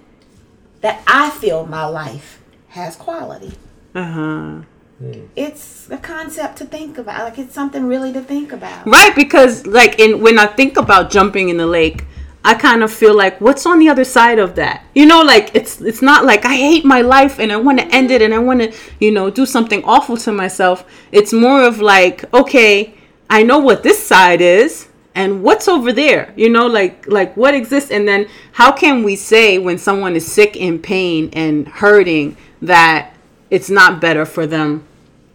that 0.81 1.01
I 1.07 1.31
feel 1.31 1.65
my 1.65 1.85
life 1.85 2.39
has 2.69 2.95
quality? 2.95 3.51
uh 3.93 4.03
huh. 4.17 4.51
Hmm. 4.99 5.25
It's 5.35 5.89
a 5.89 5.97
concept 5.97 6.57
to 6.59 6.65
think 6.65 6.97
about. 6.97 7.23
Like 7.25 7.37
it's 7.37 7.53
something 7.53 7.85
really 7.85 8.13
to 8.13 8.21
think 8.21 8.53
about. 8.53 8.87
Right, 8.87 9.13
because 9.15 9.67
like 9.67 9.99
in 9.99 10.21
when 10.21 10.39
I 10.39 10.45
think 10.45 10.77
about 10.77 11.11
jumping 11.11 11.49
in 11.49 11.57
the 11.57 11.67
lake, 11.67 12.05
I 12.45 12.53
kind 12.53 12.83
of 12.83 12.93
feel 12.93 13.15
like 13.15 13.41
what's 13.41 13.65
on 13.65 13.79
the 13.79 13.89
other 13.89 14.05
side 14.05 14.39
of 14.39 14.55
that? 14.55 14.85
You 14.93 15.05
know, 15.05 15.21
like 15.21 15.51
it's 15.53 15.81
it's 15.81 16.01
not 16.01 16.25
like 16.25 16.45
I 16.45 16.55
hate 16.55 16.85
my 16.85 17.01
life 17.01 17.39
and 17.39 17.51
I 17.51 17.57
want 17.57 17.79
to 17.79 17.87
end 17.87 18.11
it 18.11 18.21
and 18.21 18.33
I 18.33 18.37
want 18.37 18.61
to, 18.61 18.73
you 18.99 19.11
know, 19.11 19.29
do 19.29 19.45
something 19.45 19.83
awful 19.83 20.15
to 20.17 20.31
myself. 20.31 20.85
It's 21.11 21.33
more 21.33 21.63
of 21.63 21.81
like, 21.81 22.31
okay, 22.33 22.93
I 23.29 23.43
know 23.43 23.57
what 23.57 23.83
this 23.83 24.01
side 24.01 24.41
is 24.41 24.87
and 25.15 25.41
what's 25.41 25.67
over 25.67 25.91
there. 25.91 26.33
You 26.37 26.49
know, 26.49 26.67
like 26.67 27.07
like 27.07 27.35
what 27.35 27.53
exists 27.53 27.91
and 27.91 28.07
then 28.07 28.27
how 28.51 28.71
can 28.71 29.03
we 29.03 29.15
say 29.15 29.57
when 29.57 29.77
someone 29.77 30.15
is 30.15 30.31
sick 30.31 30.55
in 30.55 30.79
pain 30.79 31.31
and 31.33 31.67
hurting 31.67 32.37
that 32.61 33.14
it's 33.55 33.69
not 33.69 34.01
better 34.01 34.25
for 34.25 34.45
them 34.45 34.85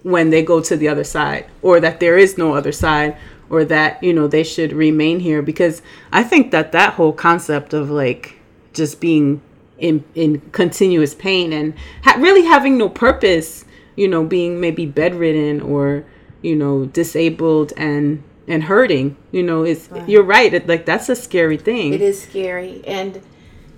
when 0.02 0.28
they 0.28 0.42
go 0.42 0.61
to 0.61 0.76
the 0.76 0.88
other 0.88 1.04
side 1.04 1.46
or 1.62 1.80
that 1.80 2.00
there 2.00 2.18
is 2.18 2.37
no 2.37 2.54
other 2.54 2.72
side 2.72 3.16
or 3.48 3.64
that 3.64 4.02
you 4.02 4.12
know 4.12 4.26
they 4.26 4.44
should 4.44 4.72
remain 4.72 5.20
here. 5.20 5.42
Because 5.42 5.80
i 6.12 6.22
think 6.22 6.50
that 6.50 6.72
that 6.72 6.94
whole 6.94 7.14
concept 7.14 7.72
of 7.72 7.90
like 7.90 8.37
just 8.74 9.00
being 9.00 9.40
in 9.78 10.04
in 10.14 10.40
continuous 10.52 11.14
pain 11.14 11.52
and 11.52 11.72
ha- 12.04 12.18
really 12.18 12.44
having 12.44 12.76
no 12.76 12.88
purpose 12.88 13.64
you 13.96 14.06
know 14.06 14.22
being 14.22 14.61
maybe 14.61 14.85
bedridden 14.85 15.61
or 15.62 16.04
you 16.42 16.54
know 16.54 16.85
disabled 16.85 17.72
and 17.78 18.22
and 18.46 18.64
hurting 18.64 19.16
you 19.33 19.42
know 19.42 19.64
is 19.64 19.88
you're 20.06 20.22
right 20.37 20.52
it, 20.52 20.66
like 20.68 20.85
that's 20.85 21.09
a 21.09 21.16
scary 21.16 21.56
thing. 21.56 21.94
It 21.94 22.02
is 22.02 22.20
scary. 22.22 22.83
And 22.87 23.22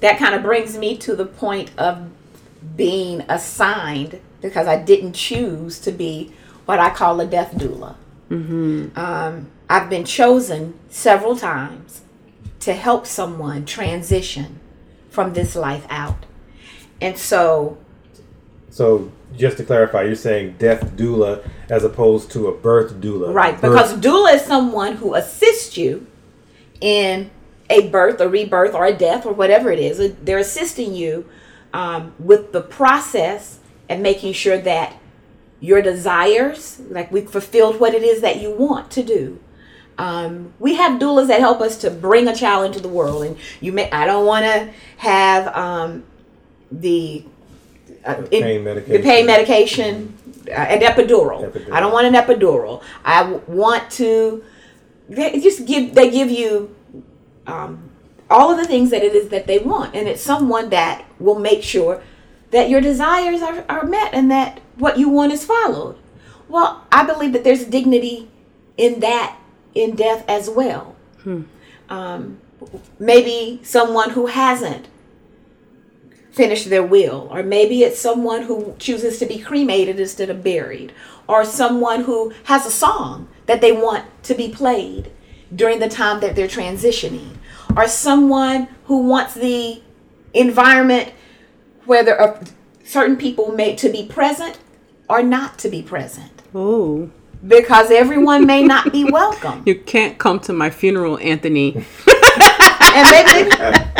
that 0.01 0.19
kind 0.19 0.35
of 0.35 0.43
brings 0.43 0.77
me 0.77 0.97
to 0.99 1.15
the 1.15 1.27
point 1.27 1.71
of 1.79 2.11
being 2.77 3.21
assigned 3.29 4.21
because 4.43 4.67
I 4.67 4.77
didn't 4.77 5.15
choose 5.15 5.79
to 5.81 5.93
be 5.93 6.33
what 6.67 6.79
I 6.79 6.91
call 6.91 7.19
a 7.21 7.27
death 7.27 7.53
doula. 7.55 7.95
Um, 8.31 9.49
I've 9.69 9.91
been 9.91 10.05
chosen 10.05 10.79
several 10.89 11.37
times 11.37 12.01
to 12.61 12.73
help 12.73 13.07
someone 13.07 13.65
transition 13.67 14.59
from 15.11 15.35
this 15.35 15.55
life 15.55 15.87
out. 15.91 16.25
And 17.01 17.19
so, 17.19 17.77
So 18.71 19.11
just 19.37 19.59
to 19.59 19.65
clarify, 19.65 20.03
you're 20.05 20.15
saying 20.15 20.57
death 20.59 20.93
doula 20.97 21.47
as 21.69 21.85
opposed 21.85 22.31
to 22.33 22.49
a 22.49 22.53
birth 22.57 22.95
doula. 23.01 23.35
right, 23.35 23.61
Birth- 23.61 23.73
because 23.73 23.95
doula 23.99 24.35
is 24.35 24.43
someone 24.43 24.97
who 24.97 25.15
assists 25.15 25.77
you 25.77 26.07
in 26.81 27.31
a 27.69 27.89
birth, 27.89 28.19
a 28.21 28.29
rebirth, 28.29 28.75
or 28.75 28.87
a 28.87 28.95
death, 28.95 29.27
or 29.27 29.33
whatever 29.35 29.71
it 29.71 29.79
is. 29.79 30.15
They're 30.23 30.39
assisting 30.39 30.95
you 30.95 31.27
um, 31.75 32.15
with 32.19 32.53
the 32.53 32.61
process 32.63 33.59
and 33.93 34.03
making 34.03 34.33
sure 34.33 34.59
that 34.59 34.97
your 35.61 35.83
desires, 35.83 36.81
like 36.89 37.13
we 37.13 37.21
fulfilled 37.21 37.79
what 37.79 37.95
it 37.95 38.03
is 38.03 38.23
that 38.23 38.41
you 38.41 38.51
want 38.51 38.91
to 38.93 39.03
do. 39.03 39.39
Um, 39.99 40.55
we 40.59 40.75
have 40.77 40.99
doulas 40.99 41.29
that 41.29 41.41
help 41.41 41.61
us 41.61 41.77
to 41.79 41.91
bring 41.91 42.27
a 42.27 42.35
child 42.35 42.65
into 42.65 42.81
the 42.81 42.89
world, 42.89 43.23
and 43.25 43.37
you 43.61 43.71
may. 43.73 43.91
I 43.91 44.07
don't 44.07 44.25
want 44.27 44.45
to 44.47 44.71
have 44.97 45.55
um, 45.55 46.05
the 46.73 47.25
uh, 48.05 48.23
it- 48.31 48.43
pain 48.43 48.65
the 48.65 48.75
medication. 48.75 49.03
pain 49.03 49.27
medication, 49.27 50.19
uh, 50.49 50.53
an 50.53 50.81
epidural. 50.81 51.53
Epidural. 51.53 51.73
I 51.73 51.81
don't 51.81 51.93
want 51.93 52.07
an 52.07 52.15
epidural. 52.15 52.83
I 53.05 53.33
want 53.47 53.91
to. 53.93 54.43
They 55.11 55.39
just 55.39 55.67
give. 55.67 55.95
They 55.95 56.11
give 56.11 56.31
you 56.31 56.75
um, 57.47 57.91
all 58.31 58.51
of 58.51 58.57
the 58.57 58.67
things 58.67 58.91
that 58.91 59.03
it 59.05 59.15
is 59.15 59.29
that 59.29 59.47
they 59.47 59.59
want, 59.59 59.95
and 59.95 60.09
it's 60.09 60.23
someone 60.23 60.71
that 60.71 61.05
will 61.21 61.39
make 61.39 61.63
sure 61.63 62.03
that 62.53 62.71
your 62.71 62.81
desires 62.81 63.43
are, 63.43 63.65
are 63.69 63.85
met 63.85 64.15
and 64.15 64.31
that 64.31 64.61
what 64.77 64.99
you 64.99 65.09
want 65.09 65.33
is 65.33 65.45
followed. 65.45 65.97
Well, 66.49 66.87
I 66.93 67.05
believe 67.05 67.33
that 67.33 67.45
there's 67.45 67.65
dignity 67.65 68.31
in 68.77 69.01
that 69.01 69.39
in 69.75 69.97
death 69.97 70.25
as 70.29 70.49
well. 70.49 70.95
Um, 71.89 72.39
maybe 72.99 73.61
someone 73.65 74.11
who 74.11 74.27
hasn't 74.27 74.87
finished 76.31 76.71
their 76.71 76.83
will, 76.83 77.29
or 77.31 77.43
maybe 77.43 77.83
it's 77.83 77.99
someone 77.99 78.43
who 78.43 78.75
chooses 78.79 79.19
to 79.19 79.27
be 79.27 79.39
cremated 79.39 80.01
instead 80.01 80.31
of 80.31 80.43
buried, 80.43 80.93
or 81.27 81.45
someone 81.45 82.05
who 82.05 82.33
has 82.45 82.67
a 82.67 82.71
song 82.71 83.29
that 83.47 83.61
they 83.61 83.73
want 83.73 84.05
to 84.25 84.35
be 84.35 84.49
played 84.49 85.11
during 85.55 85.79
the 85.79 85.89
time 85.89 86.21
that 86.21 86.35
they're 86.35 86.49
transitioning, 86.49 87.37
or 87.77 87.87
someone 87.89 88.69
who 88.85 88.99
wants 89.07 89.35
the 89.35 89.83
environment 90.33 91.13
where 91.87 92.03
there 92.05 92.21
are 92.21 92.41
certain 92.85 93.17
people 93.17 93.53
made 93.53 93.79
to 93.79 93.89
be 93.89 94.05
present 94.07 94.59
or 95.09 95.23
not 95.23 95.59
to 95.61 95.69
be 95.69 95.83
present 95.83 96.31
Oh, 96.55 97.11
because 97.47 97.91
everyone 97.91 98.47
may 98.47 98.63
not 98.63 98.93
be 98.93 99.05
welcome. 99.05 99.63
you 99.67 99.75
can't 99.75 100.19
come 100.19 100.39
to 100.41 100.53
my 100.53 100.69
funeral, 100.71 101.19
Anthony. 101.19 101.75
and 102.95 103.11
maybe 103.11 103.51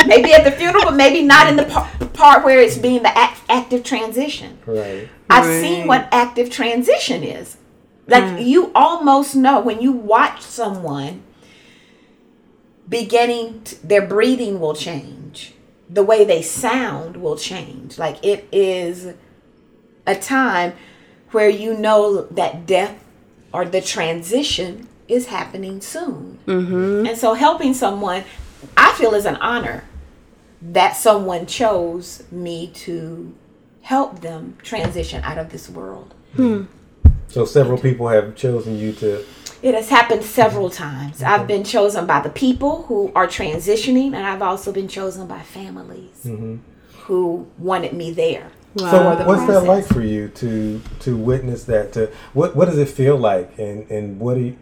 maybe 0.07 0.33
at 0.33 0.43
the 0.43 0.51
funeral, 0.51 0.83
but 0.85 0.95
maybe 0.95 1.21
not 1.23 1.47
in 1.47 1.55
the 1.55 1.63
par- 1.65 1.89
part 2.13 2.43
where 2.45 2.59
it's 2.61 2.77
being 2.77 3.01
the 3.03 3.17
act- 3.17 3.41
active 3.49 3.83
transition. 3.83 4.59
Right. 4.65 5.09
I've 5.29 5.45
Right. 5.47 5.61
seen 5.61 5.87
what 5.87 6.07
active 6.11 6.49
transition 6.51 7.23
is. 7.23 7.57
Like 8.07 8.45
you 8.45 8.71
almost 8.75 9.35
know 9.35 9.59
when 9.61 9.81
you 9.81 9.91
watch 9.93 10.41
someone 10.41 11.23
beginning, 12.87 13.61
t 13.63 13.77
their 13.83 14.05
breathing 14.05 14.59
will 14.59 14.75
change, 14.75 15.22
the 15.93 16.03
way 16.03 16.25
they 16.25 16.41
sound 16.41 17.17
will 17.17 17.37
change. 17.37 17.97
Like 17.97 18.23
it 18.25 18.47
is 18.51 19.13
a 20.07 20.15
time 20.15 20.73
where 21.31 21.49
you 21.49 21.73
know 21.73 22.23
that 22.23 22.65
death 22.65 23.03
or 23.53 23.65
the 23.65 23.81
transition 23.81 24.87
is 25.07 25.27
happening 25.27 25.81
soon. 25.81 26.39
Mm-hmm. 26.47 27.07
And 27.07 27.17
so 27.17 27.35
helping 27.35 27.73
someone, 27.73 28.23
I 28.75 28.93
feel 28.93 29.13
is 29.13 29.25
an 29.25 29.35
honor 29.37 29.83
that 30.61 30.95
someone 30.95 31.45
chose 31.45 32.23
me 32.31 32.67
to 32.73 33.35
help 33.81 34.21
them 34.21 34.57
transition 34.63 35.23
out 35.23 35.37
of 35.37 35.51
this 35.51 35.69
world. 35.69 36.13
So 37.27 37.45
several 37.45 37.77
people 37.77 38.07
have 38.07 38.35
chosen 38.35 38.77
you 38.77 38.93
to. 38.93 39.23
It 39.63 39.73
has 39.75 39.87
happened 39.87 40.23
several 40.25 40.69
times. 40.69 41.23
I've 41.23 41.47
been 41.47 41.63
chosen 41.63 42.05
by 42.05 42.19
the 42.19 42.29
people 42.29 42.83
who 42.83 43.13
are 43.15 43.27
transitioning, 43.27 44.07
and 44.07 44.17
I've 44.17 44.41
also 44.41 44.73
been 44.73 44.89
chosen 44.89 45.25
by 45.25 45.39
families 45.41 46.27
who 47.05 47.47
wanted 47.57 47.93
me 47.93 48.11
there. 48.11 48.51
So 48.77 48.85
Wow. 48.85 49.15
the 49.15 49.23
what's 49.23 49.45
that 49.47 49.63
like 49.63 49.85
for 49.85 50.01
you 50.01 50.27
to 50.29 50.81
to 50.99 51.15
witness 51.15 51.63
that? 51.65 51.93
To 51.93 52.09
what 52.33 52.55
what 52.57 52.65
does 52.65 52.77
it 52.77 52.89
feel 52.89 53.15
like, 53.15 53.57
and 53.57 53.89
and 53.89 54.19
what 54.19 54.33
do 54.33 54.41
you, 54.41 54.57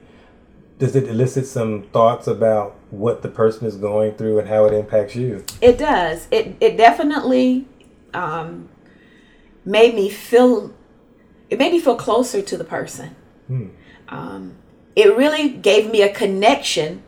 does 0.78 0.96
it 0.96 1.08
elicit 1.08 1.48
some 1.48 1.84
thoughts 1.94 2.28
about 2.28 2.76
what 2.92 3.22
the 3.24 3.30
person 3.30 3.66
is 3.66 3.78
going 3.78 4.12
through 4.14 4.38
and 4.40 4.50
how 4.50 4.66
it 4.66 4.74
impacts 4.74 5.16
you? 5.16 5.46
It 5.62 5.78
does. 5.80 6.28
It 6.30 6.58
it 6.60 6.78
definitely 6.78 7.66
um, 8.14 8.70
made 9.66 9.96
me 9.96 10.10
feel. 10.10 10.74
It 11.50 11.58
made 11.58 11.72
me 11.72 11.80
feel 11.80 11.96
closer 11.96 12.42
to 12.42 12.58
the 12.58 12.64
person. 12.66 13.16
Um, 14.10 14.56
it 14.96 15.16
really 15.16 15.50
gave 15.50 15.90
me 15.92 16.02
a 16.02 16.14
connection, 16.14 17.02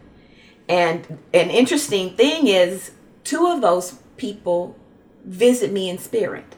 and 0.69 1.19
an 1.33 1.49
interesting 1.49 2.11
thing 2.15 2.47
is, 2.47 2.91
two 3.23 3.47
of 3.47 3.61
those 3.61 3.93
people 4.17 4.75
visit 5.25 5.71
me 5.71 5.89
in 5.89 5.97
spirit, 5.97 6.55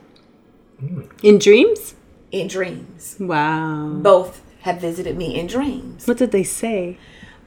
In 1.23 1.39
dreams? 1.39 1.95
in 2.31 2.47
dreams. 2.47 3.15
Wow. 3.19 3.89
Both 4.01 4.41
have 4.61 4.81
visited 4.81 5.15
me 5.17 5.39
in 5.39 5.47
dreams. 5.47 6.07
What 6.07 6.17
did 6.17 6.31
they 6.31 6.43
say? 6.43 6.97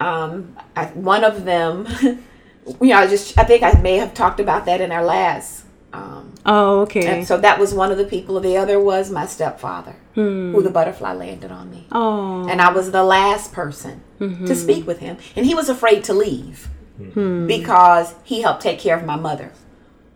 um, 0.01 0.57
I, 0.77 0.87
one 0.87 1.25
of 1.25 1.45
them, 1.45 1.87
you 2.03 2.89
know, 2.89 2.97
I 2.97 3.07
just 3.09 3.37
I 3.37 3.43
think 3.45 3.63
I 3.65 3.73
may 3.81 3.97
have 3.97 4.15
talked 4.15 4.39
about 4.41 4.65
that 4.67 4.81
in 4.81 4.93
our 4.93 5.05
last. 5.05 5.65
Um, 5.93 6.35
Oh, 6.45 6.81
okay. 6.81 7.07
and 7.07 7.27
so 7.27 7.39
that 7.39 7.59
was 7.59 7.75
one 7.75 7.91
of 7.91 7.99
the 7.99 8.05
people. 8.05 8.41
The 8.41 8.57
other 8.57 8.81
was 8.81 9.11
my 9.11 9.27
stepfather, 9.27 9.97
hmm. 10.15 10.53
who 10.53 10.63
the 10.63 10.71
butterfly 10.71 11.13
landed 11.13 11.51
on 11.51 11.71
me, 11.71 11.87
oh. 11.93 12.47
and 12.49 12.61
I 12.61 12.73
was 12.73 12.91
the 12.91 13.05
last 13.05 13.53
person 13.53 14.03
to 14.19 14.25
mm-hmm. 14.25 14.55
speak 14.55 14.87
with 14.87 15.01
him, 15.01 15.19
and 15.37 15.47
he 15.47 15.55
was 15.55 15.69
afraid 15.69 16.05
to 16.05 16.15
leave 16.15 16.69
hmm. 16.97 17.11
Hmm. 17.11 17.47
because 17.47 18.15
he 18.25 18.43
helped 18.43 18.63
take 18.63 18.79
care 18.79 18.97
of 18.97 19.05
my 19.05 19.17
mother, 19.17 19.53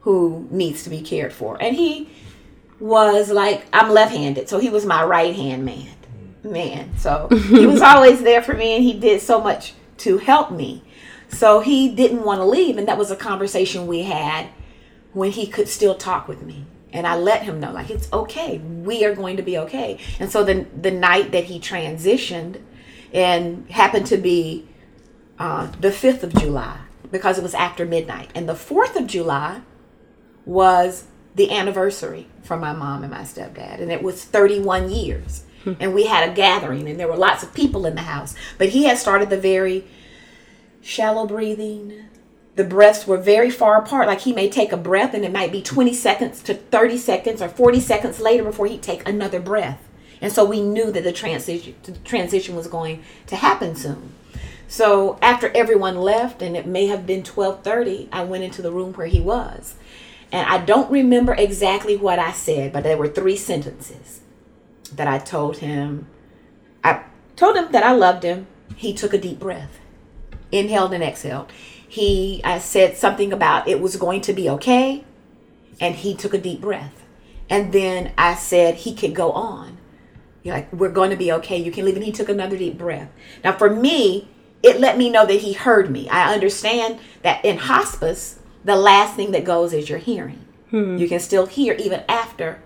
who 0.01 0.47
needs 0.51 0.85
to 0.85 0.91
be 0.91 1.03
cared 1.03 1.33
for, 1.33 1.57
and 1.61 1.77
he 1.77 2.09
was 2.81 3.31
like 3.31 3.67
I'm 3.73 3.91
left-handed, 3.91 4.49
so 4.49 4.59
he 4.59 4.71
was 4.71 4.85
my 4.87 5.03
right-hand 5.05 5.65
man. 5.65 5.89
Man, 6.45 6.99
so 6.99 7.29
he 7.31 7.67
was 7.67 7.83
always 7.83 8.23
there 8.23 8.43
for 8.43 8.55
me, 8.55 8.75
and 8.75 8.83
he 8.83 8.99
did 8.99 9.21
so 9.21 9.41
much 9.41 9.75
to 9.99 10.19
help 10.19 10.51
me. 10.51 10.83
So 11.29 11.61
he 11.61 11.95
didn't 11.95 12.25
want 12.25 12.41
to 12.41 12.45
leave, 12.45 12.79
and 12.79 12.89
that 12.89 12.99
was 12.99 13.11
a 13.11 13.17
conversation 13.17 13.87
we 13.87 14.03
had 14.03 14.49
when 15.12 15.31
he 15.31 15.46
could 15.46 15.68
still 15.68 15.94
talk 15.94 16.29
with 16.29 16.42
me. 16.42 16.66
And 16.92 17.07
I 17.07 17.16
let 17.16 17.42
him 17.42 17.59
know, 17.59 17.72
like, 17.72 17.90
it's 17.90 18.12
okay. 18.12 18.59
We 18.59 19.05
are 19.05 19.14
going 19.14 19.38
to 19.38 19.42
be 19.42 19.57
okay. 19.59 19.98
And 20.20 20.31
so 20.31 20.44
the, 20.44 20.66
the 20.79 20.90
night 20.90 21.33
that 21.33 21.44
he 21.44 21.59
transitioned, 21.59 22.61
and 23.12 23.68
happened 23.70 24.07
to 24.07 24.16
be 24.16 24.68
uh, 25.38 25.66
the 25.81 25.88
5th 25.88 26.22
of 26.22 26.35
July, 26.35 26.79
because 27.11 27.38
it 27.38 27.42
was 27.42 27.55
after 27.55 27.85
midnight. 27.85 28.31
And 28.35 28.48
the 28.48 28.55
4th 28.55 28.96
of 28.96 29.07
July 29.07 29.61
was 30.44 31.05
the 31.35 31.51
anniversary 31.51 32.27
for 32.42 32.57
my 32.57 32.72
mom 32.72 33.03
and 33.03 33.12
my 33.12 33.22
stepdad. 33.22 33.81
And 33.81 33.90
it 33.90 34.03
was 34.03 34.25
31 34.25 34.90
years. 34.90 35.44
And 35.79 35.94
we 35.94 36.07
had 36.07 36.29
a 36.29 36.35
gathering, 36.35 36.88
and 36.88 36.98
there 36.98 37.07
were 37.07 37.16
lots 37.16 37.42
of 37.42 37.55
people 37.55 37.87
in 37.87 37.94
the 37.94 38.03
house. 38.03 38.35
But 38.59 38.70
he 38.70 38.85
had 38.85 38.98
started 38.98 39.31
the 39.31 39.38
very 39.38 39.85
shallow 40.81 41.27
breathing. 41.27 42.09
The 42.55 42.65
breaths 42.65 43.07
were 43.07 43.17
very 43.17 43.51
far 43.51 43.81
apart. 43.81 44.07
Like 44.07 44.21
he 44.21 44.33
may 44.33 44.51
take 44.51 44.73
a 44.73 44.77
breath 44.77 45.15
and 45.15 45.25
it 45.25 45.33
might 45.33 45.53
be 45.53 45.62
20 45.62 45.95
seconds 45.95 46.43
to 46.43 46.55
30 46.55 46.99
seconds 46.99 47.41
or 47.41 47.49
40 47.49 47.81
seconds 47.81 48.21
later 48.21 48.45
before 48.45 48.67
he'd 48.67 48.83
take 48.83 49.09
another 49.09 49.41
breath. 49.41 49.88
And 50.21 50.33
so 50.33 50.45
we 50.45 50.61
knew 50.61 50.93
that 50.93 51.03
the 51.03 51.12
transition 51.12 51.75
the 51.83 51.93
transition 51.93 52.55
was 52.55 52.69
going 52.69 53.03
to 53.27 53.37
happen 53.37 53.75
soon. 53.75 54.15
So 54.69 55.19
after 55.21 55.51
everyone 55.55 55.97
left 55.97 56.43
and 56.43 56.57
it 56.57 56.67
may 56.67 56.87
have 56.87 57.07
been 57.07 57.23
12:30, 57.23 58.09
I 58.12 58.23
went 58.25 58.45
into 58.45 58.62
the 58.62 58.71
room 58.71 58.93
where 58.93 59.07
he 59.07 59.21
was. 59.21 59.75
And 60.31 60.49
I 60.49 60.59
don't 60.59 60.91
remember 60.91 61.35
exactly 61.35 61.97
what 61.97 62.19
I 62.19 62.33
said, 62.33 62.73
but 62.73 62.85
there 62.85 62.97
were 62.97 63.09
three 63.09 63.37
sentences 63.37 64.21
that 64.95 65.09
I 65.09 65.19
told 65.19 65.59
him. 65.59 66.07
I 66.85 67.03
told 67.37 67.57
him 67.57 67.71
that 67.73 67.83
I 67.83 67.93
loved 67.93 68.23
him. 68.23 68.47
He 68.77 68.95
took 68.95 69.12
a 69.12 69.19
deep 69.19 69.38
breath 69.38 69.79
inhaled 70.51 70.93
and 70.93 71.03
exhaled. 71.03 71.51
He, 71.93 72.41
I 72.43 72.59
said 72.59 72.97
something 72.97 73.35
about 73.35 73.69
it 73.69 73.79
was 73.79 73.97
going 73.97 74.23
to 74.23 74.33
be 74.33 74.49
okay, 74.49 75.05
and 75.79 75.95
he 75.95 76.15
took 76.15 76.33
a 76.33 76.39
deep 76.39 76.63
breath. 76.63 77.05
And 77.51 77.71
then 77.71 78.15
I 78.17 78.35
said 78.35 78.77
he 78.77 78.95
could 78.95 79.15
go 79.15 79.31
on. 79.33 79.77
You're 80.43 80.55
like, 80.55 80.73
we're 80.73 80.89
going 80.89 81.11
to 81.11 81.17
be 81.17 81.31
okay. 81.33 81.59
You 81.59 81.71
can 81.71 81.85
leave. 81.85 81.97
And 81.97 82.05
he 82.05 82.11
took 82.11 82.31
another 82.31 82.57
deep 82.57 82.79
breath. 82.79 83.11
Now, 83.45 83.53
for 83.53 83.69
me, 83.69 84.27
it 84.63 84.81
let 84.81 84.97
me 84.97 85.11
know 85.11 85.27
that 85.27 85.41
he 85.41 85.53
heard 85.53 85.91
me. 85.91 86.09
I 86.09 86.33
understand 86.33 86.99
that 87.21 87.45
in 87.45 87.59
hospice, 87.59 88.39
the 88.65 88.77
last 88.77 89.15
thing 89.15 89.33
that 89.33 89.45
goes 89.45 89.75
is 89.75 89.91
your 89.91 89.99
hearing. 89.99 90.47
Hmm. 90.71 90.97
You 90.97 91.07
can 91.07 91.21
still 91.21 91.45
hear 91.45 91.75
even 91.75 92.05
after 92.09 92.63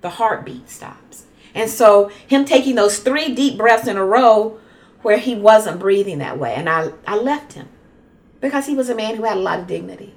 the 0.00 0.10
heartbeat 0.10 0.68
stops. 0.68 1.26
And 1.54 1.70
so, 1.70 2.10
him 2.26 2.44
taking 2.44 2.74
those 2.74 2.98
three 2.98 3.36
deep 3.36 3.56
breaths 3.56 3.86
in 3.86 3.96
a 3.96 4.04
row 4.04 4.58
where 5.02 5.18
he 5.18 5.36
wasn't 5.36 5.78
breathing 5.78 6.18
that 6.18 6.40
way, 6.40 6.54
and 6.56 6.68
I, 6.68 6.90
I 7.06 7.14
left 7.14 7.52
him 7.52 7.68
because 8.44 8.66
he 8.66 8.74
was 8.74 8.90
a 8.90 8.94
man 8.94 9.16
who 9.16 9.24
had 9.24 9.38
a 9.38 9.40
lot 9.40 9.58
of 9.58 9.66
dignity. 9.66 10.14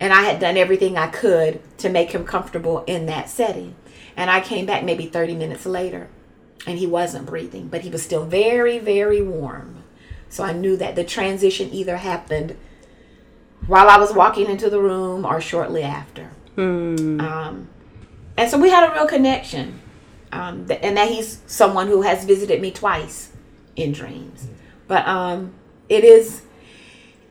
And 0.00 0.12
I 0.12 0.22
had 0.22 0.40
done 0.40 0.56
everything 0.56 0.96
I 0.96 1.08
could 1.08 1.60
to 1.78 1.90
make 1.90 2.10
him 2.12 2.24
comfortable 2.24 2.82
in 2.86 3.04
that 3.06 3.28
setting. 3.28 3.74
And 4.16 4.30
I 4.30 4.40
came 4.40 4.64
back 4.64 4.82
maybe 4.84 5.04
30 5.06 5.34
minutes 5.34 5.66
later 5.66 6.08
and 6.66 6.78
he 6.78 6.86
wasn't 6.86 7.26
breathing, 7.26 7.68
but 7.68 7.82
he 7.82 7.90
was 7.90 8.02
still 8.02 8.24
very, 8.24 8.78
very 8.78 9.20
warm. 9.20 9.84
So 10.30 10.42
I 10.42 10.52
knew 10.52 10.76
that 10.78 10.96
the 10.96 11.04
transition 11.04 11.68
either 11.72 11.98
happened 11.98 12.56
while 13.66 13.88
I 13.90 13.98
was 13.98 14.14
walking 14.14 14.48
into 14.48 14.70
the 14.70 14.80
room 14.80 15.26
or 15.26 15.38
shortly 15.42 15.82
after. 15.82 16.30
Um, 17.20 17.68
and 18.38 18.50
so 18.50 18.56
we 18.58 18.70
had 18.70 18.88
a 18.90 18.94
real 18.94 19.06
connection. 19.06 19.80
Um, 20.32 20.66
th- 20.66 20.80
and 20.82 20.96
that 20.96 21.08
he's 21.10 21.42
someone 21.46 21.88
who 21.88 22.00
has 22.00 22.24
visited 22.24 22.62
me 22.62 22.70
twice 22.70 23.32
in 23.76 23.92
dreams. 23.92 24.48
But 24.88 25.06
um, 25.06 25.52
it 25.90 26.04
is, 26.04 26.40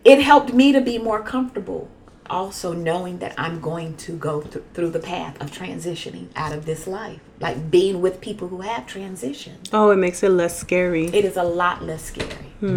it 0.03 0.21
helped 0.21 0.53
me 0.53 0.71
to 0.71 0.81
be 0.81 0.97
more 0.97 1.21
comfortable 1.21 1.87
also 2.29 2.71
knowing 2.71 3.17
that 3.19 3.33
I'm 3.37 3.59
going 3.59 3.97
to 3.97 4.13
go 4.13 4.41
th- 4.41 4.63
through 4.73 4.91
the 4.91 4.99
path 4.99 5.39
of 5.41 5.51
transitioning 5.51 6.27
out 6.37 6.53
of 6.53 6.65
this 6.65 6.87
life. 6.87 7.19
Like 7.41 7.69
being 7.69 8.01
with 8.01 8.21
people 8.21 8.47
who 8.47 8.61
have 8.61 8.85
transitioned. 8.85 9.69
Oh, 9.73 9.89
it 9.91 9.97
makes 9.97 10.23
it 10.23 10.29
less 10.29 10.57
scary. 10.57 11.07
It 11.07 11.25
is 11.25 11.35
a 11.35 11.43
lot 11.43 11.83
less 11.83 12.03
scary. 12.05 12.37
So 12.61 12.67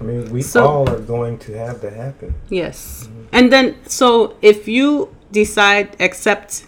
I 0.00 0.02
mean, 0.02 0.30
we 0.30 0.42
So- 0.42 0.66
all 0.66 0.90
are 0.90 0.98
going 1.00 1.38
to 1.38 1.52
have 1.56 1.80
that 1.80 1.94
happen. 1.94 2.34
Yes. 2.50 3.08
And 3.32 3.50
then, 3.52 3.76
so 3.86 4.36
if 4.42 4.68
you 4.68 5.14
decide 5.32 5.96
accept 5.98 6.66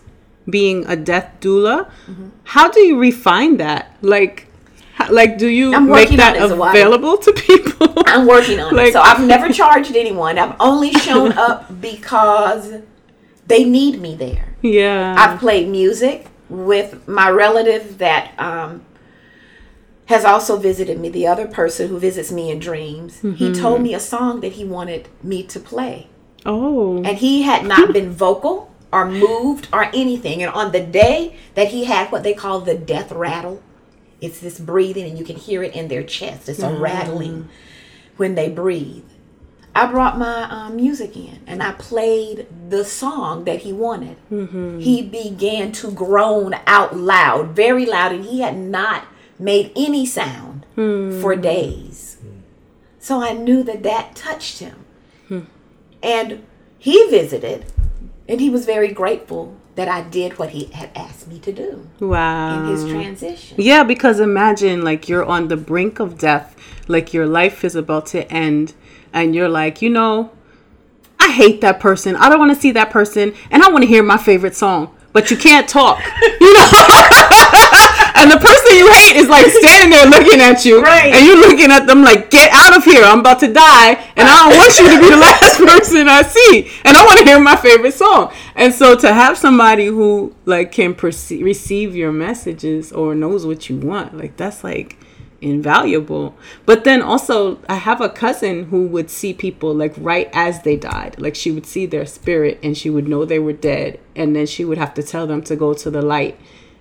being 0.48 0.86
a 0.86 0.96
death 0.96 1.28
doula, 1.40 1.90
Mm-hmm. 2.08 2.28
how 2.44 2.70
do 2.70 2.80
you 2.80 2.96
refine 2.98 3.56
that? 3.58 3.94
Like, 4.00 4.46
how, 4.98 5.12
like 5.12 5.36
do 5.38 5.46
you 5.48 5.74
I'm 5.74 5.86
make 5.88 6.10
that 6.22 6.36
on 6.40 6.50
it, 6.50 6.54
Zawadi. 6.54 6.70
available 6.70 7.16
to 7.18 7.30
people? 7.32 7.92
I'm 8.06 8.26
working 8.26 8.58
on 8.60 8.74
Like- 8.74 8.88
it. 8.88 8.92
So 8.94 9.00
I've 9.00 9.22
never 9.34 9.48
charged 9.52 9.94
anyone. 9.94 10.38
I've 10.38 10.56
only 10.58 10.92
shown 10.92 11.32
up 11.46 11.58
because 11.80 12.64
they 13.46 13.62
need 13.64 14.00
me 14.00 14.12
there. 14.16 14.44
yeah. 14.62 15.14
I've 15.18 15.38
played 15.38 15.68
music 15.68 16.26
with 16.48 17.06
my 17.06 17.28
relative 17.30 17.98
that 17.98 18.32
um, 18.38 18.84
has 20.06 20.24
also 20.24 20.56
visited 20.56 20.98
me, 21.00 21.08
the 21.08 21.26
other 21.26 21.46
person 21.46 21.88
who 21.88 21.98
visits 21.98 22.30
me 22.32 22.50
in 22.50 22.58
dreams. 22.58 23.20
He 23.36 23.52
told 23.52 23.82
me 23.82 23.92
a 23.94 24.00
song 24.00 24.40
that 24.40 24.52
he 24.52 24.64
wanted 24.64 25.08
me 25.22 25.42
to 25.44 25.58
play. 25.60 26.06
oh. 26.44 26.98
And 27.04 27.18
he 27.18 27.42
had 27.42 27.66
not 27.66 27.92
been 27.98 28.10
vocal 28.10 28.72
or 28.92 29.04
moved 29.10 29.68
or 29.72 29.84
anything. 29.94 30.42
And 30.44 30.52
on 30.52 30.70
the 30.72 30.80
day 30.80 31.36
that 31.54 31.68
he 31.68 31.84
had 31.84 32.10
what 32.12 32.22
they 32.22 32.34
call 32.34 32.60
the 32.60 32.74
death 32.76 33.10
rattle, 33.10 33.60
it's 34.20 34.40
this 34.40 34.58
breathing, 34.58 35.04
and 35.04 35.18
you 35.18 35.24
can 35.24 35.36
hear 35.36 35.62
it 35.62 35.74
in 35.74 35.88
their 35.88 36.02
chest. 36.02 36.48
It's 36.48 36.60
a 36.60 36.68
mm-hmm. 36.68 36.82
rattling 36.82 37.48
when 38.16 38.34
they 38.34 38.48
breathe. 38.48 39.04
I 39.74 39.84
brought 39.84 40.16
my 40.16 40.44
um, 40.44 40.76
music 40.76 41.18
in 41.18 41.38
and 41.46 41.62
I 41.62 41.72
played 41.72 42.46
the 42.70 42.82
song 42.82 43.44
that 43.44 43.58
he 43.60 43.74
wanted. 43.74 44.16
Mm-hmm. 44.32 44.78
He 44.78 45.02
began 45.02 45.70
to 45.72 45.90
groan 45.90 46.54
out 46.66 46.96
loud, 46.96 47.50
very 47.50 47.84
loud, 47.84 48.12
and 48.12 48.24
he 48.24 48.40
had 48.40 48.56
not 48.56 49.04
made 49.38 49.72
any 49.76 50.06
sound 50.06 50.64
hmm. 50.76 51.20
for 51.20 51.36
days. 51.36 52.16
So 52.98 53.22
I 53.22 53.34
knew 53.34 53.62
that 53.64 53.82
that 53.82 54.16
touched 54.16 54.60
him. 54.60 54.86
Hmm. 55.28 55.40
And 56.02 56.46
he 56.78 57.08
visited, 57.10 57.66
and 58.26 58.40
he 58.40 58.48
was 58.48 58.64
very 58.64 58.92
grateful 58.92 59.56
that 59.76 59.88
I 59.88 60.02
did 60.02 60.38
what 60.38 60.50
he 60.50 60.64
had 60.72 60.90
asked 60.96 61.28
me 61.28 61.38
to 61.40 61.52
do 61.52 61.86
wow. 62.00 62.58
in 62.58 62.70
his 62.70 62.84
transition. 62.84 63.56
Yeah, 63.60 63.84
because 63.84 64.20
imagine 64.20 64.82
like 64.82 65.08
you're 65.08 65.24
on 65.24 65.48
the 65.48 65.56
brink 65.56 66.00
of 66.00 66.18
death, 66.18 66.56
like 66.88 67.14
your 67.14 67.26
life 67.26 67.62
is 67.62 67.76
about 67.76 68.06
to 68.06 68.30
end, 68.32 68.74
and 69.12 69.34
you're 69.34 69.50
like, 69.50 69.82
you 69.82 69.90
know, 69.90 70.32
I 71.20 71.30
hate 71.30 71.60
that 71.60 71.78
person. 71.78 72.16
I 72.16 72.28
don't 72.28 72.38
want 72.38 72.54
to 72.54 72.60
see 72.60 72.72
that 72.72 72.90
person, 72.90 73.34
and 73.50 73.62
I 73.62 73.68
want 73.68 73.82
to 73.82 73.88
hear 73.88 74.02
my 74.02 74.16
favorite 74.16 74.56
song, 74.56 74.96
but 75.12 75.30
you 75.30 75.36
can't 75.36 75.68
talk, 75.68 76.00
you 76.40 76.54
know. 76.54 77.92
and 78.16 78.30
the 78.30 78.38
person 78.38 78.76
you 78.76 78.90
hate 78.92 79.16
is 79.16 79.28
like 79.28 79.46
standing 79.60 79.90
there 79.90 80.06
looking 80.06 80.40
at 80.40 80.64
you, 80.64 80.82
Right. 80.82 81.12
and 81.12 81.26
you're 81.26 81.36
looking 81.38 81.70
at 81.70 81.86
them 81.86 82.02
like, 82.02 82.30
get 82.30 82.50
out 82.52 82.76
of 82.76 82.84
here! 82.84 83.04
I'm 83.04 83.20
about 83.20 83.40
to 83.40 83.52
die, 83.52 83.92
and 84.16 84.28
I 84.28 84.34
don't 84.48 84.56
want 84.56 84.78
you 84.78 84.88
to 84.90 85.00
be 85.00 85.10
the 85.10 85.16
last 85.16 85.58
person 85.70 86.08
I 86.08 86.22
see, 86.22 86.70
and 86.84 86.96
I 86.96 87.04
want 87.04 87.18
to 87.20 87.24
hear 87.24 87.38
my 87.40 87.56
favorite 87.56 87.94
song. 87.94 88.32
And 88.54 88.72
so 88.72 88.96
to 88.96 89.12
have 89.12 89.36
somebody 89.36 89.86
who 89.86 90.34
like 90.46 90.72
can 90.72 90.94
perceive, 90.94 91.44
receive 91.44 91.94
your 91.94 92.12
messages 92.12 92.92
or 92.92 93.14
knows 93.14 93.44
what 93.46 93.68
you 93.68 93.76
want, 93.76 94.16
like 94.16 94.36
that's 94.36 94.64
like 94.64 94.96
invaluable. 95.42 96.34
But 96.64 96.84
then 96.84 97.02
also, 97.02 97.58
I 97.68 97.76
have 97.76 98.00
a 98.00 98.08
cousin 98.08 98.64
who 98.64 98.86
would 98.88 99.10
see 99.10 99.34
people 99.34 99.74
like 99.74 99.94
right 99.98 100.30
as 100.32 100.62
they 100.62 100.76
died. 100.76 101.16
Like 101.20 101.34
she 101.34 101.50
would 101.50 101.66
see 101.66 101.86
their 101.86 102.06
spirit 102.06 102.58
and 102.62 102.76
she 102.76 102.88
would 102.90 103.06
know 103.08 103.24
they 103.24 103.38
were 103.38 103.52
dead, 103.52 104.00
and 104.14 104.34
then 104.34 104.46
she 104.46 104.64
would 104.64 104.78
have 104.78 104.94
to 104.94 105.02
tell 105.02 105.26
them 105.26 105.42
to 105.42 105.56
go 105.56 105.74
to 105.74 105.90
the 105.90 106.02
light. 106.02 106.38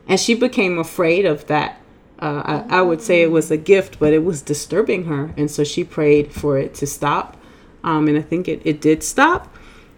And 0.08 0.20
she 0.20 0.34
became 0.34 0.78
afraid 0.78 1.26
of 1.26 1.48
that. 1.48 1.82
Uh, 2.20 2.64
I, 2.70 2.78
I 2.80 2.82
would 2.82 3.02
say 3.02 3.22
it 3.22 3.32
was 3.32 3.52
a 3.52 3.58
gift, 3.58 4.00
but 4.00 4.14
it 4.14 4.24
was 4.24 4.42
disturbing 4.42 5.06
her. 5.06 5.34
And 5.36 5.50
so 5.50 5.64
she 5.64 5.84
prayed 5.84 6.32
for 6.32 6.58
it 6.58 6.74
to 6.76 6.88
stop. 6.88 7.38
Um, 7.84 8.08
and 8.08 8.18
I 8.18 8.22
think 8.22 8.48
it, 8.48 8.62
it 8.64 8.82
did 8.82 9.04
stop. 9.04 9.54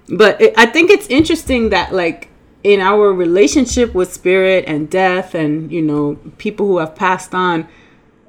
But 0.10 0.42
it, 0.42 0.54
I 0.58 0.66
think 0.66 0.90
it's 0.90 1.08
interesting 1.08 1.70
that, 1.70 1.94
like, 1.94 2.30
in 2.64 2.80
our 2.80 3.14
relationship 3.14 3.94
with 3.94 4.12
spirit 4.12 4.66
and 4.68 4.90
death 4.90 5.36
and, 5.36 5.72
you 5.72 5.82
know, 5.82 6.16
people 6.38 6.66
who 6.68 6.80
have 6.80 6.96
passed 6.96 7.34
on, 7.34 7.68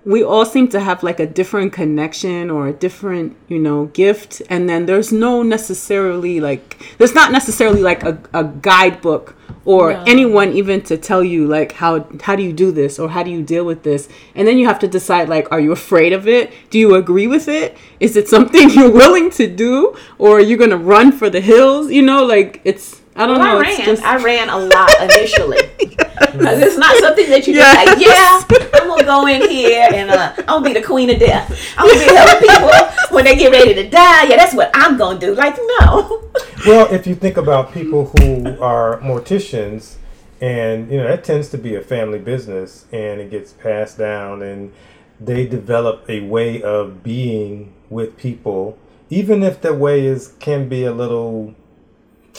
we 0.04 0.22
all 0.24 0.46
seem 0.46 0.68
to 0.68 0.80
have 0.80 1.02
like 1.02 1.20
a 1.20 1.26
different 1.26 1.72
connection 1.72 2.50
or 2.50 2.66
a 2.66 2.72
different 2.72 3.36
you 3.48 3.58
know 3.58 3.86
gift 3.86 4.40
and 4.48 4.66
then 4.66 4.86
there's 4.86 5.12
no 5.12 5.42
necessarily 5.42 6.40
like 6.40 6.78
there's 6.96 7.14
not 7.14 7.30
necessarily 7.30 7.82
like 7.82 8.02
a, 8.04 8.18
a 8.32 8.44
guidebook 8.44 9.36
or 9.68 9.92
anyone 10.08 10.50
even 10.54 10.80
to 10.80 10.96
tell 10.96 11.22
you 11.22 11.46
like 11.46 11.72
how 11.72 12.06
how 12.22 12.34
do 12.34 12.42
you 12.42 12.54
do 12.54 12.72
this 12.72 12.98
or 12.98 13.10
how 13.10 13.22
do 13.22 13.30
you 13.30 13.42
deal 13.42 13.66
with 13.66 13.82
this? 13.82 14.08
And 14.34 14.48
then 14.48 14.56
you 14.56 14.66
have 14.66 14.78
to 14.78 14.88
decide 14.88 15.28
like 15.28 15.46
are 15.52 15.60
you 15.60 15.72
afraid 15.72 16.14
of 16.14 16.26
it? 16.26 16.54
Do 16.70 16.78
you 16.78 16.94
agree 16.94 17.26
with 17.26 17.48
it? 17.48 17.76
Is 18.00 18.16
it 18.16 18.28
something 18.28 18.70
you're 18.76 18.90
willing 18.90 19.28
to 19.32 19.46
do 19.46 19.94
or 20.16 20.38
are 20.38 20.40
you 20.40 20.56
gonna 20.56 20.78
run 20.78 21.12
for 21.12 21.28
the 21.28 21.42
hills? 21.42 21.92
You 21.92 22.00
know 22.00 22.24
like 22.24 22.62
it's 22.64 22.97
i 23.18 23.26
don't 23.26 23.38
Well, 23.38 23.54
know 23.54 23.58
I 23.58 23.62
ran. 23.62 23.84
just 23.84 24.02
I 24.02 24.16
ran 24.22 24.48
a 24.48 24.58
lot 24.58 24.90
initially. 25.02 25.58
Because 26.32 26.58
it's 26.60 26.76
not 26.76 26.96
something 26.98 27.28
that 27.30 27.46
you 27.46 27.54
Yes. 27.54 27.84
just 27.86 27.86
like, 27.86 27.98
yeah, 28.06 28.80
I'm 28.80 28.88
gonna 28.88 29.04
go 29.04 29.26
in 29.26 29.48
here 29.48 29.88
and 29.92 30.10
uh, 30.10 30.32
I'm 30.40 30.44
gonna 30.62 30.64
be 30.64 30.72
the 30.74 30.82
queen 30.82 31.08
of 31.10 31.18
death. 31.18 31.46
I'm 31.76 31.86
gonna 31.88 31.98
be 32.00 32.12
helping 32.14 32.48
people 32.48 33.14
when 33.16 33.24
they 33.24 33.36
get 33.36 33.50
ready 33.52 33.72
to 33.74 33.88
die. 33.88 34.24
Yeah, 34.24 34.36
that's 34.36 34.54
what 34.54 34.70
I'm 34.74 34.96
gonna 34.98 35.18
do. 35.18 35.34
Like, 35.34 35.56
no. 35.80 36.22
Well, 36.66 36.92
if 36.92 37.06
you 37.06 37.14
think 37.14 37.36
about 37.36 37.72
people 37.72 38.06
who 38.18 38.60
are 38.60 38.98
morticians, 39.00 39.94
and 40.40 40.90
you 40.90 40.98
know 40.98 41.06
that 41.08 41.24
tends 41.24 41.48
to 41.50 41.58
be 41.58 41.74
a 41.76 41.80
family 41.80 42.18
business, 42.18 42.84
and 42.92 43.20
it 43.20 43.30
gets 43.30 43.52
passed 43.52 43.96
down, 43.98 44.42
and 44.42 44.72
they 45.20 45.46
develop 45.46 46.04
a 46.08 46.20
way 46.20 46.60
of 46.62 47.02
being 47.02 47.72
with 47.90 48.16
people, 48.16 48.76
even 49.08 49.42
if 49.42 49.60
the 49.60 49.72
way 49.72 50.04
is 50.04 50.34
can 50.40 50.68
be 50.68 50.84
a 50.84 50.92
little 50.92 51.54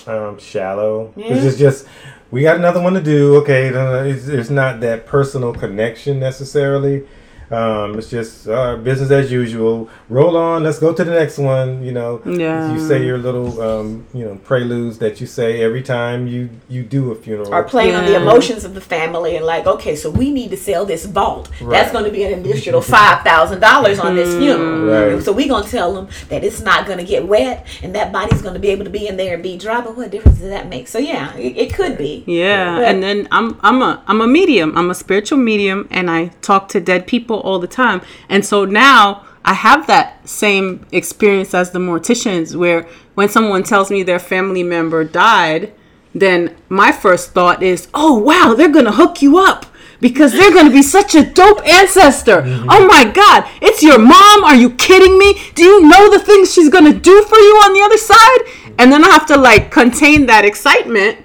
um, 0.07 0.39
shallow. 0.39 1.13
It's 1.17 1.43
just, 1.43 1.59
just 1.59 1.88
we 2.31 2.41
got 2.41 2.57
another 2.57 2.81
one 2.81 2.93
to 2.93 3.01
do. 3.01 3.38
Okay, 3.38 3.73
uh, 3.73 4.03
it's, 4.03 4.27
it's 4.27 4.49
not 4.49 4.79
that 4.81 5.05
personal 5.05 5.53
connection 5.53 6.19
necessarily. 6.19 7.05
Um, 7.51 7.97
it's 7.97 8.09
just 8.09 8.47
uh, 8.47 8.75
business 8.77 9.09
as 9.12 9.31
usual. 9.31 9.89
Roll 10.07 10.38
on. 10.38 10.63
Let's 10.63 10.79
go 10.79 10.93
to 10.93 11.03
the 11.03 11.12
next 11.12 11.38
one. 11.38 11.83
You 11.83 11.91
know, 11.91 12.21
Yeah. 12.25 12.73
you 12.73 12.79
say 12.79 13.03
your 13.05 13.17
little, 13.17 13.59
um, 13.62 14.05
you 14.13 14.23
know, 14.25 14.35
preludes 14.43 14.99
that 14.99 15.19
you 15.19 15.27
say 15.27 15.62
every 15.62 15.81
time 15.81 16.27
you 16.27 16.49
you 16.69 16.83
do 16.83 17.12
a 17.12 17.15
funeral. 17.15 17.53
Or 17.53 17.63
playing 17.63 17.95
on 17.95 18.05
the 18.05 18.15
emotions 18.15 18.65
of 18.65 18.73
the 18.75 18.81
family 18.81 19.35
and 19.35 19.45
like, 19.45 19.65
okay, 19.65 19.95
so 19.95 20.09
we 20.09 20.31
need 20.31 20.51
to 20.51 20.57
sell 20.57 20.85
this 20.85 21.05
vault. 21.05 21.49
That's 21.62 21.91
going 21.91 22.05
to 22.05 22.12
be 22.12 22.23
an 22.23 22.39
additional 22.39 22.81
five 22.81 23.23
thousand 23.23 23.59
dollars 23.62 23.99
on 23.99 24.15
this 24.15 24.29
funeral. 24.38 24.85
Right. 25.15 25.23
So 25.23 25.31
we're 25.31 25.47
gonna 25.49 25.67
tell 25.67 25.93
them 25.93 26.07
that 26.29 26.43
it's 26.43 26.62
not 26.62 26.85
going 26.85 26.99
to 26.99 27.05
get 27.05 27.27
wet 27.27 27.65
and 27.83 27.95
that 27.95 28.12
body's 28.12 28.41
going 28.41 28.53
to 28.53 28.59
be 28.59 28.69
able 28.69 28.83
to 28.85 28.89
be 28.91 29.07
in 29.07 29.17
there 29.17 29.33
and 29.33 29.43
be 29.43 29.57
dry. 29.57 29.81
But 29.81 29.97
what 29.97 30.12
difference 30.12 30.39
does 30.39 30.49
that 30.49 30.67
make? 30.69 30.88
So 30.88 31.00
yeah, 31.00 31.35
it, 31.35 31.58
it 31.58 31.73
could 31.73 31.97
be. 31.97 32.23
Yeah, 32.27 32.75
But- 32.77 32.85
and 32.85 33.02
then 33.04 33.27
I'm 33.31 33.58
I'm 33.62 33.81
a 33.81 34.04
I'm 34.08 34.21
a 34.21 34.27
medium. 34.27 34.77
I'm 34.77 34.89
a 34.91 34.95
spiritual 34.95 35.39
medium, 35.39 35.87
and 35.91 36.12
I 36.12 36.27
talk 36.41 36.67
to 36.69 36.79
dead 36.79 37.08
people 37.08 37.38
all 37.42 37.60
the 37.60 37.67
time. 37.67 38.02
And 38.27 38.46
so 38.46 38.65
now 38.65 39.25
I 39.46 39.54
have 39.54 39.87
that 39.87 40.27
same 40.27 40.85
experience 40.92 41.54
as 41.54 41.71
the 41.71 41.79
morticians, 41.79 42.56
where 42.56 42.87
when 43.15 43.29
someone 43.29 43.63
tells 43.63 43.90
me 43.90 44.04
their 44.04 44.19
family 44.19 44.63
member 44.63 45.04
died, 45.04 45.73
then 46.13 46.56
my 46.69 46.92
first 46.92 47.31
thought 47.31 47.62
is, 47.63 47.87
oh 47.94 48.17
wow, 48.17 48.54
they're 48.56 48.69
gonna 48.71 48.92
hook 48.92 49.21
you 49.21 49.37
up. 49.37 49.65
Because 50.02 50.31
they're 50.31 50.54
gonna 50.54 50.71
be 50.71 50.81
such 50.81 51.13
a 51.13 51.25
dope 51.29 51.62
ancestor. 51.67 52.42
Mm-hmm. 52.42 52.67
Oh 52.69 52.87
my 52.87 53.04
god, 53.04 53.46
it's 53.62 53.83
your 53.83 54.00
mom. 54.00 54.44
Are 54.46 54.56
you 54.56 54.69
kidding 54.71 55.17
me? 55.17 55.37
Do 55.56 55.63
you 55.63 55.81
know 55.81 56.10
the 56.10 56.19
things 56.19 56.54
she's 56.54 56.69
gonna 56.69 56.94
do 56.94 57.21
for 57.23 57.37
you 57.37 57.56
on 57.65 57.73
the 57.73 57.81
other 57.81 57.98
side? 57.98 58.73
And 58.79 58.94
then 58.94 59.04
I 59.04 59.10
have 59.10 59.25
to 59.25 59.35
like 59.37 59.71
contain 59.71 60.25
that 60.27 60.46
excitement 60.46 61.17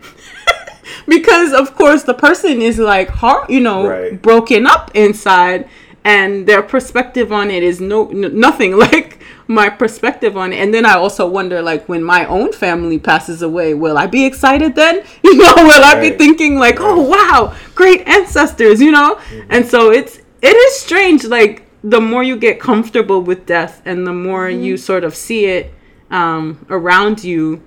because 1.09 1.53
of 1.53 1.75
course 1.77 2.03
the 2.03 2.15
person 2.15 2.61
is 2.61 2.79
like 2.79 3.09
heart 3.09 3.49
you 3.49 3.61
know 3.61 3.87
Right. 3.89 4.21
broken 4.21 4.67
up 4.67 4.91
inside 4.95 5.69
and 6.05 6.47
their 6.47 6.63
perspective 6.63 7.33
on 7.33 7.51
it 7.51 7.63
is 7.63 7.81
no 7.81 8.11
n- 8.11 8.39
nothing 8.39 8.77
like 8.87 9.19
my 9.47 9.69
perspective 9.69 10.37
on 10.37 10.53
it. 10.53 10.57
And 10.57 10.73
then 10.73 10.87
I 10.87 10.95
also 10.95 11.27
wonder, 11.27 11.63
like, 11.63 11.89
when 11.89 12.03
my 12.03 12.27
own 12.27 12.53
family 12.53 12.99
passes 12.99 13.43
away, 13.43 13.75
will 13.75 13.99
I 13.99 14.07
be 14.07 14.25
excited 14.25 14.75
then? 14.75 15.05
You 15.25 15.37
know, 15.39 15.55
will 15.57 15.83
I 15.83 15.99
be 16.01 16.11
thinking 16.11 16.59
like, 16.59 16.77
oh 16.79 17.01
wow, 17.01 17.57
great 17.75 18.07
ancestors, 18.07 18.81
you 18.81 18.93
know? 18.93 19.19
And 19.49 19.67
so 19.67 19.91
it's 19.91 20.19
it 20.43 20.55
is 20.55 20.79
strange. 20.79 21.25
Like 21.25 21.67
the 21.83 22.01
more 22.01 22.23
you 22.23 22.37
get 22.37 22.61
comfortable 22.61 23.21
with 23.23 23.47
death, 23.47 23.83
and 23.85 24.07
the 24.07 24.13
more 24.13 24.49
you 24.49 24.77
sort 24.77 25.03
of 25.03 25.17
see 25.17 25.47
it 25.47 25.75
um, 26.11 26.65
around 26.71 27.25
you, 27.25 27.63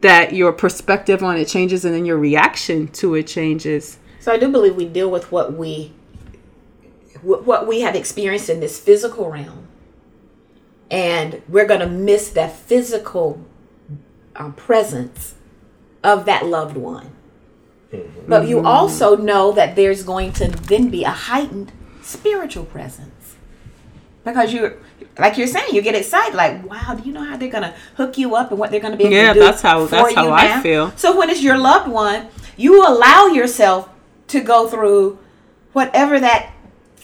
that 0.00 0.32
your 0.32 0.52
perspective 0.52 1.22
on 1.22 1.36
it 1.36 1.46
changes, 1.46 1.84
and 1.84 1.94
then 1.94 2.04
your 2.04 2.18
reaction 2.18 2.88
to 2.88 3.14
it 3.14 3.26
changes. 3.28 3.98
So 4.18 4.32
I 4.32 4.38
do 4.38 4.48
believe 4.48 4.74
we 4.74 4.86
deal 4.86 5.10
with 5.10 5.30
what 5.30 5.52
we 5.52 5.92
wh- 7.22 7.46
what 7.46 7.66
we 7.66 7.80
have 7.80 7.94
experienced 7.94 8.48
in 8.50 8.60
this 8.60 8.78
physical 8.78 9.30
realm, 9.30 9.66
and 10.90 11.42
we're 11.48 11.66
going 11.66 11.80
to 11.80 11.88
miss 11.88 12.30
that 12.30 12.52
physical 12.56 13.44
um, 14.36 14.52
presence 14.54 15.34
of 16.02 16.24
that 16.26 16.46
loved 16.46 16.76
one. 16.76 17.12
But 18.26 18.46
you 18.48 18.60
also 18.66 19.16
know 19.16 19.52
that 19.52 19.74
there's 19.74 20.02
going 20.02 20.32
to 20.34 20.48
then 20.48 20.90
be 20.90 21.04
a 21.04 21.10
heightened 21.10 21.72
spiritual 22.02 22.64
presence 22.66 23.36
because 24.24 24.52
you're 24.52 24.76
like 25.18 25.38
you're 25.38 25.46
saying, 25.46 25.74
you 25.74 25.80
get 25.82 25.94
excited. 25.94 26.34
Like, 26.36 26.68
wow, 26.68 26.94
do 26.94 27.02
you 27.08 27.12
know 27.14 27.24
how 27.24 27.36
they're 27.38 27.48
going 27.50 27.62
to 27.64 27.74
hook 27.96 28.18
you 28.18 28.34
up 28.36 28.50
and 28.50 28.58
what 28.58 28.70
they're 28.70 28.80
going 28.80 28.92
to 28.92 28.98
be 28.98 29.04
able 29.04 29.14
Yeah, 29.14 29.28
to 29.32 29.34
do? 29.34 29.40
that's 29.40 29.62
how- 29.62 29.86
that's 29.86 30.14
how 30.14 30.26
you 30.26 30.30
I 30.32 30.60
feel. 30.60 30.92
So 30.96 31.16
when 31.18 31.30
it's 31.30 31.42
your 31.42 31.56
loved 31.56 31.88
one, 31.90 32.28
you 32.58 32.86
allow 32.86 33.26
yourself 33.28 33.88
to 34.28 34.40
go 34.40 34.68
through 34.68 35.18
whatever 35.72 36.20
that 36.20 36.52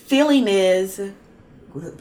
feeling 0.05 0.49
is, 0.49 1.01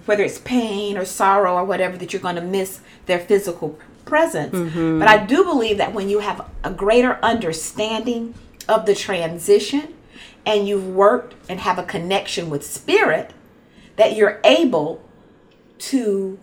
whether 0.06 0.24
it's 0.24 0.40
pain 0.40 0.98
or 0.98 1.06
sorrow 1.06 1.56
or 1.56 1.66
whatever, 1.66 1.98
that 1.98 2.14
you're 2.14 2.22
going 2.22 2.36
to 2.36 2.42
miss 2.42 2.82
their 3.06 3.20
physical 3.20 3.80
presence. 4.06 4.54
Mm-hmm. 4.54 5.00
But 5.00 5.08
I 5.08 5.26
do 5.26 5.44
believe 5.44 5.78
that 5.78 5.94
when 5.94 6.10
you 6.10 6.20
have 6.20 6.50
a 6.64 6.72
greater 6.72 7.18
understanding 7.24 8.36
of 8.68 8.86
the 8.86 8.96
transition 8.96 9.94
and 10.46 10.68
you've 10.68 10.88
worked 10.88 11.36
and 11.50 11.60
have 11.62 11.80
a 11.80 11.84
connection 11.84 12.50
with 12.50 12.66
spirit, 12.66 13.34
that 13.96 14.16
you're 14.16 14.40
able 14.44 15.04
to 15.78 16.38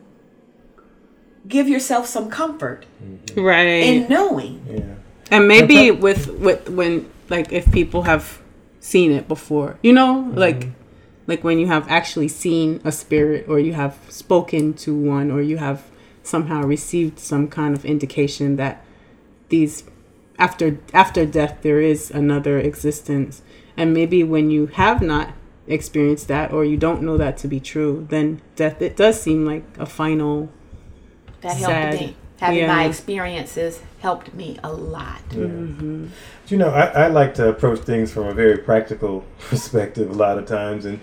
give 1.47 1.69
yourself 1.69 2.07
some 2.07 2.31
comfort 2.31 2.87
mm-hmm. 3.03 3.41
Right. 3.41 3.65
in 3.65 4.09
knowing. 4.09 4.65
Yeah. 4.69 4.95
and 5.31 5.49
maybe 5.49 5.91
with 5.91 6.29
with 6.39 6.69
when 6.69 7.11
like 7.29 7.53
if 7.53 7.71
people 7.73 8.03
have 8.03 8.41
seen 8.81 9.13
it 9.13 9.29
before 9.29 9.79
you 9.83 9.93
know 9.93 10.31
like 10.35 10.61
mm-hmm. 10.61 10.80
Like 11.27 11.45
when 11.45 11.59
you 11.59 11.67
have 11.67 11.89
actually 11.89 12.29
seen 12.29 12.81
a 12.85 12.93
spirit 12.93 13.47
or 13.49 13.59
you 13.59 13.73
have 13.75 13.99
spoken 14.09 14.75
to 14.75 14.95
one 14.95 15.31
or 15.31 15.41
you 15.41 15.59
have 15.59 15.85
somehow 16.23 16.63
received 16.63 17.19
some 17.19 17.49
kind 17.49 17.75
of 17.75 17.85
indication 17.85 18.57
that 18.57 18.85
these 19.49 19.85
after 20.39 20.79
after 20.93 21.27
death 21.27 21.59
there 21.63 21.81
is 21.81 22.11
another 22.11 22.59
existence 22.59 23.43
and 23.77 23.93
maybe 23.93 24.23
when 24.23 24.51
you 24.51 24.67
have 24.67 25.03
not 25.03 25.33
experienced 25.67 26.29
that 26.29 26.53
or 26.53 26.65
you 26.65 26.77
don't 26.77 27.03
know 27.03 27.17
that 27.17 27.37
to 27.37 27.49
be 27.49 27.61
true 27.61 28.07
then 28.11 28.41
death 28.57 28.81
it 28.83 28.97
does 28.97 29.21
seem 29.21 29.45
like 29.45 29.65
a 29.79 29.87
final 29.87 30.51
That 31.41 31.57
Sad. 31.59 32.15
Helped 32.41 32.55
me. 32.55 32.61
Having 32.61 32.77
my 32.77 32.85
experiences 32.85 33.81
helped 34.01 34.35
me 34.35 34.59
a 34.65 34.73
lot. 34.73 35.21
But, 35.29 35.39
mm-hmm. 35.39 36.07
you 36.49 36.57
know, 36.57 36.71
I, 36.71 36.87
I 36.87 37.07
like 37.09 37.35
to 37.35 37.49
approach 37.49 37.81
things 37.81 38.13
from 38.13 38.27
a 38.27 38.35
very 38.35 38.59
practical 38.59 39.25
perspective 39.39 40.11
a 40.11 40.15
lot 40.15 40.39
of 40.39 40.47
times, 40.47 40.85
and 40.85 41.01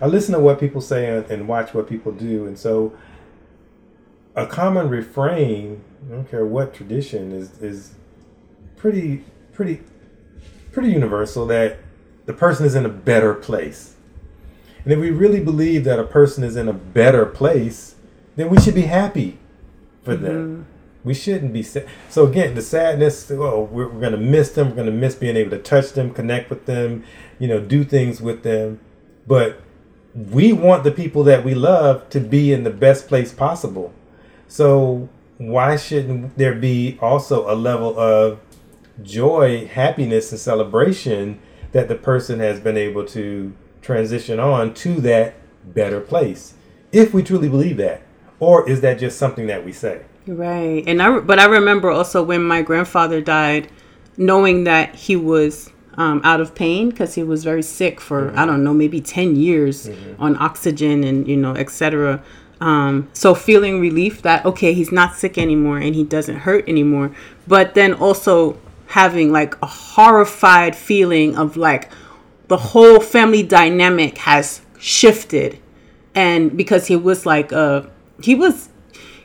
I 0.00 0.06
listen 0.06 0.34
to 0.34 0.40
what 0.40 0.58
people 0.58 0.80
say 0.80 1.06
and, 1.08 1.24
and 1.30 1.48
watch 1.48 1.72
what 1.74 1.88
people 1.88 2.12
do, 2.12 2.46
and 2.46 2.58
so 2.58 2.92
a 4.34 4.46
common 4.46 4.88
refrain, 4.88 5.82
I 6.08 6.14
don't 6.14 6.30
care 6.30 6.44
what 6.44 6.74
tradition, 6.74 7.32
is 7.32 7.60
is 7.60 7.94
pretty 8.76 9.24
pretty 9.52 9.82
pretty 10.72 10.90
universal 10.90 11.46
that 11.46 11.78
the 12.26 12.32
person 12.32 12.64
is 12.64 12.74
in 12.74 12.86
a 12.86 12.90
better 12.90 13.34
place. 13.34 13.94
And 14.84 14.92
if 14.92 14.98
we 14.98 15.10
really 15.10 15.40
believe 15.40 15.84
that 15.84 15.98
a 15.98 16.04
person 16.04 16.42
is 16.42 16.56
in 16.56 16.68
a 16.68 16.72
better 16.72 17.26
place, 17.26 17.96
then 18.36 18.48
we 18.48 18.58
should 18.60 18.74
be 18.74 18.82
happy 18.82 19.38
for 20.02 20.16
them. 20.16 20.32
Mm-hmm. 20.32 20.69
We 21.02 21.14
shouldn't 21.14 21.52
be 21.52 21.62
sad. 21.62 21.88
So 22.08 22.26
again, 22.26 22.54
the 22.54 22.62
sadness. 22.62 23.30
Oh, 23.30 23.68
we're, 23.70 23.88
we're 23.88 24.00
gonna 24.00 24.16
miss 24.16 24.50
them. 24.50 24.70
We're 24.70 24.76
gonna 24.76 24.90
miss 24.90 25.14
being 25.14 25.36
able 25.36 25.50
to 25.50 25.58
touch 25.58 25.92
them, 25.92 26.12
connect 26.12 26.50
with 26.50 26.66
them, 26.66 27.04
you 27.38 27.48
know, 27.48 27.60
do 27.60 27.84
things 27.84 28.20
with 28.20 28.42
them. 28.42 28.80
But 29.26 29.60
we 30.14 30.52
want 30.52 30.84
the 30.84 30.90
people 30.90 31.24
that 31.24 31.44
we 31.44 31.54
love 31.54 32.08
to 32.10 32.20
be 32.20 32.52
in 32.52 32.64
the 32.64 32.70
best 32.70 33.08
place 33.08 33.32
possible. 33.32 33.94
So 34.48 35.08
why 35.38 35.76
shouldn't 35.76 36.36
there 36.36 36.54
be 36.54 36.98
also 37.00 37.50
a 37.50 37.54
level 37.54 37.98
of 37.98 38.40
joy, 39.02 39.66
happiness, 39.66 40.32
and 40.32 40.40
celebration 40.40 41.40
that 41.72 41.88
the 41.88 41.94
person 41.94 42.40
has 42.40 42.60
been 42.60 42.76
able 42.76 43.06
to 43.06 43.54
transition 43.80 44.38
on 44.38 44.74
to 44.74 45.00
that 45.00 45.34
better 45.72 46.00
place? 46.00 46.54
If 46.92 47.14
we 47.14 47.22
truly 47.22 47.48
believe 47.48 47.76
that, 47.78 48.02
or 48.38 48.68
is 48.68 48.80
that 48.80 48.98
just 48.98 49.18
something 49.18 49.46
that 49.46 49.64
we 49.64 49.72
say? 49.72 50.02
Right. 50.30 50.84
And 50.86 51.02
I 51.02 51.18
but 51.18 51.40
I 51.40 51.46
remember 51.46 51.90
also 51.90 52.22
when 52.22 52.44
my 52.44 52.62
grandfather 52.62 53.20
died 53.20 53.68
knowing 54.16 54.64
that 54.64 54.94
he 54.94 55.16
was 55.16 55.70
um, 55.94 56.20
out 56.22 56.40
of 56.40 56.54
pain 56.54 56.90
because 56.90 57.16
he 57.16 57.24
was 57.24 57.42
very 57.42 57.64
sick 57.64 58.00
for 58.00 58.32
I 58.38 58.46
don't 58.46 58.62
know 58.62 58.72
maybe 58.72 59.00
10 59.00 59.34
years 59.34 59.90
on 60.20 60.36
oxygen 60.40 61.02
and 61.02 61.26
you 61.26 61.36
know 61.36 61.56
etc. 61.56 62.22
Um, 62.60 63.08
so 63.12 63.34
feeling 63.34 63.80
relief 63.80 64.22
that 64.22 64.44
okay 64.44 64.72
he's 64.72 64.92
not 64.92 65.16
sick 65.16 65.36
anymore 65.36 65.78
and 65.78 65.96
he 65.96 66.04
doesn't 66.04 66.36
hurt 66.36 66.68
anymore 66.68 67.10
but 67.48 67.74
then 67.74 67.94
also 67.94 68.56
having 68.86 69.32
like 69.32 69.60
a 69.62 69.66
horrified 69.66 70.76
feeling 70.76 71.36
of 71.36 71.56
like 71.56 71.90
the 72.46 72.56
whole 72.56 73.00
family 73.00 73.42
dynamic 73.42 74.18
has 74.18 74.60
shifted 74.78 75.58
and 76.14 76.56
because 76.56 76.86
he 76.86 76.94
was 76.94 77.26
like 77.26 77.52
uh 77.52 77.82
he 78.22 78.34
was 78.34 78.68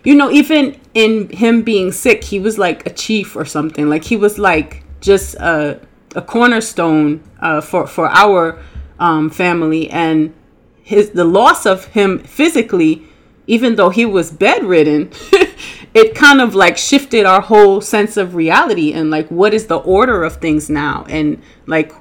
you 0.06 0.16
know 0.16 0.32
even 0.32 0.80
in 0.94 1.30
him 1.30 1.62
being 1.62 1.92
sick 1.92 2.24
he 2.24 2.40
was 2.40 2.58
like 2.58 2.86
a 2.88 2.90
chief 2.90 3.36
or 3.36 3.46
something. 3.46 3.90
Like 3.90 4.06
he 4.06 4.16
was 4.16 4.40
like 4.40 4.84
just 5.02 5.36
a, 5.36 5.80
a 6.16 6.22
cornerstone 6.22 7.24
uh, 7.40 7.62
for 7.62 7.86
for 7.86 8.08
our 8.08 8.60
um, 9.00 9.30
family. 9.30 9.90
And 9.90 10.34
his 10.82 11.12
the 11.12 11.26
loss 11.26 11.66
of 11.66 11.86
him 11.88 12.20
physically 12.20 13.04
even 13.48 13.76
though 13.76 13.90
he 13.90 14.06
was 14.06 14.32
bedridden 14.32 15.12
it 15.94 16.16
kind 16.16 16.42
of 16.42 16.56
like 16.56 16.78
shifted 16.78 17.26
our 17.26 17.42
whole 17.42 17.80
sense 17.80 18.18
of 18.18 18.34
reality 18.34 18.92
and 18.92 19.12
like 19.12 19.30
what 19.30 19.54
is 19.54 19.68
the 19.68 19.78
order 19.78 20.24
of 20.24 20.38
things 20.38 20.70
now? 20.70 21.06
And 21.10 21.42
like 21.66 21.92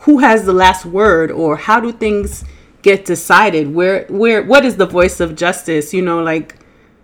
who 0.00 0.18
has 0.18 0.44
the 0.44 0.52
last 0.52 0.84
word? 0.84 1.30
Or 1.30 1.56
how 1.56 1.80
do 1.80 1.92
things 1.92 2.44
get 2.82 3.04
decided? 3.04 3.74
Where 3.74 4.06
where 4.08 4.42
what 4.42 4.64
is 4.64 4.76
the 4.76 4.86
voice 4.86 5.20
of 5.20 5.34
justice? 5.34 5.94
You 5.94 6.02
know 6.02 6.22
like 6.22 6.56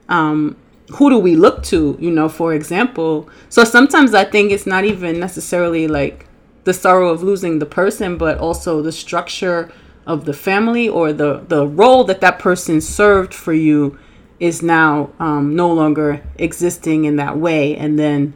um 0.09 0.57
who 0.97 1.09
do 1.11 1.19
we 1.19 1.37
look 1.37 1.63
to 1.63 1.97
you 2.01 2.11
know 2.11 2.29
for 2.29 2.53
example 2.55 3.29
so 3.49 3.65
sometimes 3.65 4.15
i 4.15 4.25
think 4.25 4.51
it's 4.53 4.67
not 4.67 4.85
even 4.85 5.19
necessarily 5.19 5.87
like 5.87 6.27
the 6.65 6.73
sorrow 6.75 7.09
of 7.09 7.23
losing 7.23 7.59
the 7.59 7.67
person 7.67 8.17
but 8.17 8.39
also 8.39 8.83
the 8.83 8.93
structure 8.93 9.71
of 10.07 10.25
the 10.25 10.33
family 10.33 10.89
or 10.89 11.13
the 11.13 11.43
the 11.49 11.67
role 11.67 12.05
that 12.05 12.21
that 12.21 12.39
person 12.39 12.81
served 12.81 13.33
for 13.35 13.53
you 13.53 13.99
is 14.41 14.61
now 14.63 15.09
um, 15.21 15.55
no 15.55 15.73
longer 15.73 16.21
existing 16.37 17.05
in 17.05 17.15
that 17.17 17.39
way 17.39 17.77
and 17.77 17.97
then 17.99 18.35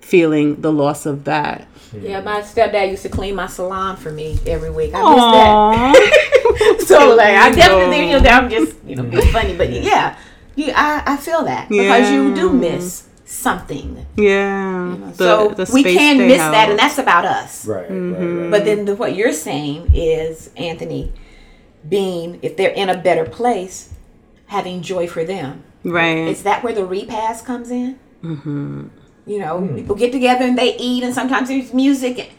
feeling 0.00 0.60
the 0.60 0.72
loss 0.72 1.04
of 1.04 1.24
that 1.24 1.66
Yeah, 1.92 2.20
my 2.20 2.40
stepdad 2.42 2.90
used 2.90 3.02
to 3.02 3.08
clean 3.08 3.34
my 3.34 3.46
salon 3.46 3.96
for 3.96 4.12
me 4.12 4.38
every 4.46 4.70
week. 4.70 4.92
I 4.94 5.00
miss 5.02 5.24
that. 5.36 6.14
So 6.86 7.14
like 7.16 7.34
I 7.34 7.48
No. 7.50 7.56
definitely 7.62 8.10
you 8.10 8.20
know 8.20 8.28
I'm 8.30 8.50
just 8.50 8.76
you 8.84 8.96
know 8.96 9.02
being 9.04 9.26
funny, 9.32 9.56
but 9.56 9.70
yeah, 9.70 10.16
you 10.58 10.72
I, 10.74 11.02
I 11.06 11.16
feel 11.16 11.42
that 11.44 11.68
because 11.68 12.10
you 12.10 12.34
do 12.34 12.52
miss 12.52 13.06
something. 13.24 14.06
yeah 14.16 14.96
The- 15.12 15.14
so 15.14 15.48
the 15.50 15.70
we 15.72 15.82
can 15.84 16.18
they 16.18 16.28
miss 16.28 16.38
that, 16.38 16.70
and 16.70 16.78
that's 16.78 16.98
about 16.98 17.24
us. 17.24 17.66
Right. 17.66 17.88
Mm-hmm. 17.88 18.14
right, 18.14 18.42
right. 18.42 18.50
But 18.50 18.64
then 18.64 18.84
the, 18.86 18.94
what 18.96 19.14
you're 19.14 19.32
saying 19.48 19.90
is 19.94 20.50
Anthony, 20.56 21.12
being 21.88 22.38
if 22.42 22.56
they're 22.56 22.70
in 22.82 22.88
a 22.88 22.96
better 22.96 23.24
place, 23.24 23.92
having 24.46 24.82
joy 24.82 25.06
for 25.06 25.24
them. 25.24 25.62
right 25.84 26.26
Is 26.34 26.42
that 26.48 26.64
where 26.64 26.72
the 26.74 26.86
repast 26.86 27.44
comes 27.44 27.70
in? 27.70 27.98
Mm-hmm. 28.24 28.88
You 29.26 29.38
know, 29.40 29.54
people 29.76 29.94
get 29.94 30.10
together 30.10 30.44
and 30.48 30.56
they 30.56 30.74
eat, 30.78 31.04
and 31.04 31.14
sometimes 31.14 31.48
there's 31.48 31.72
music. 31.74 32.32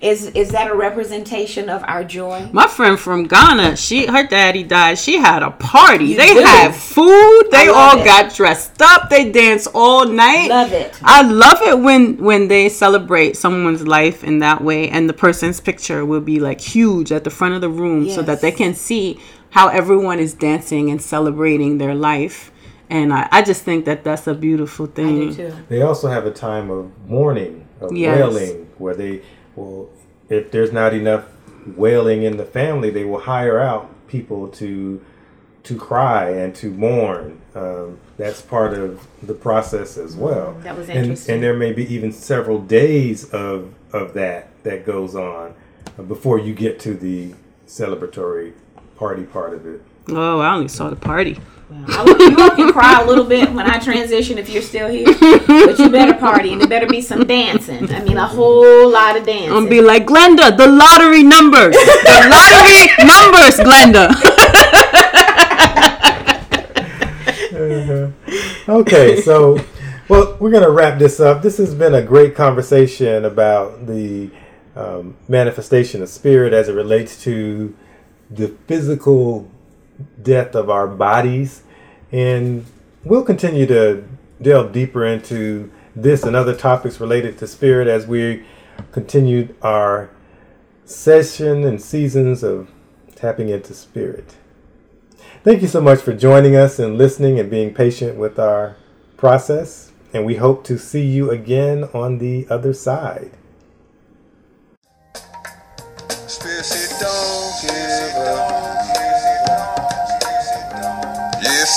Is 0.00 0.26
is 0.26 0.50
that 0.50 0.70
a 0.70 0.74
representation 0.74 1.70
of 1.70 1.82
our 1.84 2.04
joy? 2.04 2.50
My 2.52 2.66
friend 2.66 2.98
from 3.00 3.24
Ghana, 3.24 3.76
she 3.76 4.06
her 4.06 4.26
daddy 4.26 4.62
died. 4.62 4.98
She 4.98 5.16
had 5.16 5.42
a 5.42 5.50
party. 5.52 6.06
You 6.08 6.16
they 6.16 6.34
do. 6.34 6.40
had 6.40 6.74
food. 6.74 7.44
They 7.50 7.68
all 7.68 7.98
it. 7.98 8.04
got 8.04 8.34
dressed 8.34 8.82
up. 8.82 9.08
They 9.08 9.30
danced 9.32 9.68
all 9.74 10.06
night. 10.06 10.48
Love 10.50 10.72
it. 10.72 11.00
I 11.02 11.22
love 11.22 11.62
it 11.62 11.78
when 11.78 12.18
when 12.18 12.48
they 12.48 12.68
celebrate 12.68 13.38
someone's 13.38 13.86
life 13.86 14.22
in 14.22 14.40
that 14.40 14.62
way, 14.62 14.90
and 14.90 15.08
the 15.08 15.14
person's 15.14 15.60
picture 15.60 16.04
will 16.04 16.20
be 16.20 16.40
like 16.40 16.60
huge 16.60 17.10
at 17.10 17.24
the 17.24 17.30
front 17.30 17.54
of 17.54 17.62
the 17.62 17.70
room, 17.70 18.10
so 18.10 18.20
that 18.20 18.42
they 18.42 18.52
can 18.52 18.74
see 18.74 19.18
how 19.50 19.68
everyone 19.68 20.18
is 20.18 20.34
dancing 20.34 20.90
and 20.90 21.00
celebrating 21.00 21.78
their 21.78 21.94
life. 21.94 22.52
And 22.90 23.14
I, 23.14 23.28
I 23.32 23.42
just 23.42 23.62
think 23.62 23.86
that 23.86 24.04
that's 24.04 24.26
a 24.26 24.34
beautiful 24.34 24.86
I 24.86 24.90
thing. 24.90 25.28
do 25.30 25.34
too. 25.34 25.54
They 25.68 25.80
also 25.80 26.08
have 26.08 26.26
a 26.26 26.30
time 26.30 26.70
of 26.70 26.90
mourning, 27.08 27.66
of 27.80 27.92
Yes. 27.92 28.18
wailing, 28.18 28.66
where 28.78 28.94
they 28.94 29.22
will, 29.56 29.90
if 30.28 30.50
there's 30.50 30.72
not 30.72 30.94
enough 30.94 31.24
wailing 31.76 32.22
in 32.22 32.36
the 32.36 32.44
family, 32.44 32.90
they 32.90 33.04
will 33.04 33.20
hire 33.20 33.58
out 33.58 33.90
people 34.08 34.48
to 34.48 35.00
to 35.64 35.76
cry 35.76 36.30
and 36.30 36.54
to 36.54 36.70
mourn. 36.70 37.40
Um, 37.56 37.98
that's 38.16 38.40
part 38.40 38.72
of 38.74 39.04
the 39.20 39.34
process 39.34 39.96
as 39.98 40.14
well. 40.14 40.56
That 40.62 40.76
was 40.78 40.88
And, 40.88 40.98
interesting. 40.98 41.34
and 41.34 41.42
there 41.42 41.54
may 41.54 41.72
be 41.72 41.92
even 41.92 42.12
several 42.12 42.60
days 42.60 43.28
of 43.30 43.74
of 43.92 44.14
that 44.14 44.48
that 44.62 44.86
goes 44.86 45.16
on 45.16 45.54
before 46.06 46.38
you 46.38 46.54
get 46.54 46.78
to 46.80 46.94
the 46.94 47.34
celebratory 47.66 48.52
party 48.96 49.24
part 49.24 49.54
of 49.54 49.66
it. 49.66 49.82
Oh, 50.08 50.38
I 50.38 50.54
only 50.54 50.68
saw 50.68 50.88
the 50.88 50.96
party. 50.96 51.38
I 51.68 52.04
will, 52.04 52.30
you 52.30 52.38
all 52.38 52.50
can 52.50 52.72
cry 52.72 53.02
a 53.02 53.06
little 53.06 53.24
bit 53.24 53.52
when 53.52 53.66
I 53.68 53.78
transition 53.78 54.38
if 54.38 54.48
you're 54.48 54.62
still 54.62 54.88
here, 54.88 55.06
but 55.06 55.78
you 55.78 55.90
better 55.90 56.14
party 56.14 56.52
and 56.52 56.60
there 56.60 56.68
better 56.68 56.86
be 56.86 57.00
some 57.00 57.26
dancing. 57.26 57.90
I 57.92 58.04
mean, 58.04 58.16
a 58.16 58.26
whole 58.26 58.88
lot 58.90 59.16
of 59.16 59.26
dancing. 59.26 59.48
I'm 59.50 59.64
gonna 59.64 59.70
be 59.70 59.80
like 59.80 60.06
Glenda, 60.06 60.56
the 60.56 60.68
lottery 60.68 61.24
numbers, 61.24 61.74
the 61.76 62.28
lottery 62.30 62.86
numbers, 63.04 63.56
Glenda. 63.58 64.14
Okay, 68.68 69.20
so 69.20 69.60
well, 70.08 70.36
we're 70.40 70.50
gonna 70.50 70.70
wrap 70.70 70.98
this 70.98 71.20
up. 71.20 71.40
This 71.40 71.58
has 71.58 71.72
been 71.72 71.94
a 71.94 72.02
great 72.02 72.34
conversation 72.34 73.24
about 73.24 73.86
the 73.86 74.30
um, 74.74 75.16
manifestation 75.28 76.02
of 76.02 76.08
spirit 76.08 76.52
as 76.52 76.68
it 76.68 76.72
relates 76.72 77.22
to 77.22 77.74
the 78.28 78.48
physical 78.66 79.48
death 80.22 80.54
of 80.54 80.70
our 80.70 80.86
bodies, 80.86 81.62
and 82.12 82.64
we'll 83.04 83.24
continue 83.24 83.66
to 83.66 84.04
delve 84.40 84.72
deeper 84.72 85.04
into 85.04 85.70
this 85.94 86.22
and 86.24 86.36
other 86.36 86.54
topics 86.54 87.00
related 87.00 87.38
to 87.38 87.46
spirit 87.46 87.88
as 87.88 88.06
we 88.06 88.44
continue 88.92 89.54
our 89.62 90.10
session 90.84 91.64
and 91.64 91.80
seasons 91.80 92.42
of 92.42 92.70
tapping 93.14 93.48
into 93.48 93.74
spirit. 93.74 94.36
Thank 95.42 95.62
you 95.62 95.68
so 95.68 95.80
much 95.80 96.00
for 96.00 96.12
joining 96.12 96.56
us 96.56 96.78
and 96.78 96.98
listening 96.98 97.38
and 97.38 97.50
being 97.50 97.72
patient 97.72 98.16
with 98.16 98.38
our 98.38 98.76
process. 99.16 99.92
And 100.12 100.24
we 100.24 100.36
hope 100.36 100.64
to 100.64 100.78
see 100.78 101.04
you 101.04 101.30
again 101.30 101.84
on 101.94 102.18
the 102.18 102.46
other 102.48 102.72
side. 102.72 103.32
Spirit 106.26 106.64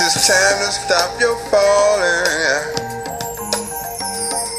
It's 0.01 0.27
time 0.27 0.59
to 0.63 0.71
stop 0.71 1.19
your 1.19 1.35
falling. 1.51 2.63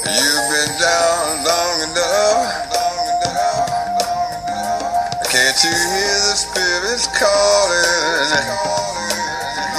You've 0.05 0.47
been 0.53 0.73
down 0.77 1.43
long 1.43 1.81
enough. 1.81 2.69
Can't 5.33 5.57
you 5.65 5.73
hear 5.73 6.17
the 6.29 6.37
spirits 6.37 7.07
calling? 7.17 8.29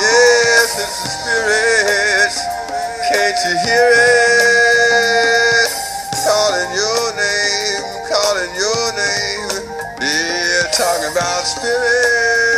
Yes, 0.03 0.83
it's 0.83 0.99
the 0.99 1.11
spirits. 1.15 2.43
Can't 3.09 3.39
you 3.47 3.55
hear 3.63 3.89
it? 4.03 5.71
Calling 6.27 6.71
your 6.75 7.15
name, 7.15 7.85
calling 8.11 8.53
your 8.59 8.93
name. 8.99 9.63
Yeah, 10.03 10.67
talking 10.75 11.13
about 11.13 11.47
spirit. 11.47 12.52